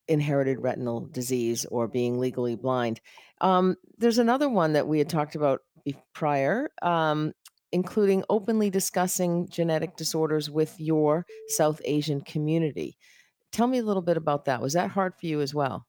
inherited 0.07 0.59
retinal 0.59 1.01
disease 1.07 1.65
or 1.65 1.87
being 1.87 2.19
legally 2.19 2.55
blind. 2.55 3.01
Um, 3.39 3.75
there's 3.97 4.17
another 4.17 4.49
one 4.49 4.73
that 4.73 4.87
we 4.87 4.99
had 4.99 5.09
talked 5.09 5.35
about 5.35 5.61
prior, 6.13 6.69
um, 6.81 7.33
including 7.71 8.23
openly 8.29 8.69
discussing 8.69 9.47
genetic 9.49 9.95
disorders 9.95 10.49
with 10.49 10.79
your 10.79 11.25
South 11.47 11.81
Asian 11.85 12.21
community. 12.21 12.97
Tell 13.51 13.67
me 13.67 13.79
a 13.79 13.83
little 13.83 14.01
bit 14.01 14.17
about 14.17 14.45
that. 14.45 14.61
Was 14.61 14.73
that 14.73 14.91
hard 14.91 15.13
for 15.19 15.25
you 15.25 15.41
as 15.41 15.53
well? 15.53 15.85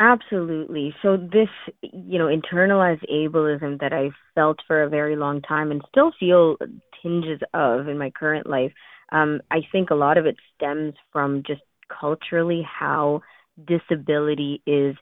Absolutely. 0.00 0.94
So 1.02 1.16
this, 1.16 1.48
you 1.82 2.18
know, 2.18 2.26
internalized 2.26 3.04
ableism 3.10 3.80
that 3.80 3.92
I 3.92 4.10
felt 4.34 4.58
for 4.66 4.82
a 4.82 4.88
very 4.88 5.16
long 5.16 5.40
time 5.40 5.70
and 5.70 5.82
still 5.88 6.12
feel 6.18 6.56
tinges 7.02 7.40
of 7.54 7.88
in 7.88 7.96
my 7.98 8.10
current 8.10 8.46
life, 8.48 8.72
um, 9.12 9.40
I 9.50 9.60
think 9.70 9.90
a 9.90 9.94
lot 9.94 10.18
of 10.18 10.26
it 10.26 10.36
stems 10.56 10.94
from 11.12 11.42
just 11.46 11.62
culturally 11.88 12.62
how 12.62 13.20
disability 13.66 14.62
is 14.66 14.96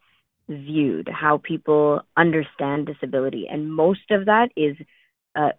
viewed, 0.48 1.08
how 1.08 1.38
people 1.42 2.02
understand 2.16 2.86
disability, 2.86 3.46
and 3.50 3.72
most 3.72 4.10
of 4.10 4.26
that 4.26 4.50
is 4.56 4.76
uh, 5.34 5.50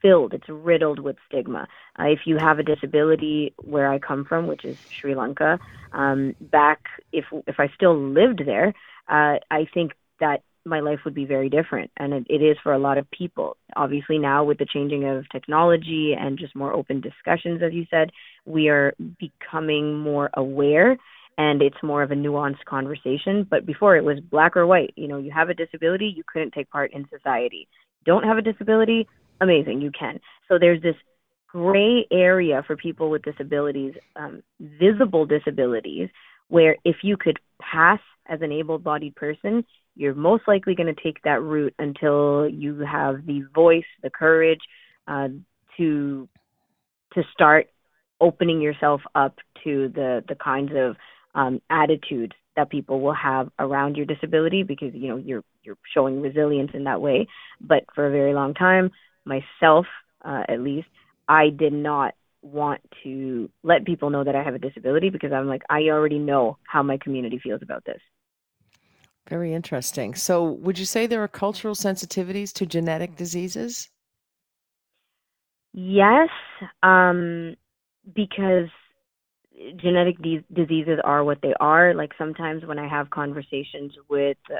filled, 0.00 0.34
it's 0.34 0.48
riddled 0.48 0.98
with 0.98 1.16
stigma. 1.28 1.66
Uh, 1.98 2.04
if 2.04 2.20
you 2.26 2.36
have 2.36 2.58
a 2.58 2.62
disability 2.62 3.54
where 3.58 3.90
I 3.90 3.98
come 3.98 4.24
from, 4.24 4.46
which 4.46 4.64
is 4.64 4.76
Sri 4.90 5.14
Lanka, 5.14 5.58
um, 5.92 6.34
back 6.40 6.86
if 7.12 7.24
if 7.46 7.58
I 7.58 7.68
still 7.74 7.96
lived 7.96 8.42
there, 8.44 8.74
uh, 9.08 9.38
I 9.50 9.66
think 9.72 9.92
that 10.20 10.42
my 10.66 10.80
life 10.80 11.00
would 11.04 11.14
be 11.14 11.26
very 11.26 11.50
different, 11.50 11.90
and 11.96 12.14
it, 12.14 12.26
it 12.30 12.42
is 12.42 12.56
for 12.62 12.72
a 12.72 12.78
lot 12.78 12.96
of 12.96 13.10
people. 13.10 13.56
Obviously, 13.76 14.18
now 14.18 14.44
with 14.44 14.58
the 14.58 14.66
changing 14.66 15.04
of 15.04 15.28
technology 15.30 16.14
and 16.18 16.38
just 16.38 16.56
more 16.56 16.72
open 16.72 17.00
discussions, 17.00 17.62
as 17.62 17.72
you 17.72 17.86
said, 17.90 18.10
we 18.46 18.68
are 18.68 18.94
becoming 19.18 19.98
more 19.98 20.30
aware 20.34 20.96
and 21.36 21.62
it's 21.62 21.82
more 21.82 22.02
of 22.02 22.10
a 22.10 22.14
nuanced 22.14 22.64
conversation. 22.64 23.46
But 23.48 23.66
before 23.66 23.96
it 23.96 24.04
was 24.04 24.20
black 24.20 24.56
or 24.56 24.66
white. 24.66 24.92
You 24.96 25.08
know, 25.08 25.18
you 25.18 25.30
have 25.32 25.48
a 25.48 25.54
disability, 25.54 26.12
you 26.16 26.22
couldn't 26.30 26.52
take 26.52 26.70
part 26.70 26.92
in 26.92 27.08
society. 27.10 27.68
Don't 28.04 28.24
have 28.24 28.38
a 28.38 28.42
disability, 28.42 29.08
amazing, 29.40 29.80
you 29.80 29.90
can. 29.90 30.20
So 30.48 30.58
there's 30.58 30.82
this 30.82 30.96
gray 31.48 32.06
area 32.10 32.62
for 32.66 32.76
people 32.76 33.10
with 33.10 33.22
disabilities, 33.22 33.94
um, 34.16 34.42
visible 34.60 35.24
disabilities, 35.26 36.08
where 36.48 36.76
if 36.84 36.96
you 37.02 37.16
could 37.16 37.38
pass 37.60 38.00
as 38.26 38.40
an 38.42 38.52
able 38.52 38.78
bodied 38.78 39.14
person, 39.14 39.64
you're 39.96 40.14
most 40.14 40.42
likely 40.48 40.74
going 40.74 40.92
to 40.92 41.02
take 41.02 41.22
that 41.22 41.42
route 41.42 41.74
until 41.78 42.48
you 42.48 42.80
have 42.80 43.24
the 43.26 43.42
voice, 43.54 43.84
the 44.02 44.10
courage 44.10 44.60
uh, 45.06 45.28
to 45.76 46.28
to 47.14 47.22
start 47.32 47.68
opening 48.20 48.60
yourself 48.60 49.00
up 49.14 49.36
to 49.62 49.88
the 49.94 50.24
the 50.28 50.34
kinds 50.34 50.72
of 50.74 50.96
um, 51.34 51.60
attitudes 51.70 52.32
that 52.56 52.70
people 52.70 53.00
will 53.00 53.14
have 53.14 53.50
around 53.58 53.96
your 53.96 54.06
disability 54.06 54.62
because 54.62 54.92
you 54.94 55.08
know 55.08 55.16
you're 55.16 55.44
you're 55.62 55.78
showing 55.92 56.20
resilience 56.20 56.70
in 56.74 56.84
that 56.84 57.00
way. 57.00 57.28
But 57.60 57.84
for 57.94 58.06
a 58.06 58.10
very 58.10 58.34
long 58.34 58.54
time, 58.54 58.90
myself 59.24 59.86
uh, 60.24 60.42
at 60.48 60.60
least, 60.60 60.88
I 61.28 61.50
did 61.50 61.72
not 61.72 62.14
want 62.42 62.80
to 63.02 63.50
let 63.62 63.86
people 63.86 64.10
know 64.10 64.24
that 64.24 64.34
I 64.34 64.42
have 64.42 64.54
a 64.54 64.58
disability 64.58 65.10
because 65.10 65.32
I'm 65.32 65.48
like 65.48 65.62
I 65.68 65.84
already 65.84 66.18
know 66.18 66.58
how 66.64 66.82
my 66.82 66.98
community 66.98 67.40
feels 67.42 67.62
about 67.62 67.84
this. 67.84 68.00
Very 69.28 69.54
interesting. 69.54 70.14
So, 70.14 70.44
would 70.44 70.78
you 70.78 70.84
say 70.84 71.06
there 71.06 71.22
are 71.22 71.28
cultural 71.28 71.74
sensitivities 71.74 72.52
to 72.54 72.66
genetic 72.66 73.16
diseases? 73.16 73.88
Yes, 75.72 76.28
um, 76.82 77.56
because 78.14 78.68
genetic 79.76 80.20
de- 80.20 80.44
diseases 80.52 80.98
are 81.02 81.24
what 81.24 81.38
they 81.42 81.54
are. 81.58 81.94
Like 81.94 82.12
sometimes 82.18 82.64
when 82.66 82.78
I 82.78 82.88
have 82.88 83.10
conversations 83.10 83.92
with 84.08 84.36
uh, 84.50 84.56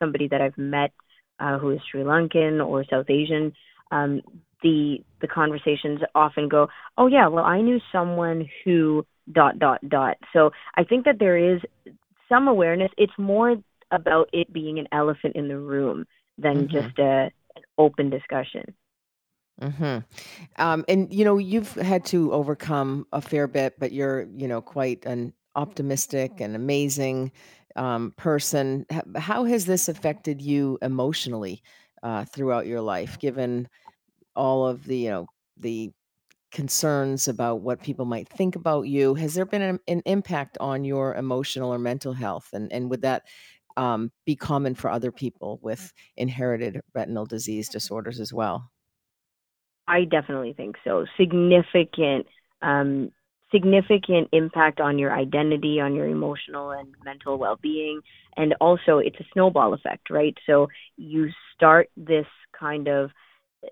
somebody 0.00 0.28
that 0.28 0.40
I've 0.40 0.58
met 0.58 0.92
uh, 1.38 1.58
who 1.58 1.70
is 1.70 1.80
Sri 1.90 2.02
Lankan 2.02 2.64
or 2.64 2.84
South 2.90 3.08
Asian, 3.08 3.52
um, 3.92 4.22
the 4.62 4.98
the 5.20 5.28
conversations 5.28 6.00
often 6.14 6.48
go, 6.48 6.68
"Oh 6.98 7.06
yeah, 7.06 7.28
well 7.28 7.44
I 7.44 7.60
knew 7.60 7.80
someone 7.92 8.48
who 8.64 9.06
dot 9.30 9.58
dot 9.58 9.88
dot." 9.88 10.16
So 10.32 10.50
I 10.76 10.84
think 10.84 11.04
that 11.04 11.18
there 11.20 11.36
is 11.36 11.60
some 12.28 12.48
awareness. 12.48 12.90
It's 12.96 13.12
more 13.18 13.56
about 13.90 14.28
it 14.32 14.52
being 14.52 14.78
an 14.78 14.88
elephant 14.90 15.36
in 15.36 15.48
the 15.48 15.58
room 15.58 16.06
than 16.38 16.66
mm-hmm. 16.66 16.72
just 16.72 16.98
a 16.98 17.30
an 17.56 17.62
open 17.78 18.10
discussion. 18.10 18.74
Hmm. 19.60 19.98
Um, 20.56 20.84
and 20.88 21.12
you 21.12 21.24
know, 21.24 21.38
you've 21.38 21.74
had 21.74 22.04
to 22.06 22.32
overcome 22.32 23.06
a 23.12 23.20
fair 23.20 23.46
bit, 23.46 23.78
but 23.78 23.92
you're, 23.92 24.26
you 24.34 24.48
know, 24.48 24.60
quite 24.60 25.04
an 25.04 25.34
optimistic 25.54 26.40
and 26.40 26.56
amazing 26.56 27.30
um, 27.76 28.12
person. 28.16 28.86
How 29.16 29.44
has 29.44 29.66
this 29.66 29.88
affected 29.88 30.40
you 30.40 30.78
emotionally 30.82 31.62
uh, 32.02 32.24
throughout 32.24 32.66
your 32.66 32.80
life, 32.80 33.18
given 33.18 33.68
all 34.34 34.66
of 34.66 34.84
the, 34.84 34.98
you 34.98 35.10
know, 35.10 35.26
the 35.56 35.90
concerns 36.50 37.28
about 37.28 37.62
what 37.62 37.82
people 37.82 38.04
might 38.04 38.28
think 38.28 38.56
about 38.56 38.82
you? 38.82 39.14
Has 39.14 39.34
there 39.34 39.46
been 39.46 39.62
an, 39.62 39.80
an 39.88 40.02
impact 40.06 40.58
on 40.60 40.84
your 40.84 41.14
emotional 41.14 41.72
or 41.72 41.78
mental 41.78 42.12
health, 42.12 42.48
and 42.52 42.72
and 42.72 42.90
would 42.90 43.02
that 43.02 43.22
um, 43.76 44.12
be 44.26 44.36
common 44.36 44.74
for 44.74 44.90
other 44.90 45.10
people 45.10 45.58
with 45.62 45.92
inherited 46.16 46.80
retinal 46.94 47.26
disease 47.26 47.68
disorders 47.68 48.20
as 48.20 48.32
well? 48.32 48.70
I 49.88 50.04
definitely 50.04 50.52
think 50.52 50.76
so. 50.84 51.06
Significant, 51.16 52.26
um, 52.60 53.10
significant 53.52 54.28
impact 54.32 54.80
on 54.80 54.98
your 54.98 55.12
identity, 55.12 55.80
on 55.80 55.94
your 55.94 56.06
emotional 56.06 56.70
and 56.70 56.88
mental 57.04 57.38
well-being, 57.38 58.00
and 58.36 58.54
also 58.60 58.98
it's 58.98 59.20
a 59.20 59.24
snowball 59.32 59.74
effect, 59.74 60.10
right? 60.10 60.36
So 60.46 60.68
you 60.96 61.28
start 61.54 61.90
this 61.96 62.26
kind 62.58 62.88
of 62.88 63.10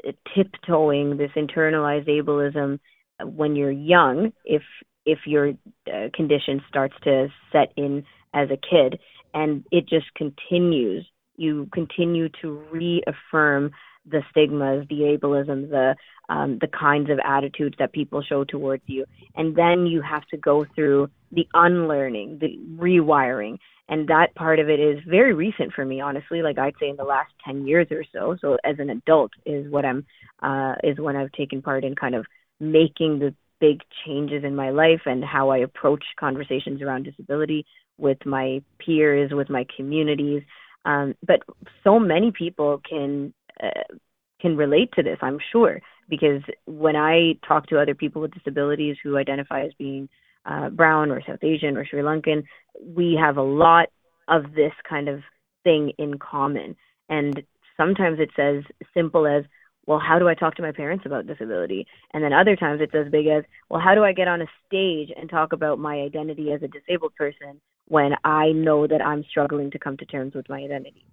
uh, 0.07 0.13
tiptoeing, 0.35 1.17
this 1.17 1.31
internalized 1.37 2.09
ableism 2.09 2.79
when 3.25 3.57
you're 3.57 3.71
young. 3.71 4.33
If 4.45 4.63
if 5.07 5.21
your 5.27 5.53
uh, 5.93 6.09
condition 6.15 6.63
starts 6.69 6.95
to 7.05 7.29
set 7.53 7.73
in 7.77 8.05
as 8.35 8.49
a 8.51 8.57
kid, 8.57 9.01
and 9.35 9.65
it 9.73 9.89
just 9.89 10.07
continues, 10.15 11.07
you 11.37 11.69
continue 11.73 12.29
to 12.43 12.63
reaffirm 12.71 13.73
the 14.11 14.23
stigmas, 14.31 14.87
the 14.89 15.17
ableism, 15.17 15.71
the 15.71 15.97
um, 16.29 16.59
the 16.61 16.69
kinds 16.69 17.11
of 17.11 17.19
attitudes 17.25 17.77
that 17.79 17.93
people 17.93 18.23
show 18.23 18.45
towards 18.45 18.83
you, 18.87 19.05
and 19.35 19.57
then 19.57 19.87
you 19.87 20.01
have 20.03 20.25
to 20.29 20.37
go 20.37 20.65
through 20.75 21.11
the 21.33 21.47
unlearning, 21.55 22.39
the 22.41 22.59
rewiring, 22.81 23.59
and 23.89 24.09
that 24.09 24.35
part 24.37 24.59
of 24.61 24.69
it 24.69 24.79
is 24.79 24.99
very 25.07 25.35
recent 25.35 25.73
for 25.73 25.85
me, 25.85 26.01
honestly. 26.01 26.43
Like 26.43 26.59
I'd 26.59 26.75
say 26.81 26.89
in 26.89 26.97
the 26.97 27.05
last 27.05 27.33
ten 27.45 27.67
years 27.67 27.89
or 27.91 28.05
so. 28.13 28.37
So 28.41 28.59
as 28.65 28.77
an 28.79 28.91
adult 28.91 29.33
is 29.45 29.71
what 29.71 29.85
I'm 29.85 30.07
uh, 30.43 30.75
is 30.85 30.99
when 30.99 31.17
I've 31.17 31.33
taken 31.33 31.63
part 31.63 31.85
in 31.85 31.95
kind 31.95 32.15
of 32.15 32.27
making 32.61 33.19
the 33.19 33.35
big 33.61 33.81
changes 34.07 34.43
in 34.43 34.57
my 34.57 34.71
life 34.71 35.03
and 35.05 35.25
how 35.25 35.51
I 35.51 35.59
approach 35.59 36.05
conversations 36.19 36.81
around 36.81 37.05
disability 37.05 37.67
with 37.99 38.25
my 38.25 38.63
peers, 38.79 39.33
with 39.33 39.51
my 39.51 39.67
communities. 39.77 40.43
Um, 40.85 41.15
but 41.27 41.41
so 41.85 41.99
many 41.99 42.33
people 42.33 42.81
can 42.89 43.35
uh, 43.63 43.95
can 44.41 44.57
relate 44.57 44.91
to 44.93 45.03
this, 45.03 45.19
I'm 45.21 45.39
sure, 45.53 45.81
because 46.09 46.43
when 46.67 46.97
I 46.97 47.35
talk 47.47 47.67
to 47.69 47.81
other 47.81 47.95
people 47.95 48.23
with 48.23 48.33
disabilities 48.33 48.97
who 49.03 49.17
identify 49.17 49.65
as 49.65 49.73
being 49.79 50.09
uh, 50.47 50.71
brown 50.71 51.11
or 51.11 51.23
South 51.27 51.43
Asian 51.43 51.77
or 51.77 51.85
Sri 51.85 52.01
Lankan, 52.01 52.45
we 52.83 53.19
have 53.21 53.37
a 53.37 53.43
lot 53.43 53.89
of 54.29 54.55
this 54.55 54.73
kind 54.89 55.09
of 55.09 55.21
thing 55.65 55.93
in 55.99 56.19
common. 56.19 56.77
And 57.09 57.43
sometimes 57.77 58.19
it's 58.19 58.39
as 58.39 58.65
simple 58.95 59.27
as, 59.27 59.45
well, 59.87 59.99
how 59.99 60.19
do 60.19 60.29
I 60.29 60.35
talk 60.35 60.55
to 60.57 60.63
my 60.63 60.73
parents 60.73 61.05
about 61.05 61.27
disability? 61.27 61.87
And 62.15 62.23
then 62.23 62.33
other 62.33 62.57
times 62.57 62.81
it's 62.81 62.95
as 62.95 63.11
big 63.11 63.27
as, 63.27 63.45
well, 63.69 63.81
how 63.81 63.95
do 63.95 64.05
I 64.05 64.13
get 64.13 64.29
on 64.29 64.41
a 64.41 64.47
stage 64.67 65.11
and 65.17 65.29
talk 65.29 65.53
about 65.53 65.79
my 65.79 65.97
identity 65.97 66.53
as 66.53 66.63
a 66.63 66.69
disabled 66.69 67.15
person 67.17 67.61
when 67.89 68.13
I 68.25 68.53
know 68.53 68.87
that 68.87 69.05
I'm 69.05 69.25
struggling 69.29 69.71
to 69.73 69.79
come 69.79 69.97
to 69.97 70.07
terms 70.07 70.35
with 70.35 70.49
my 70.49 70.59
identity? 70.61 71.05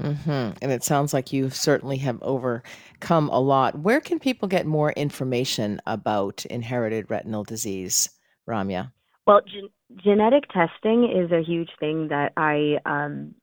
Hmm 0.00 0.50
And 0.60 0.72
it 0.72 0.82
sounds 0.82 1.12
like 1.14 1.32
you 1.32 1.50
certainly 1.50 1.98
have 1.98 2.20
overcome 2.22 3.28
a 3.28 3.40
lot. 3.40 3.78
Where 3.78 4.00
can 4.00 4.18
people 4.18 4.48
get 4.48 4.66
more 4.66 4.92
information 4.92 5.80
about 5.86 6.44
inherited 6.46 7.10
retinal 7.10 7.44
disease, 7.44 8.10
Ramya? 8.48 8.92
Well, 9.26 9.40
gen- 9.46 10.02
genetic 10.02 10.44
testing 10.48 11.10
is 11.10 11.30
a 11.30 11.42
huge 11.42 11.70
thing 11.78 12.08
that 12.08 12.32
I 12.36 12.78
um, 12.84 13.34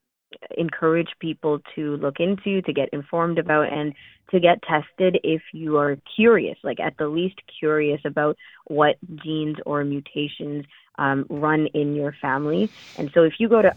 encourage 0.57 1.09
people 1.19 1.59
to 1.75 1.97
look 1.97 2.19
into, 2.19 2.61
to 2.61 2.73
get 2.73 2.89
informed 2.91 3.39
about, 3.39 3.71
and 3.71 3.93
to 4.31 4.39
get 4.39 4.61
tested 4.63 5.19
if 5.23 5.41
you 5.53 5.77
are 5.77 5.97
curious, 6.15 6.57
like 6.63 6.79
at 6.79 6.97
the 6.97 7.07
least 7.07 7.39
curious 7.59 8.01
about 8.05 8.37
what 8.67 8.95
genes 9.15 9.57
or 9.65 9.83
mutations 9.83 10.65
um, 10.97 11.25
run 11.29 11.67
in 11.73 11.95
your 11.95 12.13
family. 12.21 12.69
And 12.97 13.09
so 13.13 13.23
if 13.23 13.33
you 13.39 13.49
go 13.49 13.61
to 13.61 13.73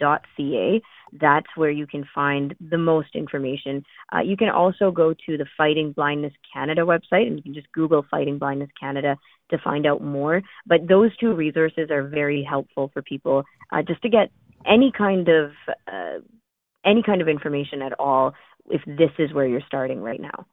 eyesongenes.ca, 0.00 0.82
that's 1.20 1.46
where 1.56 1.70
you 1.70 1.86
can 1.86 2.04
find 2.14 2.54
the 2.60 2.78
most 2.78 3.14
information. 3.14 3.84
Uh, 4.14 4.20
you 4.20 4.36
can 4.36 4.48
also 4.48 4.90
go 4.90 5.14
to 5.26 5.36
the 5.36 5.46
Fighting 5.56 5.92
Blindness 5.92 6.32
Canada 6.52 6.82
website, 6.82 7.26
and 7.26 7.36
you 7.36 7.42
can 7.42 7.54
just 7.54 7.70
Google 7.72 8.04
Fighting 8.10 8.38
Blindness 8.38 8.70
Canada 8.78 9.16
to 9.50 9.58
find 9.58 9.86
out 9.86 10.02
more. 10.02 10.42
But 10.66 10.88
those 10.88 11.16
two 11.16 11.34
resources 11.34 11.90
are 11.90 12.02
very 12.02 12.42
helpful 12.42 12.90
for 12.92 13.02
people 13.02 13.44
uh, 13.72 13.82
just 13.82 14.02
to 14.02 14.08
get 14.08 14.30
any 14.66 14.92
kind 14.96 15.28
of 15.28 15.52
uh, 15.86 16.18
any 16.84 17.02
kind 17.02 17.22
of 17.22 17.28
information 17.28 17.82
at 17.82 17.98
all 17.98 18.34
if 18.70 18.82
this 18.86 19.10
is 19.18 19.32
where 19.32 19.46
you're 19.46 19.62
starting 19.66 20.00
right 20.00 20.20
now. 20.20 20.46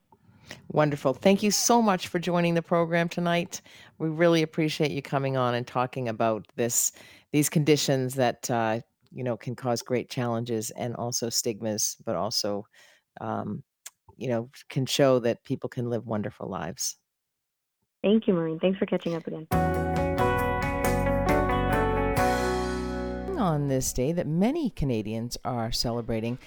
Wonderful. 0.71 1.13
Thank 1.13 1.43
you 1.43 1.51
so 1.51 1.81
much 1.81 2.07
for 2.07 2.19
joining 2.19 2.55
the 2.55 2.61
program 2.61 3.09
tonight. 3.09 3.61
We 3.99 4.09
really 4.09 4.41
appreciate 4.41 4.91
you 4.91 5.01
coming 5.01 5.37
on 5.37 5.55
and 5.55 5.65
talking 5.65 6.07
about 6.07 6.45
this 6.55 6.91
these 7.31 7.49
conditions 7.49 8.15
that 8.15 8.51
uh, 8.51 8.81
you 9.11 9.23
know 9.23 9.37
can 9.37 9.55
cause 9.55 9.81
great 9.81 10.09
challenges 10.09 10.69
and 10.71 10.95
also 10.95 11.29
stigmas 11.29 11.97
but 12.05 12.15
also 12.15 12.65
um, 13.19 13.63
you 14.17 14.27
know 14.27 14.49
can 14.69 14.85
show 14.85 15.19
that 15.19 15.43
people 15.43 15.69
can 15.69 15.89
live 15.89 16.05
wonderful 16.05 16.49
lives. 16.49 16.97
Thank 18.03 18.27
you 18.27 18.33
maureen. 18.33 18.59
Thanks 18.59 18.79
for 18.79 18.85
catching 18.85 19.15
up 19.15 19.27
again. 19.27 19.47
On 23.37 23.67
this 23.67 23.91
day 23.91 24.11
that 24.11 24.27
many 24.27 24.69
Canadians 24.69 25.37
are 25.43 25.71
celebrating 25.71 26.37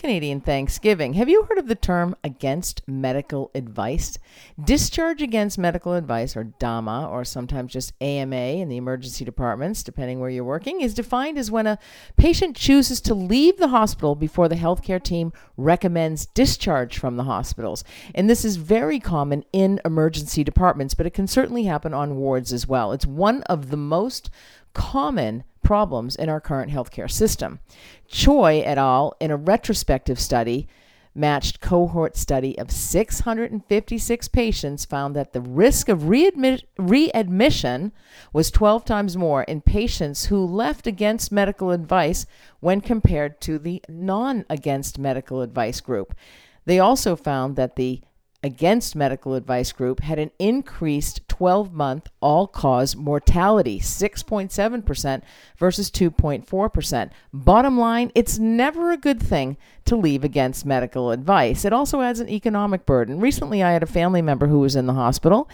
Canadian 0.00 0.40
Thanksgiving. 0.40 1.12
Have 1.12 1.28
you 1.28 1.42
heard 1.42 1.58
of 1.58 1.66
the 1.66 1.74
term 1.74 2.16
against 2.24 2.80
medical 2.88 3.50
advice? 3.54 4.16
Discharge 4.64 5.20
against 5.20 5.58
medical 5.58 5.92
advice, 5.92 6.34
or 6.34 6.44
DAMA, 6.44 7.06
or 7.10 7.22
sometimes 7.22 7.74
just 7.74 7.92
AMA 8.00 8.34
in 8.34 8.70
the 8.70 8.78
emergency 8.78 9.26
departments, 9.26 9.82
depending 9.82 10.18
where 10.18 10.30
you're 10.30 10.42
working, 10.42 10.80
is 10.80 10.94
defined 10.94 11.36
as 11.36 11.50
when 11.50 11.66
a 11.66 11.78
patient 12.16 12.56
chooses 12.56 13.02
to 13.02 13.14
leave 13.14 13.58
the 13.58 13.68
hospital 13.68 14.14
before 14.14 14.48
the 14.48 14.54
healthcare 14.54 15.02
team 15.02 15.34
recommends 15.58 16.24
discharge 16.24 16.96
from 16.96 17.18
the 17.18 17.24
hospitals. 17.24 17.84
And 18.14 18.28
this 18.28 18.42
is 18.42 18.56
very 18.56 19.00
common 19.00 19.44
in 19.52 19.82
emergency 19.84 20.42
departments, 20.42 20.94
but 20.94 21.04
it 21.04 21.12
can 21.12 21.26
certainly 21.26 21.64
happen 21.64 21.92
on 21.92 22.16
wards 22.16 22.54
as 22.54 22.66
well. 22.66 22.92
It's 22.92 23.06
one 23.06 23.42
of 23.42 23.68
the 23.68 23.76
most 23.76 24.30
common 24.72 25.44
problems 25.70 26.16
in 26.16 26.28
our 26.28 26.40
current 26.40 26.72
healthcare 26.72 27.08
system. 27.08 27.60
Choi 28.08 28.60
et 28.66 28.76
al., 28.76 29.14
in 29.20 29.30
a 29.30 29.36
retrospective 29.36 30.18
study, 30.18 30.66
matched 31.14 31.60
cohort 31.60 32.16
study 32.16 32.58
of 32.58 32.72
656 32.72 34.28
patients 34.28 34.84
found 34.84 35.14
that 35.14 35.32
the 35.32 35.40
risk 35.40 35.88
of 35.88 36.00
readmi- 36.00 36.64
readmission 36.76 37.92
was 38.32 38.50
12 38.50 38.84
times 38.84 39.16
more 39.16 39.44
in 39.44 39.60
patients 39.60 40.26
who 40.26 40.44
left 40.44 40.88
against 40.88 41.30
medical 41.30 41.70
advice 41.70 42.26
when 42.58 42.80
compared 42.80 43.40
to 43.40 43.56
the 43.56 43.80
non 43.88 44.44
against 44.50 44.98
medical 44.98 45.40
advice 45.40 45.80
group. 45.80 46.16
They 46.64 46.80
also 46.80 47.14
found 47.14 47.54
that 47.54 47.76
the 47.76 48.02
against 48.42 48.96
medical 48.96 49.34
advice 49.34 49.70
group 49.72 50.00
had 50.00 50.18
an 50.18 50.30
increased 50.38 51.28
12 51.28 51.72
month 51.72 52.08
all 52.20 52.46
cause 52.46 52.96
mortality, 52.96 53.78
6.7% 53.80 55.22
versus 55.58 55.90
2.4%. 55.90 57.10
Bottom 57.32 57.78
line, 57.78 58.10
it's 58.14 58.38
never 58.38 58.90
a 58.90 58.96
good 58.96 59.22
thing 59.22 59.56
to 59.84 59.96
leave 59.96 60.24
against 60.24 60.64
medical 60.64 61.10
advice. 61.10 61.64
It 61.64 61.72
also 61.72 62.00
adds 62.00 62.20
an 62.20 62.28
economic 62.28 62.86
burden. 62.86 63.20
Recently, 63.20 63.62
I 63.62 63.72
had 63.72 63.82
a 63.82 63.86
family 63.86 64.22
member 64.22 64.46
who 64.46 64.60
was 64.60 64.76
in 64.76 64.86
the 64.86 64.94
hospital, 64.94 65.48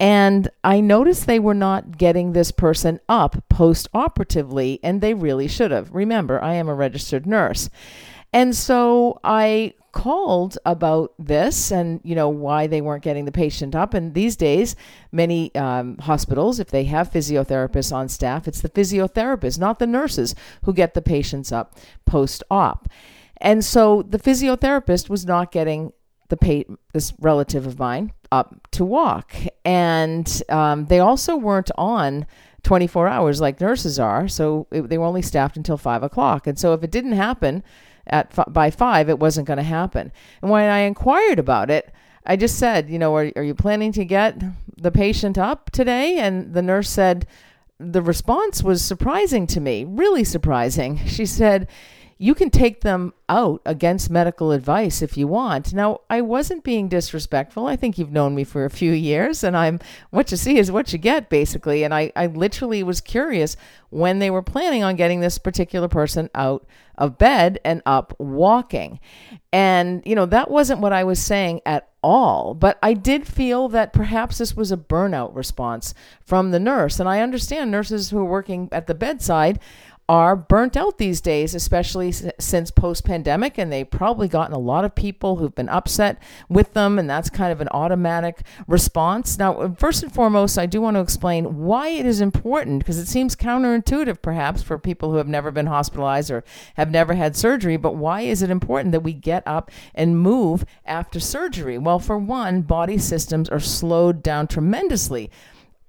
and 0.00 0.48
I 0.64 0.80
noticed 0.80 1.26
they 1.26 1.38
were 1.38 1.54
not 1.54 1.98
getting 1.98 2.32
this 2.32 2.50
person 2.50 3.00
up 3.08 3.48
post 3.48 3.88
operatively, 3.94 4.80
and 4.82 5.00
they 5.00 5.14
really 5.14 5.48
should 5.48 5.70
have. 5.70 5.94
Remember, 5.94 6.42
I 6.42 6.54
am 6.54 6.68
a 6.68 6.74
registered 6.74 7.26
nurse. 7.26 7.70
And 8.32 8.56
so 8.56 9.20
I 9.22 9.74
called 9.92 10.58
about 10.64 11.12
this 11.18 11.70
and 11.70 12.00
you 12.02 12.14
know 12.14 12.28
why 12.28 12.66
they 12.66 12.80
weren't 12.80 13.02
getting 13.02 13.24
the 13.24 13.32
patient 13.32 13.74
up. 13.74 13.94
And 13.94 14.14
these 14.14 14.36
days, 14.36 14.74
many 15.12 15.54
um, 15.54 15.98
hospitals, 15.98 16.58
if 16.58 16.70
they 16.70 16.84
have 16.84 17.12
physiotherapists 17.12 17.92
on 17.92 18.08
staff, 18.08 18.48
it's 18.48 18.60
the 18.60 18.70
physiotherapists, 18.70 19.58
not 19.58 19.78
the 19.78 19.86
nurses, 19.86 20.34
who 20.64 20.72
get 20.72 20.94
the 20.94 21.02
patients 21.02 21.52
up 21.52 21.76
post-op. 22.06 22.88
And 23.36 23.64
so 23.64 24.02
the 24.02 24.18
physiotherapist 24.18 25.08
was 25.08 25.26
not 25.26 25.52
getting 25.52 25.92
the 26.28 26.36
pa- 26.36 26.74
this 26.92 27.12
relative 27.20 27.66
of 27.66 27.78
mine 27.78 28.12
up 28.30 28.66
to 28.72 28.84
walk, 28.84 29.34
and 29.64 30.42
um, 30.48 30.86
they 30.86 31.00
also 31.00 31.36
weren't 31.36 31.70
on 31.76 32.26
24 32.62 33.08
hours 33.08 33.40
like 33.40 33.60
nurses 33.60 33.98
are. 33.98 34.28
So 34.28 34.66
it, 34.70 34.88
they 34.88 34.98
were 34.98 35.04
only 35.04 35.22
staffed 35.22 35.56
until 35.56 35.76
five 35.76 36.02
o'clock. 36.02 36.46
And 36.46 36.58
so 36.58 36.72
if 36.72 36.82
it 36.82 36.90
didn't 36.90 37.12
happen 37.12 37.62
at 38.06 38.52
by 38.52 38.70
five, 38.70 39.08
it 39.08 39.18
wasn't 39.18 39.46
going 39.46 39.58
to 39.58 39.62
happen. 39.62 40.12
And 40.40 40.50
when 40.50 40.68
I 40.68 40.80
inquired 40.80 41.38
about 41.38 41.70
it, 41.70 41.92
I 42.24 42.36
just 42.36 42.58
said, 42.58 42.88
you 42.88 42.98
know, 42.98 43.14
are, 43.16 43.32
are 43.36 43.42
you 43.42 43.54
planning 43.54 43.92
to 43.92 44.04
get 44.04 44.40
the 44.76 44.90
patient 44.90 45.38
up 45.38 45.70
today? 45.70 46.18
And 46.18 46.54
the 46.54 46.62
nurse 46.62 46.90
said, 46.90 47.26
the 47.78 48.02
response 48.02 48.62
was 48.62 48.84
surprising 48.84 49.46
to 49.48 49.60
me, 49.60 49.84
really 49.84 50.24
surprising. 50.24 50.98
She 51.06 51.26
said, 51.26 51.68
you 52.22 52.36
can 52.36 52.50
take 52.50 52.82
them 52.82 53.12
out 53.28 53.60
against 53.66 54.08
medical 54.08 54.52
advice 54.52 55.02
if 55.02 55.16
you 55.16 55.26
want. 55.26 55.74
Now, 55.74 56.02
I 56.08 56.20
wasn't 56.20 56.62
being 56.62 56.86
disrespectful. 56.86 57.66
I 57.66 57.74
think 57.74 57.98
you've 57.98 58.12
known 58.12 58.36
me 58.36 58.44
for 58.44 58.64
a 58.64 58.70
few 58.70 58.92
years, 58.92 59.42
and 59.42 59.56
I'm 59.56 59.80
what 60.10 60.30
you 60.30 60.36
see 60.36 60.56
is 60.56 60.70
what 60.70 60.92
you 60.92 61.00
get, 61.00 61.28
basically. 61.28 61.82
And 61.82 61.92
I, 61.92 62.12
I 62.14 62.26
literally 62.26 62.84
was 62.84 63.00
curious 63.00 63.56
when 63.90 64.20
they 64.20 64.30
were 64.30 64.40
planning 64.40 64.84
on 64.84 64.94
getting 64.94 65.18
this 65.18 65.36
particular 65.36 65.88
person 65.88 66.30
out 66.32 66.64
of 66.96 67.18
bed 67.18 67.58
and 67.64 67.82
up 67.86 68.14
walking. 68.20 69.00
And, 69.52 70.00
you 70.06 70.14
know, 70.14 70.26
that 70.26 70.48
wasn't 70.48 70.80
what 70.80 70.92
I 70.92 71.02
was 71.02 71.18
saying 71.18 71.60
at 71.66 71.88
all. 72.02 72.54
But 72.54 72.78
I 72.82 72.94
did 72.94 73.26
feel 73.26 73.68
that 73.70 73.92
perhaps 73.92 74.38
this 74.38 74.56
was 74.56 74.70
a 74.70 74.76
burnout 74.76 75.34
response 75.34 75.94
from 76.24 76.52
the 76.52 76.60
nurse. 76.60 77.00
And 77.00 77.08
I 77.08 77.20
understand 77.20 77.70
nurses 77.70 78.10
who 78.10 78.18
are 78.18 78.24
working 78.24 78.68
at 78.70 78.86
the 78.86 78.94
bedside 78.94 79.58
are 80.12 80.36
burnt 80.36 80.76
out 80.76 80.98
these 80.98 81.22
days, 81.22 81.54
especially 81.54 82.12
since 82.12 82.70
post 82.70 83.02
pandemic. 83.02 83.56
And 83.56 83.72
they've 83.72 83.90
probably 83.90 84.28
gotten 84.28 84.54
a 84.54 84.58
lot 84.58 84.84
of 84.84 84.94
people 84.94 85.36
who've 85.36 85.54
been 85.54 85.70
upset 85.70 86.22
with 86.50 86.74
them. 86.74 86.98
And 86.98 87.08
that's 87.08 87.30
kind 87.30 87.50
of 87.50 87.62
an 87.62 87.68
automatic 87.70 88.42
response. 88.66 89.38
Now, 89.38 89.54
uh, 89.54 89.74
first 89.74 90.02
and 90.02 90.12
foremost, 90.12 90.58
I 90.58 90.66
do 90.66 90.82
want 90.82 90.96
to 90.96 91.00
explain 91.00 91.56
why 91.64 91.88
it 91.88 92.04
is 92.04 92.20
important 92.20 92.80
because 92.80 92.98
it 92.98 93.08
seems 93.08 93.34
counterintuitive 93.34 94.20
perhaps 94.20 94.62
for 94.62 94.78
people 94.78 95.10
who 95.12 95.16
have 95.16 95.28
never 95.28 95.50
been 95.50 95.64
hospitalized 95.64 96.30
or 96.30 96.44
have 96.74 96.90
never 96.90 97.14
had 97.14 97.34
surgery. 97.34 97.78
But 97.78 97.96
why 97.96 98.20
is 98.20 98.42
it 98.42 98.50
important 98.50 98.92
that 98.92 99.00
we 99.00 99.14
get 99.14 99.42
up 99.46 99.70
and 99.94 100.20
move 100.20 100.66
after 100.84 101.20
surgery? 101.20 101.78
Well, 101.78 101.98
for 101.98 102.18
one, 102.18 102.60
body 102.60 102.98
systems 102.98 103.48
are 103.48 103.60
slowed 103.60 104.22
down 104.22 104.46
tremendously 104.46 105.30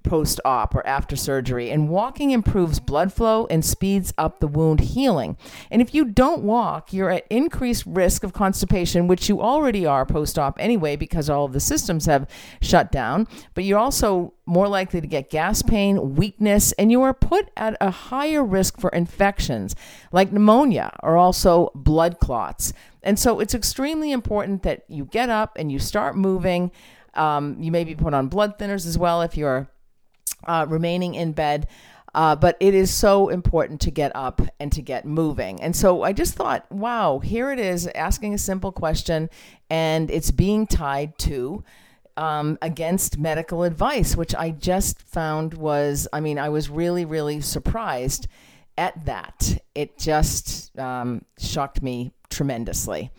post 0.04 0.40
op 0.44 0.74
or 0.74 0.86
after 0.86 1.16
surgery. 1.16 1.70
And 1.70 1.88
walking 1.88 2.30
improves 2.30 2.78
blood 2.78 3.12
flow 3.12 3.46
and 3.50 3.64
speeds 3.64 4.12
up 4.16 4.38
the 4.38 4.46
wound 4.46 4.80
healing. 4.80 5.36
And 5.70 5.82
if 5.82 5.94
you 5.94 6.04
don't 6.04 6.42
walk, 6.42 6.92
you're 6.92 7.10
at 7.10 7.26
increased 7.28 7.84
risk 7.86 8.22
of 8.22 8.32
constipation, 8.32 9.08
which 9.08 9.28
you 9.28 9.40
already 9.40 9.84
are 9.84 10.06
post 10.06 10.38
op 10.38 10.56
anyway 10.60 10.94
because 10.94 11.28
all 11.28 11.46
of 11.46 11.52
the 11.52 11.60
systems 11.60 12.06
have 12.06 12.28
shut 12.60 12.92
down. 12.92 13.26
But 13.54 13.64
you're 13.64 13.78
also 13.78 14.34
more 14.46 14.68
likely 14.68 15.00
to 15.00 15.06
get 15.06 15.30
gas 15.30 15.62
pain, 15.62 16.14
weakness, 16.14 16.72
and 16.72 16.92
you 16.92 17.02
are 17.02 17.14
put 17.14 17.50
at 17.56 17.76
a 17.80 17.90
higher 17.90 18.44
risk 18.44 18.78
for 18.78 18.90
infections 18.90 19.74
like 20.12 20.30
pneumonia 20.30 20.94
or 21.02 21.16
also 21.16 21.70
blood 21.74 22.20
clots. 22.20 22.72
And 23.02 23.18
so 23.18 23.40
it's 23.40 23.54
extremely 23.54 24.12
important 24.12 24.62
that 24.62 24.84
you 24.88 25.06
get 25.06 25.30
up 25.30 25.56
and 25.58 25.72
you 25.72 25.78
start 25.78 26.16
moving. 26.16 26.70
Um, 27.14 27.56
you 27.60 27.70
may 27.70 27.84
be 27.84 27.94
put 27.94 28.12
on 28.12 28.28
blood 28.28 28.58
thinners 28.58 28.86
as 28.86 28.98
well 28.98 29.22
if 29.22 29.36
you're 29.36 29.68
uh, 30.46 30.66
remaining 30.68 31.14
in 31.14 31.32
bed. 31.32 31.66
Uh, 32.14 32.36
but 32.36 32.56
it 32.60 32.74
is 32.74 32.94
so 32.94 33.28
important 33.28 33.80
to 33.80 33.90
get 33.90 34.12
up 34.14 34.40
and 34.60 34.70
to 34.70 34.80
get 34.80 35.04
moving. 35.04 35.60
And 35.60 35.74
so 35.74 36.04
I 36.04 36.12
just 36.12 36.34
thought, 36.34 36.70
wow, 36.70 37.18
here 37.18 37.50
it 37.50 37.58
is 37.58 37.88
asking 37.88 38.34
a 38.34 38.38
simple 38.38 38.70
question, 38.70 39.28
and 39.68 40.08
it's 40.12 40.30
being 40.30 40.68
tied 40.68 41.18
to 41.18 41.64
um, 42.16 42.56
against 42.62 43.18
medical 43.18 43.64
advice, 43.64 44.16
which 44.16 44.32
I 44.32 44.50
just 44.50 45.02
found 45.02 45.54
was, 45.54 46.06
I 46.12 46.20
mean, 46.20 46.38
I 46.38 46.50
was 46.50 46.70
really, 46.70 47.04
really 47.04 47.40
surprised 47.40 48.28
at 48.78 49.06
that. 49.06 49.58
It 49.74 49.98
just 49.98 50.78
um, 50.78 51.24
shocked 51.36 51.82
me 51.82 52.12
tremendously. 52.30 53.10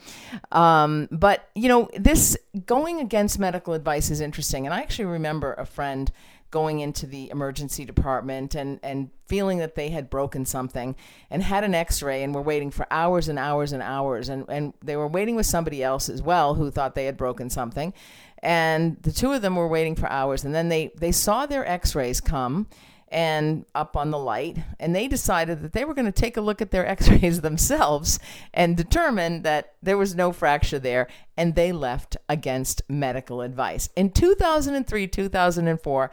Um, 0.53 1.09
but, 1.11 1.49
you 1.53 1.67
know, 1.67 1.89
this 1.97 2.37
going 2.65 3.01
against 3.01 3.39
medical 3.39 3.73
advice 3.73 4.09
is 4.09 4.21
interesting. 4.21 4.65
And 4.65 4.73
I 4.73 4.79
actually 4.79 5.05
remember 5.05 5.53
a 5.53 5.65
friend 5.65 6.11
going 6.55 6.79
into 6.79 7.05
the 7.05 7.29
emergency 7.31 7.83
department 7.83 8.55
and, 8.55 8.79
and 8.81 9.09
feeling 9.25 9.57
that 9.57 9.75
they 9.75 9.89
had 9.89 10.09
broken 10.09 10.45
something 10.45 10.95
and 11.29 11.43
had 11.43 11.65
an 11.65 11.75
x-ray 11.75 12.23
and 12.23 12.33
were 12.33 12.41
waiting 12.41 12.71
for 12.71 12.87
hours 12.89 13.27
and 13.27 13.37
hours 13.37 13.73
and 13.73 13.83
hours. 13.83 14.29
And, 14.29 14.45
and 14.47 14.73
they 14.81 14.95
were 14.95 15.09
waiting 15.09 15.35
with 15.35 15.45
somebody 15.45 15.83
else 15.83 16.07
as 16.07 16.21
well 16.21 16.55
who 16.55 16.71
thought 16.71 16.95
they 16.95 17.07
had 17.07 17.17
broken 17.17 17.49
something. 17.49 17.93
And 18.41 18.95
the 19.01 19.11
two 19.11 19.33
of 19.33 19.41
them 19.41 19.57
were 19.57 19.67
waiting 19.67 19.97
for 19.97 20.09
hours. 20.09 20.45
And 20.45 20.55
then 20.55 20.69
they, 20.69 20.93
they 20.95 21.11
saw 21.11 21.45
their 21.45 21.67
x-rays 21.67 22.21
come 22.21 22.67
and 23.09 23.65
up 23.75 23.97
on 23.97 24.11
the 24.11 24.17
light. 24.17 24.57
And 24.79 24.95
they 24.95 25.09
decided 25.09 25.61
that 25.61 25.73
they 25.73 25.83
were 25.83 25.93
going 25.93 26.05
to 26.05 26.21
take 26.21 26.37
a 26.37 26.41
look 26.41 26.61
at 26.61 26.71
their 26.71 26.87
x-rays 26.95 27.41
themselves 27.41 28.17
and 28.53 28.77
determine 28.77 29.41
that 29.41 29.73
there 29.83 29.97
was 29.97 30.15
no 30.15 30.31
fracture 30.31 30.79
there. 30.79 31.07
And 31.35 31.55
they 31.55 31.73
left 31.73 32.15
against 32.29 32.81
medical 32.87 33.41
advice. 33.41 33.89
In 33.97 34.09
2003 34.09 35.05
2004 35.07 36.11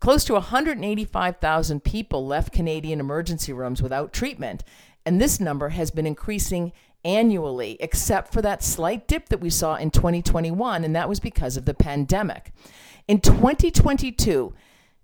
Close 0.00 0.24
to 0.24 0.32
185,000 0.32 1.84
people 1.84 2.26
left 2.26 2.54
Canadian 2.54 3.00
emergency 3.00 3.52
rooms 3.52 3.82
without 3.82 4.14
treatment, 4.14 4.64
and 5.04 5.20
this 5.20 5.38
number 5.38 5.68
has 5.68 5.90
been 5.90 6.06
increasing 6.06 6.72
annually, 7.04 7.76
except 7.80 8.32
for 8.32 8.40
that 8.40 8.62
slight 8.62 9.06
dip 9.06 9.28
that 9.28 9.42
we 9.42 9.50
saw 9.50 9.76
in 9.76 9.90
2021, 9.90 10.84
and 10.84 10.96
that 10.96 11.08
was 11.08 11.20
because 11.20 11.58
of 11.58 11.66
the 11.66 11.74
pandemic. 11.74 12.50
In 13.08 13.20
2022, 13.20 14.54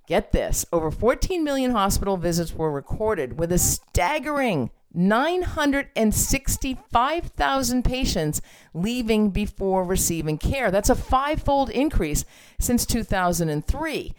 get 0.07 0.33
this, 0.33 0.65
over 0.73 0.91
14 0.91 1.45
million 1.45 1.73
hospital 1.73 2.17
visits 2.17 2.55
were 2.55 2.73
recorded, 2.73 3.39
with 3.39 3.53
a 3.53 3.59
staggering 3.59 4.71
965,000 4.95 7.85
patients 7.85 8.41
leaving 8.73 9.29
before 9.29 9.85
receiving 9.85 10.39
care. 10.39 10.71
That's 10.71 10.89
a 10.89 10.95
five-fold 10.95 11.69
increase 11.69 12.25
since 12.59 12.87
2003. 12.87 14.15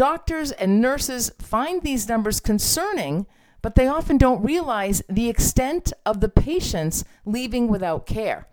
Doctors 0.00 0.50
and 0.52 0.80
nurses 0.80 1.30
find 1.38 1.82
these 1.82 2.08
numbers 2.08 2.40
concerning, 2.40 3.26
but 3.60 3.74
they 3.74 3.86
often 3.86 4.16
don't 4.16 4.42
realize 4.42 5.02
the 5.10 5.28
extent 5.28 5.92
of 6.06 6.22
the 6.22 6.28
patients 6.30 7.04
leaving 7.26 7.68
without 7.68 8.06
care. 8.06 8.48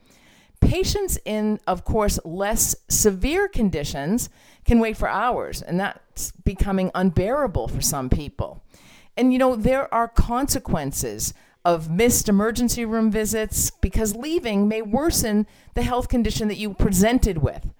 Patients 0.59 1.17
in, 1.23 1.61
of 1.65 1.85
course, 1.85 2.19
less 2.25 2.75
severe 2.89 3.47
conditions 3.47 4.29
can 4.65 4.81
wait 4.81 4.97
for 4.97 5.07
hours, 5.07 5.61
and 5.61 5.79
that's 5.79 6.33
becoming 6.43 6.91
unbearable 6.93 7.69
for 7.69 7.79
some 7.79 8.09
people. 8.09 8.61
And 9.15 9.31
you 9.31 9.39
know, 9.39 9.55
there 9.55 9.91
are 9.93 10.09
consequences 10.09 11.33
of 11.63 11.89
missed 11.89 12.27
emergency 12.27 12.83
room 12.83 13.09
visits 13.09 13.71
because 13.71 14.17
leaving 14.17 14.67
may 14.67 14.81
worsen 14.81 15.47
the 15.75 15.83
health 15.83 16.09
condition 16.09 16.49
that 16.49 16.57
you 16.57 16.73
presented 16.73 17.37
with. 17.37 17.71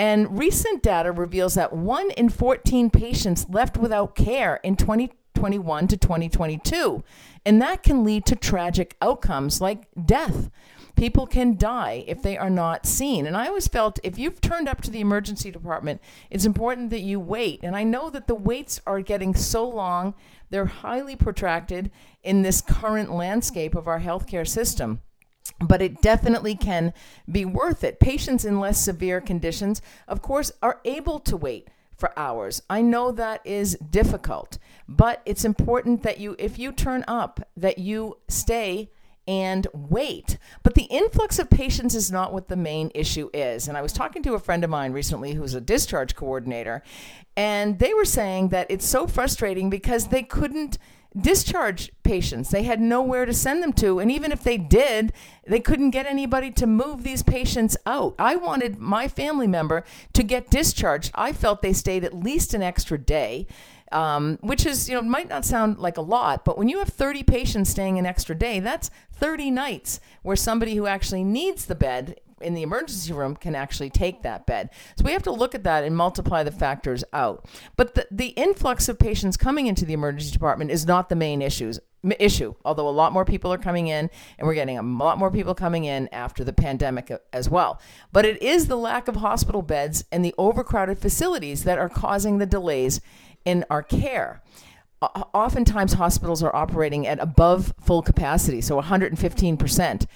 And 0.00 0.38
recent 0.38 0.82
data 0.82 1.12
reveals 1.12 1.56
that 1.56 1.74
one 1.74 2.10
in 2.12 2.30
14 2.30 2.88
patients 2.88 3.44
left 3.50 3.76
without 3.76 4.14
care 4.14 4.58
in 4.62 4.74
2021 4.74 5.88
to 5.88 5.96
2022. 5.98 7.04
And 7.44 7.60
that 7.60 7.82
can 7.82 8.02
lead 8.02 8.24
to 8.24 8.34
tragic 8.34 8.96
outcomes 9.02 9.60
like 9.60 9.88
death. 10.02 10.48
People 10.96 11.26
can 11.26 11.58
die 11.58 12.02
if 12.08 12.22
they 12.22 12.38
are 12.38 12.48
not 12.48 12.86
seen. 12.86 13.26
And 13.26 13.36
I 13.36 13.48
always 13.48 13.68
felt 13.68 14.00
if 14.02 14.18
you've 14.18 14.40
turned 14.40 14.70
up 14.70 14.80
to 14.84 14.90
the 14.90 15.02
emergency 15.02 15.50
department, 15.50 16.00
it's 16.30 16.46
important 16.46 16.88
that 16.88 17.00
you 17.00 17.20
wait. 17.20 17.60
And 17.62 17.76
I 17.76 17.84
know 17.84 18.08
that 18.08 18.26
the 18.26 18.34
waits 18.34 18.80
are 18.86 19.02
getting 19.02 19.34
so 19.34 19.68
long, 19.68 20.14
they're 20.48 20.64
highly 20.64 21.14
protracted 21.14 21.90
in 22.22 22.40
this 22.40 22.62
current 22.62 23.12
landscape 23.12 23.74
of 23.74 23.86
our 23.86 24.00
healthcare 24.00 24.48
system 24.48 25.02
but 25.60 25.82
it 25.82 26.00
definitely 26.00 26.54
can 26.54 26.92
be 27.30 27.44
worth 27.44 27.84
it. 27.84 28.00
Patients 28.00 28.44
in 28.44 28.60
less 28.60 28.82
severe 28.82 29.20
conditions, 29.20 29.82
of 30.08 30.22
course, 30.22 30.50
are 30.62 30.80
able 30.84 31.20
to 31.20 31.36
wait 31.36 31.68
for 31.96 32.18
hours. 32.18 32.62
I 32.70 32.80
know 32.80 33.12
that 33.12 33.42
is 33.44 33.76
difficult, 33.90 34.58
but 34.88 35.20
it's 35.26 35.44
important 35.44 36.02
that 36.02 36.18
you, 36.18 36.34
if 36.38 36.58
you 36.58 36.72
turn 36.72 37.04
up, 37.06 37.46
that 37.56 37.78
you 37.78 38.16
stay 38.26 38.90
and 39.28 39.66
wait. 39.74 40.38
But 40.62 40.74
the 40.74 40.84
influx 40.84 41.38
of 41.38 41.50
patients 41.50 41.94
is 41.94 42.10
not 42.10 42.32
what 42.32 42.48
the 42.48 42.56
main 42.56 42.90
issue 42.94 43.28
is. 43.34 43.68
And 43.68 43.76
I 43.76 43.82
was 43.82 43.92
talking 43.92 44.22
to 44.24 44.34
a 44.34 44.40
friend 44.40 44.64
of 44.64 44.70
mine 44.70 44.92
recently 44.92 45.34
who's 45.34 45.54
a 45.54 45.60
discharge 45.60 46.16
coordinator, 46.16 46.82
and 47.36 47.78
they 47.78 47.94
were 47.94 48.06
saying 48.06 48.48
that 48.48 48.66
it's 48.70 48.86
so 48.86 49.06
frustrating 49.06 49.70
because 49.70 50.08
they 50.08 50.22
couldn't 50.22 50.78
discharge 51.18 51.90
patients. 52.02 52.50
They 52.50 52.62
had 52.62 52.80
nowhere 52.80 53.26
to 53.26 53.34
send 53.34 53.62
them 53.62 53.72
to. 53.74 53.98
And 53.98 54.10
even 54.10 54.32
if 54.32 54.42
they 54.42 54.56
did, 54.56 55.12
they 55.46 55.60
couldn't 55.60 55.90
get 55.90 56.06
anybody 56.06 56.50
to 56.52 56.66
move 56.66 57.02
these 57.02 57.22
patients 57.22 57.76
out. 57.86 58.14
I 58.18 58.36
wanted 58.36 58.78
my 58.78 59.08
family 59.08 59.46
member 59.46 59.84
to 60.12 60.22
get 60.22 60.50
discharged. 60.50 61.10
I 61.14 61.32
felt 61.32 61.62
they 61.62 61.72
stayed 61.72 62.04
at 62.04 62.14
least 62.14 62.54
an 62.54 62.62
extra 62.62 62.98
day. 62.98 63.46
Um, 63.92 64.38
which 64.40 64.66
is, 64.66 64.88
you 64.88 64.94
know, 64.94 65.02
might 65.02 65.28
not 65.28 65.44
sound 65.44 65.78
like 65.78 65.96
a 65.96 66.00
lot, 66.00 66.44
but 66.44 66.56
when 66.56 66.68
you 66.68 66.78
have 66.78 66.90
30 66.90 67.24
patients 67.24 67.70
staying 67.70 67.98
an 67.98 68.06
extra 68.06 68.36
day, 68.36 68.60
that's 68.60 68.88
30 69.14 69.50
nights 69.50 69.98
where 70.22 70.36
somebody 70.36 70.76
who 70.76 70.86
actually 70.86 71.24
needs 71.24 71.66
the 71.66 71.74
bed 71.74 72.20
in 72.40 72.54
the 72.54 72.62
emergency 72.62 73.12
room 73.12 73.36
can 73.36 73.54
actually 73.54 73.90
take 73.90 74.22
that 74.22 74.46
bed. 74.46 74.70
So 74.96 75.04
we 75.04 75.12
have 75.12 75.22
to 75.24 75.32
look 75.32 75.54
at 75.54 75.64
that 75.64 75.84
and 75.84 75.96
multiply 75.96 76.42
the 76.42 76.50
factors 76.50 77.04
out. 77.12 77.46
But 77.76 77.94
the, 77.94 78.06
the 78.10 78.28
influx 78.28 78.88
of 78.88 78.98
patients 78.98 79.36
coming 79.36 79.66
into 79.66 79.84
the 79.84 79.92
emergency 79.92 80.32
department 80.32 80.70
is 80.70 80.86
not 80.86 81.08
the 81.08 81.16
main 81.16 81.42
issues 81.42 81.80
issue 82.18 82.54
although 82.64 82.88
a 82.88 82.90
lot 82.90 83.12
more 83.12 83.26
people 83.26 83.52
are 83.52 83.58
coming 83.58 83.88
in 83.88 84.08
and 84.38 84.48
we're 84.48 84.54
getting 84.54 84.78
a 84.78 84.82
lot 84.82 85.18
more 85.18 85.30
people 85.30 85.54
coming 85.54 85.84
in 85.84 86.08
after 86.12 86.42
the 86.42 86.52
pandemic 86.52 87.10
uh, 87.10 87.18
as 87.32 87.50
well 87.50 87.78
but 88.10 88.24
it 88.24 88.42
is 88.42 88.68
the 88.68 88.76
lack 88.76 89.06
of 89.06 89.16
hospital 89.16 89.60
beds 89.60 90.04
and 90.10 90.24
the 90.24 90.34
overcrowded 90.38 90.98
facilities 90.98 91.64
that 91.64 91.76
are 91.76 91.90
causing 91.90 92.38
the 92.38 92.46
delays 92.46 93.02
in 93.44 93.66
our 93.68 93.82
care 93.82 94.42
oftentimes 95.02 95.94
hospitals 95.94 96.42
are 96.42 96.54
operating 96.54 97.06
at 97.06 97.18
above 97.20 97.74
full 97.80 98.02
capacity 98.02 98.60
so 98.60 98.80
115% 98.80 100.06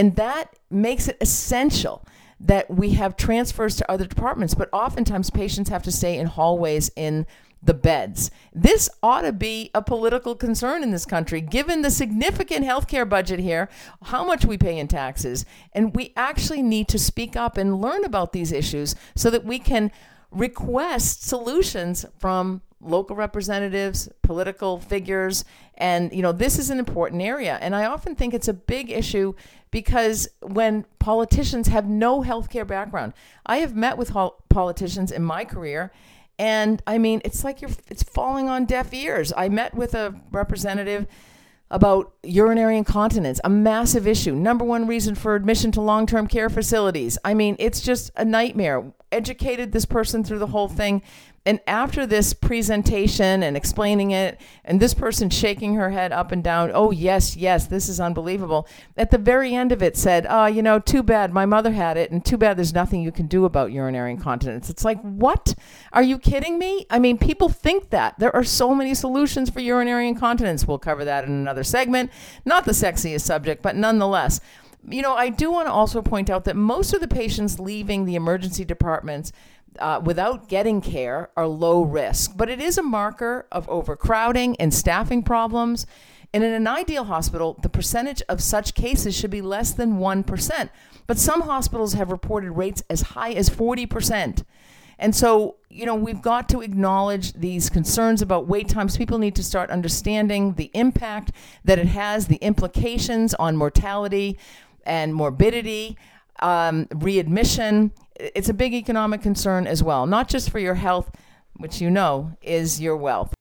and 0.00 0.16
that 0.16 0.58
makes 0.70 1.08
it 1.08 1.18
essential 1.20 2.06
that 2.40 2.70
we 2.70 2.92
have 2.92 3.18
transfers 3.18 3.76
to 3.76 3.90
other 3.92 4.06
departments, 4.06 4.54
but 4.54 4.70
oftentimes 4.72 5.28
patients 5.28 5.68
have 5.68 5.82
to 5.82 5.92
stay 5.92 6.16
in 6.16 6.26
hallways 6.26 6.90
in 6.96 7.26
the 7.62 7.74
beds. 7.74 8.30
This 8.54 8.88
ought 9.02 9.20
to 9.20 9.32
be 9.34 9.70
a 9.74 9.82
political 9.82 10.34
concern 10.34 10.82
in 10.82 10.90
this 10.90 11.04
country, 11.04 11.42
given 11.42 11.82
the 11.82 11.90
significant 11.90 12.64
healthcare 12.64 13.06
budget 13.06 13.40
here, 13.40 13.68
how 14.04 14.24
much 14.24 14.46
we 14.46 14.56
pay 14.56 14.78
in 14.78 14.88
taxes. 14.88 15.44
And 15.74 15.94
we 15.94 16.14
actually 16.16 16.62
need 16.62 16.88
to 16.88 16.98
speak 16.98 17.36
up 17.36 17.58
and 17.58 17.78
learn 17.78 18.02
about 18.02 18.32
these 18.32 18.52
issues 18.52 18.94
so 19.14 19.28
that 19.28 19.44
we 19.44 19.58
can 19.58 19.92
request 20.30 21.24
solutions 21.28 22.06
from 22.18 22.62
local 22.80 23.14
representatives, 23.14 24.08
political 24.22 24.78
figures, 24.78 25.44
and 25.74 26.12
you 26.12 26.22
know 26.22 26.32
this 26.32 26.58
is 26.58 26.70
an 26.70 26.78
important 26.78 27.22
area. 27.22 27.58
And 27.60 27.74
I 27.74 27.86
often 27.86 28.14
think 28.14 28.34
it's 28.34 28.48
a 28.48 28.54
big 28.54 28.90
issue 28.90 29.34
because 29.70 30.28
when 30.42 30.84
politicians 30.98 31.68
have 31.68 31.88
no 31.88 32.22
healthcare 32.22 32.66
background, 32.66 33.12
I 33.46 33.58
have 33.58 33.74
met 33.74 33.96
with 33.98 34.12
politicians 34.48 35.12
in 35.12 35.22
my 35.22 35.44
career. 35.44 35.92
And 36.38 36.82
I 36.86 36.98
mean, 36.98 37.20
it's 37.24 37.44
like 37.44 37.60
you're, 37.60 37.70
it's 37.88 38.02
falling 38.02 38.48
on 38.48 38.64
deaf 38.64 38.92
ears. 38.94 39.32
I 39.36 39.48
met 39.48 39.74
with 39.74 39.94
a 39.94 40.18
representative 40.30 41.06
about 41.70 42.12
urinary 42.24 42.76
incontinence, 42.76 43.40
a 43.44 43.48
massive 43.48 44.06
issue. 44.06 44.34
Number 44.34 44.64
one 44.64 44.86
reason 44.86 45.14
for 45.14 45.36
admission 45.36 45.70
to 45.72 45.80
long 45.80 46.06
term 46.06 46.26
care 46.26 46.50
facilities. 46.50 47.16
I 47.24 47.34
mean, 47.34 47.56
it's 47.58 47.80
just 47.80 48.10
a 48.16 48.24
nightmare. 48.24 48.92
Educated 49.12 49.72
this 49.72 49.84
person 49.84 50.24
through 50.24 50.40
the 50.40 50.48
whole 50.48 50.68
thing. 50.68 51.02
And 51.50 51.58
after 51.66 52.06
this 52.06 52.32
presentation 52.32 53.42
and 53.42 53.56
explaining 53.56 54.12
it, 54.12 54.40
and 54.64 54.78
this 54.78 54.94
person 54.94 55.30
shaking 55.30 55.74
her 55.74 55.90
head 55.90 56.12
up 56.12 56.30
and 56.30 56.44
down, 56.44 56.70
oh, 56.72 56.92
yes, 56.92 57.34
yes, 57.34 57.66
this 57.66 57.88
is 57.88 57.98
unbelievable. 57.98 58.68
At 58.96 59.10
the 59.10 59.18
very 59.18 59.52
end 59.52 59.72
of 59.72 59.82
it, 59.82 59.96
said, 59.96 60.28
oh, 60.30 60.46
you 60.46 60.62
know, 60.62 60.78
too 60.78 61.02
bad 61.02 61.32
my 61.32 61.46
mother 61.46 61.72
had 61.72 61.96
it, 61.96 62.12
and 62.12 62.24
too 62.24 62.36
bad 62.36 62.56
there's 62.56 62.72
nothing 62.72 63.02
you 63.02 63.10
can 63.10 63.26
do 63.26 63.46
about 63.46 63.72
urinary 63.72 64.12
incontinence. 64.12 64.70
It's 64.70 64.84
like, 64.84 65.00
what? 65.00 65.56
Are 65.92 66.04
you 66.04 66.18
kidding 66.18 66.56
me? 66.56 66.86
I 66.88 67.00
mean, 67.00 67.18
people 67.18 67.48
think 67.48 67.90
that. 67.90 68.16
There 68.20 68.36
are 68.36 68.44
so 68.44 68.72
many 68.72 68.94
solutions 68.94 69.50
for 69.50 69.58
urinary 69.58 70.06
incontinence. 70.06 70.68
We'll 70.68 70.78
cover 70.78 71.04
that 71.04 71.24
in 71.24 71.32
another 71.32 71.64
segment. 71.64 72.12
Not 72.44 72.64
the 72.64 72.70
sexiest 72.70 73.22
subject, 73.22 73.60
but 73.60 73.74
nonetheless. 73.74 74.40
You 74.88 75.02
know, 75.02 75.14
I 75.14 75.30
do 75.30 75.50
want 75.50 75.66
to 75.66 75.72
also 75.72 76.00
point 76.00 76.30
out 76.30 76.44
that 76.44 76.56
most 76.56 76.94
of 76.94 77.00
the 77.00 77.08
patients 77.08 77.58
leaving 77.58 78.04
the 78.04 78.14
emergency 78.14 78.64
departments 78.64 79.32
uh, 79.78 80.00
without 80.04 80.48
getting 80.48 80.80
care 80.80 81.30
are 81.36 81.46
low 81.46 81.82
risk, 81.82 82.36
but 82.36 82.50
it 82.50 82.60
is 82.60 82.78
a 82.78 82.82
marker 82.82 83.46
of 83.52 83.68
overcrowding 83.68 84.56
and 84.58 84.74
staffing 84.74 85.22
problems. 85.22 85.86
And 86.32 86.44
in 86.44 86.52
an 86.52 86.66
ideal 86.66 87.04
hospital, 87.04 87.58
the 87.62 87.68
percentage 87.68 88.22
of 88.28 88.40
such 88.40 88.74
cases 88.74 89.16
should 89.16 89.30
be 89.30 89.42
less 89.42 89.72
than 89.72 89.98
1%. 89.98 90.70
But 91.06 91.18
some 91.18 91.42
hospitals 91.42 91.94
have 91.94 92.10
reported 92.10 92.52
rates 92.52 92.82
as 92.88 93.00
high 93.00 93.32
as 93.32 93.50
40%. 93.50 94.44
And 95.00 95.16
so, 95.16 95.56
you 95.70 95.86
know, 95.86 95.94
we've 95.94 96.20
got 96.20 96.48
to 96.50 96.60
acknowledge 96.60 97.32
these 97.32 97.70
concerns 97.70 98.20
about 98.20 98.46
wait 98.46 98.68
times. 98.68 98.98
People 98.98 99.18
need 99.18 99.34
to 99.36 99.42
start 99.42 99.70
understanding 99.70 100.54
the 100.54 100.70
impact 100.74 101.32
that 101.64 101.78
it 101.78 101.86
has, 101.86 102.26
the 102.26 102.36
implications 102.36 103.32
on 103.34 103.56
mortality 103.56 104.38
and 104.84 105.14
morbidity, 105.14 105.96
um, 106.40 106.86
readmission, 106.94 107.92
it's 108.18 108.48
a 108.48 108.54
big 108.54 108.74
economic 108.74 109.22
concern 109.22 109.66
as 109.66 109.82
well, 109.82 110.06
not 110.06 110.28
just 110.28 110.50
for 110.50 110.58
your 110.58 110.74
health, 110.74 111.10
which 111.56 111.80
you 111.80 111.90
know 111.90 112.32
is 112.42 112.80
your 112.80 112.96
wealth. 112.96 113.34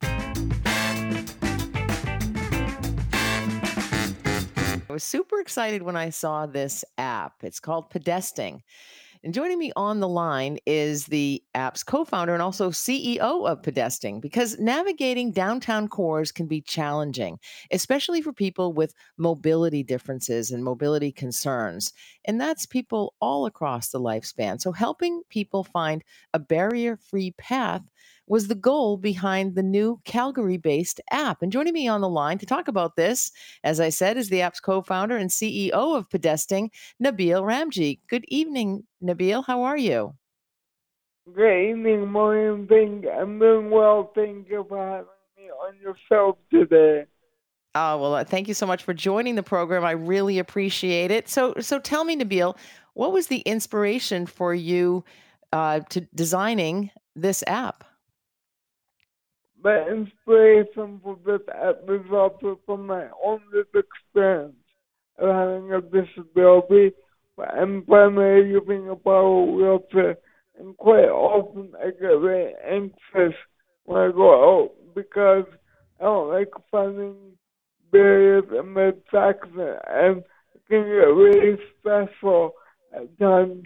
I 4.89 4.93
was 4.93 5.03
super 5.03 5.39
excited 5.39 5.83
when 5.83 5.95
I 5.95 6.09
saw 6.09 6.45
this 6.45 6.83
app. 6.97 7.43
It's 7.43 7.59
called 7.59 7.89
Pedesting. 7.89 8.63
And 9.21 9.33
joining 9.33 9.59
me 9.59 9.73
on 9.75 9.99
the 9.99 10.07
line 10.07 10.59
is 10.65 11.07
the 11.07 11.43
app's 11.53 11.83
co 11.83 12.05
founder 12.05 12.33
and 12.33 12.41
also 12.41 12.69
CEO 12.69 13.17
of 13.45 13.61
Pedesting 13.61 14.21
because 14.21 14.57
navigating 14.59 15.33
downtown 15.33 15.89
cores 15.89 16.31
can 16.31 16.47
be 16.47 16.61
challenging, 16.61 17.37
especially 17.69 18.21
for 18.21 18.31
people 18.31 18.71
with 18.71 18.93
mobility 19.17 19.83
differences 19.83 20.51
and 20.51 20.63
mobility 20.63 21.11
concerns. 21.11 21.91
And 22.23 22.39
that's 22.39 22.65
people 22.65 23.13
all 23.19 23.45
across 23.45 23.89
the 23.89 23.99
lifespan. 23.99 24.61
So, 24.61 24.71
helping 24.71 25.21
people 25.29 25.65
find 25.65 26.01
a 26.33 26.39
barrier 26.39 26.95
free 26.95 27.31
path 27.31 27.81
was 28.29 28.47
the 28.47 28.55
goal 28.55 28.95
behind 28.95 29.55
the 29.55 29.63
new 29.63 29.99
Calgary 30.05 30.55
based 30.55 31.01
app. 31.11 31.41
And 31.41 31.51
joining 31.51 31.73
me 31.73 31.89
on 31.89 31.99
the 31.99 32.07
line 32.07 32.37
to 32.37 32.45
talk 32.45 32.69
about 32.69 32.95
this, 32.95 33.31
as 33.65 33.81
I 33.81 33.89
said, 33.89 34.15
is 34.15 34.29
the 34.29 34.41
app's 34.41 34.61
co 34.61 34.81
founder 34.81 35.17
and 35.17 35.29
CEO 35.29 35.71
of 35.73 36.09
Pedesting, 36.09 36.71
Nabeel 37.03 37.43
Ramji. 37.43 37.99
Good 38.07 38.23
evening, 38.29 38.83
Nabeel. 39.03 39.43
How 39.45 39.63
are 39.63 39.77
you? 39.77 40.15
Good 41.35 41.69
evening, 41.71 42.07
morning. 42.07 42.67
Thank 42.67 43.05
I'm 43.05 43.39
doing 43.39 43.69
well. 43.69 44.11
Thank 44.15 44.49
you 44.49 44.65
for 44.69 44.77
having 44.77 45.05
me 45.37 45.49
on 45.49 45.73
your 45.81 45.95
show 46.07 46.37
today. 46.51 47.05
Oh 47.75 47.97
well, 47.97 48.15
uh, 48.15 48.23
thank 48.23 48.47
you 48.47 48.53
so 48.53 48.65
much 48.65 48.83
for 48.83 48.93
joining 48.93 49.35
the 49.35 49.43
program. 49.43 49.85
I 49.85 49.91
really 49.91 50.39
appreciate 50.39 51.11
it. 51.11 51.29
So, 51.29 51.53
so 51.59 51.79
tell 51.79 52.03
me, 52.03 52.15
Nabeel, 52.15 52.57
what 52.93 53.11
was 53.11 53.27
the 53.27 53.39
inspiration 53.39 54.25
for 54.25 54.55
you 54.55 55.03
uh, 55.53 55.81
to 55.89 56.01
designing 56.15 56.89
this 57.15 57.43
app? 57.45 57.83
The 59.63 59.87
inspiration 59.91 60.99
for 61.03 61.17
this 61.25 61.41
episode 61.49 62.37
is 62.41 62.57
from 62.65 62.87
my 62.87 63.07
own 63.23 63.41
experience 63.53 64.55
of 65.17 65.29
having 65.29 65.73
a 65.73 65.81
disability 65.81 66.95
and 67.37 67.85
primarily 67.85 68.49
using 68.49 68.89
a 68.89 68.95
power 68.95 69.43
wheelchair. 69.43 70.17
And 70.57 70.75
quite 70.77 71.09
often 71.09 71.73
I 71.79 71.91
get 71.91 72.19
very 72.21 72.53
anxious 72.69 73.37
when 73.85 74.01
I 74.01 74.11
go 74.11 74.63
out 74.63 74.71
because 74.95 75.45
I 75.99 76.03
don't 76.03 76.29
like 76.29 76.51
finding 76.71 77.15
barriers 77.91 78.45
in 78.57 78.73
my 78.73 78.91
tracks 79.09 79.47
and 79.55 80.23
it 80.53 80.61
can 80.69 80.83
get 80.83 81.13
really 81.13 81.57
stressful 81.79 82.53
at 82.93 83.17
times 83.19 83.63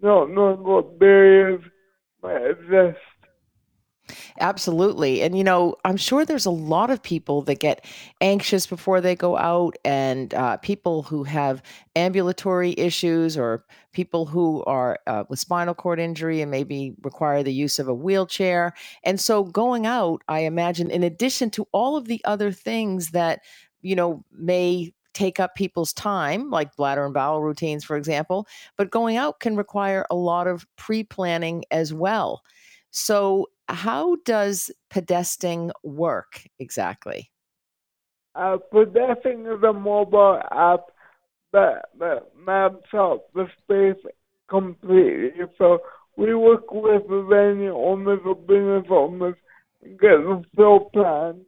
not 0.00 0.30
knowing 0.30 0.62
what 0.62 0.98
barriers 0.98 1.62
might 2.22 2.50
exist. 2.50 2.98
Absolutely. 4.40 5.22
And, 5.22 5.36
you 5.36 5.44
know, 5.44 5.76
I'm 5.84 5.96
sure 5.96 6.24
there's 6.24 6.46
a 6.46 6.50
lot 6.50 6.90
of 6.90 7.02
people 7.02 7.42
that 7.42 7.58
get 7.60 7.84
anxious 8.20 8.66
before 8.66 9.00
they 9.00 9.14
go 9.14 9.36
out, 9.36 9.76
and 9.84 10.32
uh, 10.34 10.56
people 10.58 11.02
who 11.02 11.24
have 11.24 11.62
ambulatory 11.96 12.74
issues 12.78 13.36
or 13.36 13.64
people 13.92 14.26
who 14.26 14.62
are 14.64 14.98
uh, 15.06 15.24
with 15.28 15.38
spinal 15.38 15.74
cord 15.74 15.98
injury 15.98 16.40
and 16.40 16.50
maybe 16.50 16.94
require 17.02 17.42
the 17.42 17.52
use 17.52 17.78
of 17.78 17.88
a 17.88 17.94
wheelchair. 17.94 18.72
And 19.04 19.20
so 19.20 19.44
going 19.44 19.86
out, 19.86 20.22
I 20.28 20.40
imagine, 20.40 20.90
in 20.90 21.02
addition 21.02 21.50
to 21.50 21.66
all 21.72 21.96
of 21.96 22.06
the 22.06 22.20
other 22.24 22.52
things 22.52 23.10
that, 23.10 23.40
you 23.82 23.94
know, 23.96 24.24
may 24.32 24.92
take 25.14 25.40
up 25.40 25.54
people's 25.56 25.92
time, 25.92 26.48
like 26.50 26.76
bladder 26.76 27.04
and 27.04 27.12
bowel 27.14 27.42
routines, 27.42 27.82
for 27.84 27.96
example, 27.96 28.46
but 28.76 28.90
going 28.90 29.16
out 29.16 29.40
can 29.40 29.56
require 29.56 30.06
a 30.10 30.14
lot 30.14 30.46
of 30.46 30.66
pre 30.76 31.02
planning 31.02 31.64
as 31.70 31.92
well. 31.92 32.42
So, 32.90 33.46
how 33.68 34.16
does 34.24 34.70
Pedesting 34.90 35.70
work 35.82 36.42
exactly? 36.58 37.30
Uh, 38.34 38.56
Pedesting 38.72 39.46
is 39.46 39.62
a 39.62 39.72
mobile 39.72 40.40
app 40.50 40.86
that, 41.52 41.86
that 41.98 42.22
maps 42.46 42.88
out 42.94 43.24
the 43.34 43.46
space 43.62 44.02
completely. 44.48 45.30
So 45.58 45.80
we 46.16 46.34
work 46.34 46.70
with 46.72 47.06
the 47.08 47.26
venue 47.28 47.74
owners 47.74 48.20
or 48.24 48.34
business 48.34 48.86
owners 48.90 49.36
and 49.82 49.98
get 49.98 50.18
the 50.18 50.42
floor 50.54 50.90
plan. 50.90 51.42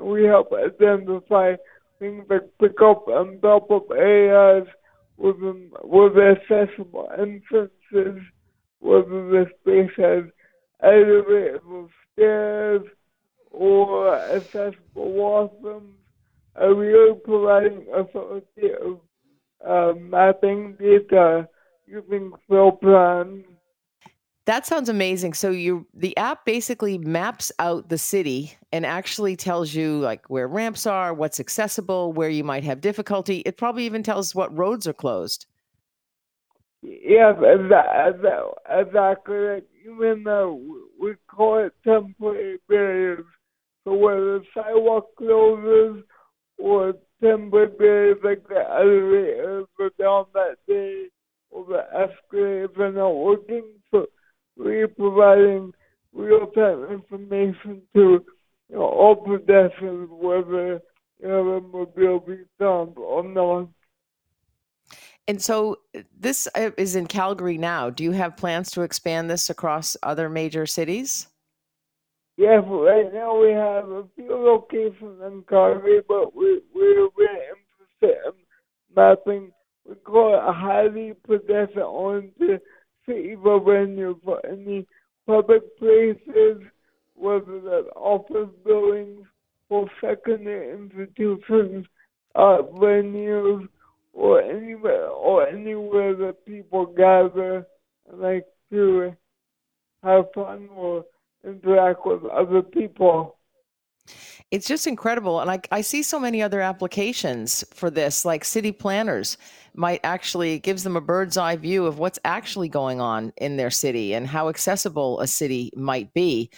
We 0.00 0.24
help 0.24 0.52
identify 0.52 1.54
things 1.98 2.24
like 2.28 2.48
pick 2.60 2.80
up 2.82 3.04
and 3.08 3.40
drop 3.40 3.70
up 3.70 3.90
areas 3.90 4.66
within, 5.16 5.70
with 5.82 6.12
accessible 6.18 7.08
entrances, 7.12 8.22
whether 8.80 9.28
the 9.30 9.46
space 9.60 9.90
has 9.96 10.24
elevators 10.82 11.60
or 11.68 11.88
stairs 12.12 12.82
or 13.50 14.16
accessible 14.16 14.78
washrooms. 14.96 15.92
Are 16.54 16.74
really 16.74 17.18
providing 17.24 17.86
authoritative 17.94 18.98
uh, 19.66 19.92
mapping 19.98 20.76
data 20.78 21.48
using 21.86 22.32
floor 22.46 22.76
plans 22.76 23.46
that 24.44 24.66
sounds 24.66 24.88
amazing. 24.88 25.34
So 25.34 25.50
you 25.50 25.86
the 25.94 26.16
app 26.16 26.44
basically 26.44 26.98
maps 26.98 27.52
out 27.58 27.88
the 27.88 27.98
city 27.98 28.56
and 28.72 28.84
actually 28.84 29.36
tells 29.36 29.72
you 29.74 29.98
like 29.98 30.28
where 30.28 30.48
ramps 30.48 30.86
are, 30.86 31.14
what's 31.14 31.38
accessible, 31.38 32.12
where 32.12 32.28
you 32.28 32.42
might 32.42 32.64
have 32.64 32.80
difficulty. 32.80 33.38
It 33.46 33.56
probably 33.56 33.86
even 33.86 34.02
tells 34.02 34.34
what 34.34 34.56
roads 34.56 34.86
are 34.88 34.92
closed. 34.92 35.46
Yes, 36.82 37.36
exactly. 38.68 39.62
Even 39.84 40.22
though 40.24 40.60
we 41.00 41.14
call 41.28 41.58
it 41.64 41.72
temporary 41.84 42.58
barriers, 42.68 43.24
so 43.84 43.94
where 43.94 44.20
the 44.20 44.44
sidewalk 44.54 45.06
closes 45.16 46.04
or 46.58 46.94
temporary 47.22 47.68
barriers 47.78 48.18
like 48.24 48.46
the 48.48 48.60
elevators 48.68 49.66
are 49.80 49.90
down 49.98 50.26
that 50.34 50.56
day 50.68 51.06
or 51.50 51.64
the 51.66 51.84
escalators 51.94 52.70
are 52.78 52.92
not 52.92 53.10
working. 53.10 53.64
So 53.90 54.06
we're 54.56 54.88
providing 54.88 55.72
real-time 56.12 56.84
information 56.92 57.82
to 57.94 58.24
you 58.68 58.76
know, 58.76 58.82
all 58.82 59.16
pedestrians, 59.16 60.08
whether 60.10 60.80
you 61.20 61.28
have 61.28 61.46
a 61.46 61.60
mobility 61.60 62.44
dump 62.58 62.98
or 62.98 63.22
not. 63.22 63.68
And 65.28 65.40
so 65.40 65.78
this 66.18 66.48
uh, 66.54 66.70
is 66.76 66.96
in 66.96 67.06
Calgary 67.06 67.58
now. 67.58 67.90
Do 67.90 68.02
you 68.02 68.12
have 68.12 68.36
plans 68.36 68.70
to 68.72 68.82
expand 68.82 69.30
this 69.30 69.50
across 69.50 69.96
other 70.02 70.28
major 70.28 70.66
cities? 70.66 71.28
Yes, 72.36 72.64
right 72.66 73.12
now 73.12 73.38
we 73.40 73.50
have 73.50 73.88
a 73.88 74.04
few 74.16 74.34
locations 74.34 75.20
in 75.22 75.44
Calgary, 75.48 76.00
but 76.08 76.34
we, 76.34 76.60
we're 76.74 77.08
really 77.16 77.40
interested 78.00 78.18
in 78.26 78.32
mapping, 78.96 79.52
we 79.88 79.94
call 79.96 80.34
it 80.34 80.48
a 80.48 80.52
highly 80.52 81.14
pedestrian-oriented 81.26 82.60
city 83.06 83.36
venue 83.36 84.18
for 84.24 84.44
any 84.46 84.86
public 85.26 85.78
places, 85.78 86.62
whether 87.14 87.60
that's 87.60 87.88
office 87.94 88.48
buildings 88.64 89.26
or 89.68 89.88
secondary 90.00 90.72
institutions, 90.72 91.86
uh, 92.34 92.58
venues, 92.74 93.68
or 94.12 94.40
anywhere 94.40 95.08
or 95.08 95.46
anywhere 95.46 96.14
that 96.14 96.44
people 96.46 96.86
gather 96.86 97.66
like 98.12 98.46
to 98.70 99.14
have 100.02 100.24
fun 100.34 100.68
or 100.74 101.04
interact 101.44 102.04
with 102.06 102.24
other 102.26 102.62
people. 102.62 103.36
It's 104.50 104.66
just 104.66 104.86
incredible. 104.86 105.40
And 105.40 105.50
I, 105.50 105.60
I 105.70 105.80
see 105.80 106.02
so 106.02 106.18
many 106.18 106.42
other 106.42 106.60
applications 106.60 107.64
for 107.72 107.88
this, 107.88 108.24
like 108.24 108.44
city 108.44 108.72
planners 108.72 109.38
might 109.74 110.00
actually 110.04 110.58
gives 110.58 110.82
them 110.82 110.96
a 110.96 111.00
bird's 111.00 111.36
eye 111.38 111.56
view 111.56 111.86
of 111.86 111.98
what's 111.98 112.18
actually 112.24 112.68
going 112.68 113.00
on 113.00 113.32
in 113.38 113.56
their 113.56 113.70
city 113.70 114.12
and 114.12 114.26
how 114.26 114.48
accessible 114.48 115.20
a 115.20 115.26
city 115.26 115.72
might 115.74 116.12
be. 116.12 116.50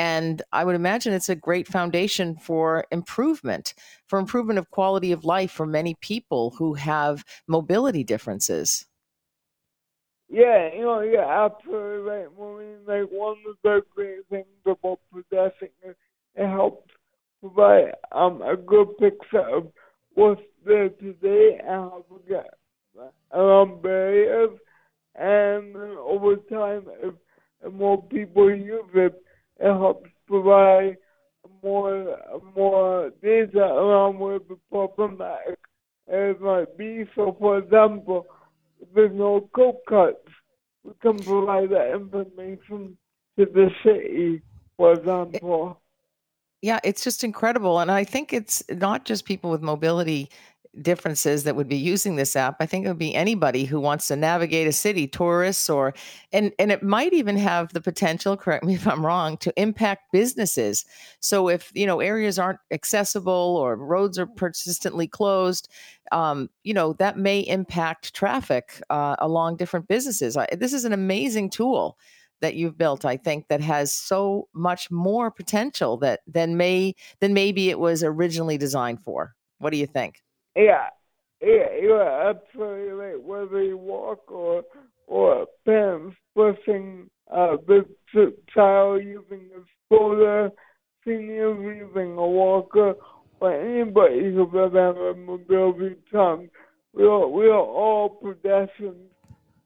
And 0.00 0.40
I 0.50 0.64
would 0.64 0.76
imagine 0.76 1.12
it's 1.12 1.28
a 1.28 1.34
great 1.34 1.68
foundation 1.68 2.34
for 2.34 2.86
improvement, 2.90 3.74
for 4.06 4.18
improvement 4.18 4.58
of 4.58 4.70
quality 4.70 5.12
of 5.12 5.26
life 5.26 5.50
for 5.50 5.66
many 5.66 5.94
people 6.00 6.54
who 6.56 6.72
have 6.72 7.22
mobility 7.46 8.02
differences. 8.02 8.86
Yeah, 10.30 10.72
you 10.74 10.80
know, 10.80 11.00
yeah, 11.00 11.44
absolutely 11.44 11.98
right. 11.98 12.26
Maureen, 12.34 12.78
like 12.86 13.10
one 13.10 13.36
of 13.46 13.56
the 13.62 13.82
great 13.94 14.26
things 14.30 14.46
about 14.64 15.00
Pedesting 15.12 15.68
it, 15.82 15.98
it 16.34 16.48
helps 16.48 16.90
provide 17.42 17.92
um 18.12 18.40
a 18.40 18.56
good 18.56 18.96
picture 18.96 19.46
of 19.54 19.70
what's 20.14 20.40
there 20.64 20.88
today 20.88 21.58
and 21.60 21.68
how 21.68 22.06
to 22.08 22.22
get 22.26 22.48
around 23.34 23.82
barriers. 23.82 24.58
And 25.14 25.76
over 25.76 26.36
time, 26.36 26.86
if, 27.02 27.14
if 27.62 27.72
more 27.74 28.02
people 28.04 28.48
use 28.50 28.88
it, 28.94 29.22
it 29.60 29.72
helps 29.72 30.10
provide 30.26 30.96
more 31.62 32.16
more 32.56 33.10
data 33.22 33.62
around 33.62 34.18
where 34.18 34.38
the 34.38 34.58
problematic 34.70 35.58
areas 36.08 36.38
might 36.40 36.76
be. 36.76 37.04
So, 37.14 37.36
for 37.38 37.58
example, 37.58 38.26
there's 38.94 39.12
no 39.12 39.48
curb 39.54 39.76
cuts, 39.88 40.16
we 40.84 40.92
can 41.02 41.18
provide 41.18 41.70
that 41.70 41.92
information 41.94 42.96
to 43.38 43.46
the 43.46 43.70
city, 43.84 44.42
for 44.76 44.94
example. 44.94 45.80
Yeah, 46.62 46.78
it's 46.84 47.02
just 47.02 47.24
incredible. 47.24 47.80
And 47.80 47.90
I 47.90 48.04
think 48.04 48.32
it's 48.32 48.62
not 48.70 49.04
just 49.04 49.24
people 49.24 49.50
with 49.50 49.62
mobility 49.62 50.30
differences 50.82 51.44
that 51.44 51.56
would 51.56 51.68
be 51.68 51.76
using 51.76 52.16
this 52.16 52.36
app 52.36 52.56
i 52.60 52.66
think 52.66 52.84
it 52.84 52.88
would 52.88 52.98
be 52.98 53.14
anybody 53.14 53.64
who 53.64 53.80
wants 53.80 54.06
to 54.06 54.14
navigate 54.14 54.68
a 54.68 54.72
city 54.72 55.08
tourists 55.08 55.68
or 55.68 55.92
and 56.32 56.52
and 56.58 56.70
it 56.70 56.82
might 56.82 57.12
even 57.12 57.36
have 57.36 57.72
the 57.72 57.80
potential 57.80 58.36
correct 58.36 58.64
me 58.64 58.74
if 58.74 58.86
i'm 58.86 59.04
wrong 59.04 59.36
to 59.38 59.52
impact 59.60 60.12
businesses. 60.12 60.84
So 61.20 61.48
if 61.48 61.70
you 61.74 61.86
know 61.86 62.00
areas 62.00 62.38
aren't 62.38 62.60
accessible 62.70 63.56
or 63.58 63.76
roads 63.76 64.18
are 64.18 64.26
persistently 64.26 65.08
closed 65.08 65.68
um, 66.12 66.50
you 66.62 66.74
know 66.74 66.92
that 66.94 67.18
may 67.18 67.40
impact 67.40 68.14
traffic 68.14 68.80
uh, 68.90 69.16
along 69.18 69.56
different 69.56 69.88
businesses. 69.88 70.36
I, 70.36 70.46
this 70.52 70.72
is 70.72 70.84
an 70.84 70.92
amazing 70.92 71.50
tool 71.50 71.98
that 72.40 72.54
you've 72.54 72.78
built 72.78 73.04
i 73.04 73.16
think 73.16 73.48
that 73.48 73.60
has 73.60 73.92
so 73.92 74.48
much 74.54 74.90
more 74.90 75.30
potential 75.30 75.98
that 75.98 76.20
than 76.26 76.56
may 76.56 76.94
than 77.20 77.34
maybe 77.34 77.70
it 77.70 77.78
was 77.78 78.02
originally 78.02 78.58
designed 78.58 79.02
for. 79.02 79.34
What 79.58 79.70
do 79.70 79.76
you 79.76 79.86
think 79.86 80.22
yeah, 80.56 80.88
yeah, 81.40 81.76
you're 81.80 82.02
absolutely 82.02 82.92
right. 82.92 83.22
Whether 83.22 83.62
you 83.62 83.76
walk 83.76 84.30
or 84.30 84.62
or 85.06 85.46
parents 85.64 86.16
pushing 86.34 87.10
uh, 87.32 87.56
the 87.66 87.84
child 88.54 89.02
using 89.02 89.50
a 89.56 89.60
stroller, 89.86 90.50
seniors 91.04 91.58
using 91.60 92.12
a 92.12 92.26
walker, 92.26 92.94
or 93.40 93.52
anybody 93.52 94.34
who 94.34 94.50
doesn't 94.52 94.76
have 94.76 94.96
a 94.96 95.14
mobility 95.14 95.96
challenge, 96.10 96.50
we 96.92 97.04
are 97.04 97.26
we 97.26 97.46
are 97.46 97.58
all 97.58 98.08
pedestrians. 98.08 98.96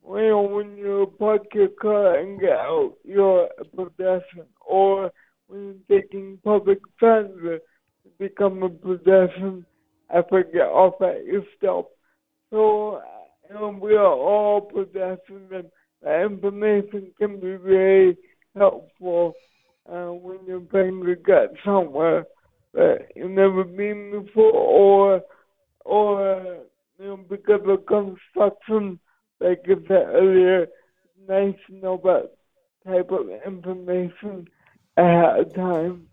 You 0.06 0.38
when 0.38 0.76
you 0.76 1.12
park 1.18 1.46
your 1.54 1.68
car 1.68 2.18
and 2.18 2.38
get 2.38 2.50
out, 2.50 2.94
you're 3.04 3.48
a 3.58 3.64
pedestrian. 3.64 4.46
Or 4.60 5.10
when 5.46 5.80
you're 5.88 6.00
taking 6.00 6.38
public 6.44 6.78
transit, 6.98 7.62
you 8.04 8.10
become 8.18 8.62
a 8.62 8.68
pedestrian 8.68 9.64
I 10.10 10.22
forget 10.28 10.68
off 10.68 11.00
at 11.02 11.24
your 11.24 11.44
stop. 11.56 11.90
So 12.50 13.02
know, 13.54 13.68
we 13.80 13.94
are 13.94 14.04
all 14.06 14.60
possessing 14.60 15.48
and 15.52 15.70
the 16.02 16.22
information 16.22 17.12
can 17.18 17.40
be 17.40 17.56
very 17.56 18.16
helpful 18.56 19.34
uh, 19.90 20.08
when 20.12 20.38
you're 20.46 20.60
trying 20.60 21.04
to 21.04 21.16
get 21.16 21.54
somewhere 21.64 22.26
that 22.74 23.06
you've 23.14 23.30
never 23.30 23.64
been 23.64 24.24
before 24.24 24.52
or 24.52 25.22
or 25.84 26.64
you 26.98 27.06
know 27.06 27.16
because 27.16 27.60
of 27.66 27.86
construction 27.86 28.98
like 29.40 29.60
I 29.64 29.74
said 29.88 30.06
earlier, 30.14 30.66
nice 31.28 31.54
to 31.66 31.74
know 31.74 32.00
that 32.04 32.30
type 32.86 33.10
of 33.10 33.28
information 33.44 34.48
ahead 34.96 35.40
of 35.40 35.54
time. 35.54 36.06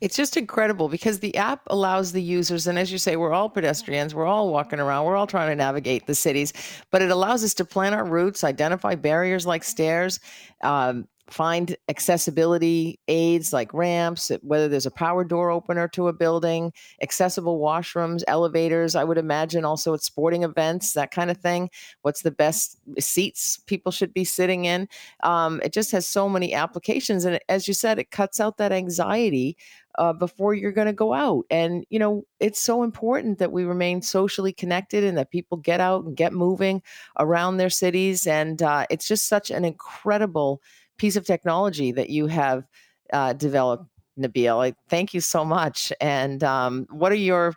It's 0.00 0.16
just 0.16 0.36
incredible 0.36 0.88
because 0.88 1.18
the 1.18 1.36
app 1.36 1.62
allows 1.66 2.12
the 2.12 2.22
users, 2.22 2.66
and 2.66 2.78
as 2.78 2.92
you 2.92 2.98
say, 2.98 3.16
we're 3.16 3.32
all 3.32 3.48
pedestrians, 3.48 4.14
we're 4.14 4.26
all 4.26 4.52
walking 4.52 4.78
around, 4.78 5.06
we're 5.06 5.16
all 5.16 5.26
trying 5.26 5.50
to 5.50 5.56
navigate 5.56 6.06
the 6.06 6.14
cities, 6.14 6.52
but 6.92 7.02
it 7.02 7.10
allows 7.10 7.42
us 7.42 7.54
to 7.54 7.64
plan 7.64 7.94
our 7.94 8.04
routes, 8.04 8.44
identify 8.44 8.94
barriers 8.94 9.46
like 9.46 9.64
stairs, 9.64 10.20
um, 10.62 11.08
find 11.30 11.76
accessibility 11.88 12.98
aids 13.08 13.52
like 13.52 13.72
ramps, 13.74 14.30
whether 14.42 14.68
there's 14.68 14.86
a 14.86 14.90
power 14.90 15.24
door 15.24 15.50
opener 15.50 15.86
to 15.88 16.08
a 16.08 16.12
building, 16.12 16.72
accessible 17.02 17.60
washrooms, 17.60 18.22
elevators. 18.26 18.94
I 18.94 19.04
would 19.04 19.18
imagine 19.18 19.64
also 19.64 19.94
at 19.94 20.02
sporting 20.02 20.42
events, 20.42 20.94
that 20.94 21.10
kind 21.10 21.30
of 21.30 21.36
thing. 21.36 21.70
What's 22.02 22.22
the 22.22 22.30
best 22.30 22.78
seats 22.98 23.60
people 23.66 23.92
should 23.92 24.14
be 24.14 24.24
sitting 24.24 24.64
in? 24.64 24.88
Um, 25.22 25.60
it 25.62 25.72
just 25.72 25.92
has 25.92 26.06
so 26.06 26.28
many 26.28 26.54
applications. 26.54 27.24
And 27.24 27.38
as 27.48 27.68
you 27.68 27.74
said, 27.74 27.98
it 27.98 28.10
cuts 28.10 28.40
out 28.40 28.56
that 28.56 28.72
anxiety 28.72 29.56
uh, 29.98 30.12
before 30.12 30.54
you're 30.54 30.72
going 30.72 30.86
to 30.86 30.92
go 30.92 31.12
out. 31.12 31.44
And, 31.50 31.84
you 31.90 31.98
know, 31.98 32.24
it's 32.40 32.60
so 32.60 32.82
important 32.84 33.38
that 33.38 33.52
we 33.52 33.64
remain 33.64 34.00
socially 34.00 34.52
connected 34.52 35.04
and 35.04 35.18
that 35.18 35.30
people 35.30 35.58
get 35.58 35.80
out 35.80 36.04
and 36.04 36.16
get 36.16 36.32
moving 36.32 36.82
around 37.18 37.56
their 37.56 37.70
cities. 37.70 38.26
And 38.26 38.62
uh, 38.62 38.86
it's 38.90 39.08
just 39.08 39.28
such 39.28 39.50
an 39.50 39.64
incredible 39.64 40.62
piece 40.98 41.16
of 41.16 41.24
technology 41.24 41.92
that 41.92 42.10
you 42.10 42.26
have 42.26 42.66
uh, 43.12 43.32
developed, 43.32 43.86
Nabeel. 44.18 44.64
I 44.64 44.74
thank 44.88 45.14
you 45.14 45.20
so 45.20 45.44
much. 45.44 45.92
And 46.00 46.42
um, 46.44 46.86
what 46.90 47.12
are 47.12 47.16
your 47.16 47.54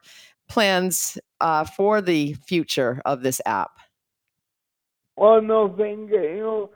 plans 0.47 1.17
uh, 1.39 1.65
for 1.65 2.01
the 2.01 2.33
future 2.33 3.01
of 3.05 3.23
this 3.23 3.41
app? 3.45 3.71
Well, 5.15 5.41
no, 5.41 5.73
thank 5.77 6.09
you. 6.11 6.21
You 6.21 6.37
know, 6.37 6.69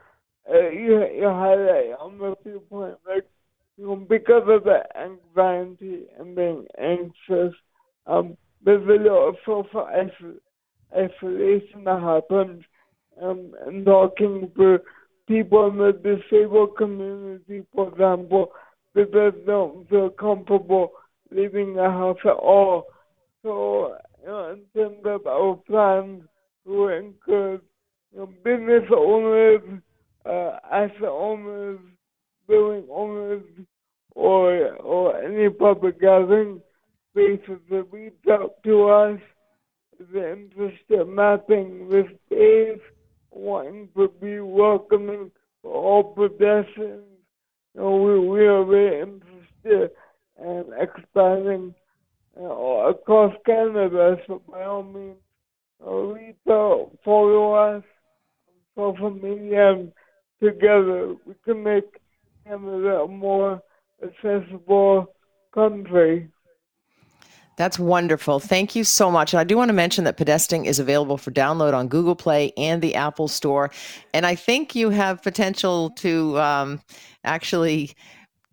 uh, 0.49 0.69
you, 0.69 1.07
you 1.15 1.27
highlight 1.27 1.97
on 1.99 2.17
the 2.17 2.35
few 2.43 2.61
like, 2.71 3.25
you 3.77 3.87
know, 3.87 3.95
because 3.95 4.43
of 4.47 4.63
the 4.63 4.83
anxiety 4.97 6.03
and 6.17 6.35
being 6.35 6.65
anxious, 6.79 7.53
um, 8.07 8.37
there's 8.63 8.87
a 8.87 9.03
lot 9.03 9.29
of 9.29 9.35
social 9.45 9.87
isolation 10.95 11.83
that 11.83 12.01
happens, 12.01 12.63
um, 13.21 13.53
and 13.65 13.85
talking 13.85 14.51
to 14.57 14.79
people 15.27 15.67
in 15.67 15.77
the 15.77 15.91
disabled 15.91 16.77
community, 16.77 17.63
for 17.73 17.89
example, 17.89 18.51
that 18.93 19.43
don't 19.45 19.89
feel 19.89 20.09
comfortable 20.09 20.91
leaving 21.31 21.73
the 21.75 21.83
house 21.83 22.17
at 22.23 22.31
all. 22.31 22.85
So, 23.43 23.97
you 24.21 24.27
know, 24.27 24.53
in 24.53 24.61
terms 24.75 25.01
of 25.05 25.27
our 25.27 25.55
plans, 25.67 26.23
we 26.65 26.97
encourage 26.97 27.61
you 28.13 28.19
know, 28.19 28.25
business 28.43 28.83
owners, 28.95 29.61
uh, 30.25 30.57
asset 30.71 31.03
owners, 31.03 31.79
building 32.47 32.87
owners, 32.91 33.43
or 34.15 34.75
or 34.77 35.21
any 35.21 35.49
public 35.49 35.99
gathering 35.99 36.61
spaces 37.11 37.59
that 37.69 37.85
reach 37.91 38.13
out 38.31 38.55
to 38.63 38.87
us. 38.87 39.19
The 40.11 40.33
interest 40.33 40.83
in 40.89 41.15
mapping 41.15 41.89
this 41.89 42.07
space, 42.25 42.81
wanting 43.35 43.89
to 43.95 44.07
be 44.21 44.39
welcoming 44.39 45.29
for 45.61 45.73
all 45.73 46.03
pedestrians. 46.03 47.03
You 47.73 47.81
know, 47.81 47.97
we, 47.97 48.19
we 48.27 48.47
are 48.47 48.63
very 48.63 49.01
interested 49.01 49.91
in 50.41 50.65
expanding 50.79 51.75
you 52.37 52.43
know, 52.43 52.87
across 52.89 53.33
Canada, 53.45 54.17
so 54.25 54.41
by 54.49 54.63
all 54.63 54.83
means, 54.83 55.17
uh, 55.85 55.91
reach 55.91 56.35
out, 56.49 56.91
follow 57.03 57.53
us 57.53 57.83
on 58.77 58.93
social 58.95 59.09
media, 59.09 59.71
and 59.71 59.91
together 60.41 61.15
we 61.25 61.33
can 61.43 61.63
make 61.63 61.85
Canada 62.45 63.01
a 63.01 63.07
more 63.07 63.61
accessible 64.03 65.13
country. 65.53 66.29
That's 67.57 67.79
wonderful. 67.79 68.39
Thank 68.39 68.75
you 68.75 68.83
so 68.83 69.09
much. 69.09 69.33
And 69.33 69.39
I 69.39 69.43
do 69.43 69.55
want 69.55 69.69
to 69.69 69.73
mention 69.73 70.03
that 70.03 70.17
Pedesting 70.17 70.65
is 70.65 70.79
available 70.79 71.17
for 71.17 71.31
download 71.31 71.73
on 71.73 71.87
Google 71.87 72.15
Play 72.15 72.51
and 72.57 72.81
the 72.81 72.95
Apple 72.95 73.27
Store. 73.27 73.71
And 74.13 74.25
I 74.25 74.35
think 74.35 74.75
you 74.75 74.89
have 74.89 75.23
potential 75.23 75.91
to 75.91 76.37
um, 76.39 76.81
actually 77.23 77.95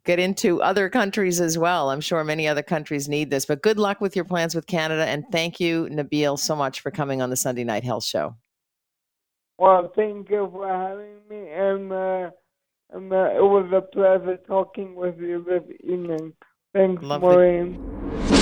get 0.04 0.18
into 0.18 0.62
other 0.62 0.88
countries 0.88 1.40
as 1.40 1.58
well. 1.58 1.90
I'm 1.90 2.00
sure 2.00 2.22
many 2.24 2.46
other 2.48 2.62
countries 2.62 3.08
need 3.08 3.30
this. 3.30 3.46
But 3.46 3.62
good 3.62 3.78
luck 3.78 4.00
with 4.00 4.14
your 4.14 4.24
plans 4.24 4.54
with 4.54 4.66
Canada. 4.66 5.04
And 5.04 5.24
thank 5.32 5.60
you, 5.60 5.88
Nabeel, 5.90 6.38
so 6.38 6.54
much 6.54 6.80
for 6.80 6.90
coming 6.90 7.22
on 7.22 7.30
the 7.30 7.36
Sunday 7.36 7.64
Night 7.64 7.84
Health 7.84 8.04
Show. 8.04 8.36
Well, 9.58 9.92
thank 9.94 10.30
you 10.30 10.48
for 10.52 10.66
having 10.66 11.16
me. 11.28 11.50
And, 11.50 11.92
uh, 11.92 12.30
and 12.90 13.12
uh, 13.12 13.30
it 13.36 13.42
was 13.42 13.70
a 13.72 13.82
pleasure 13.82 14.38
talking 14.46 14.94
with 14.94 15.18
you 15.18 15.44
this 15.46 15.62
evening. 15.84 16.32
Thanks, 16.72 17.02
Lovely. 17.02 17.28
Maureen. 17.28 18.41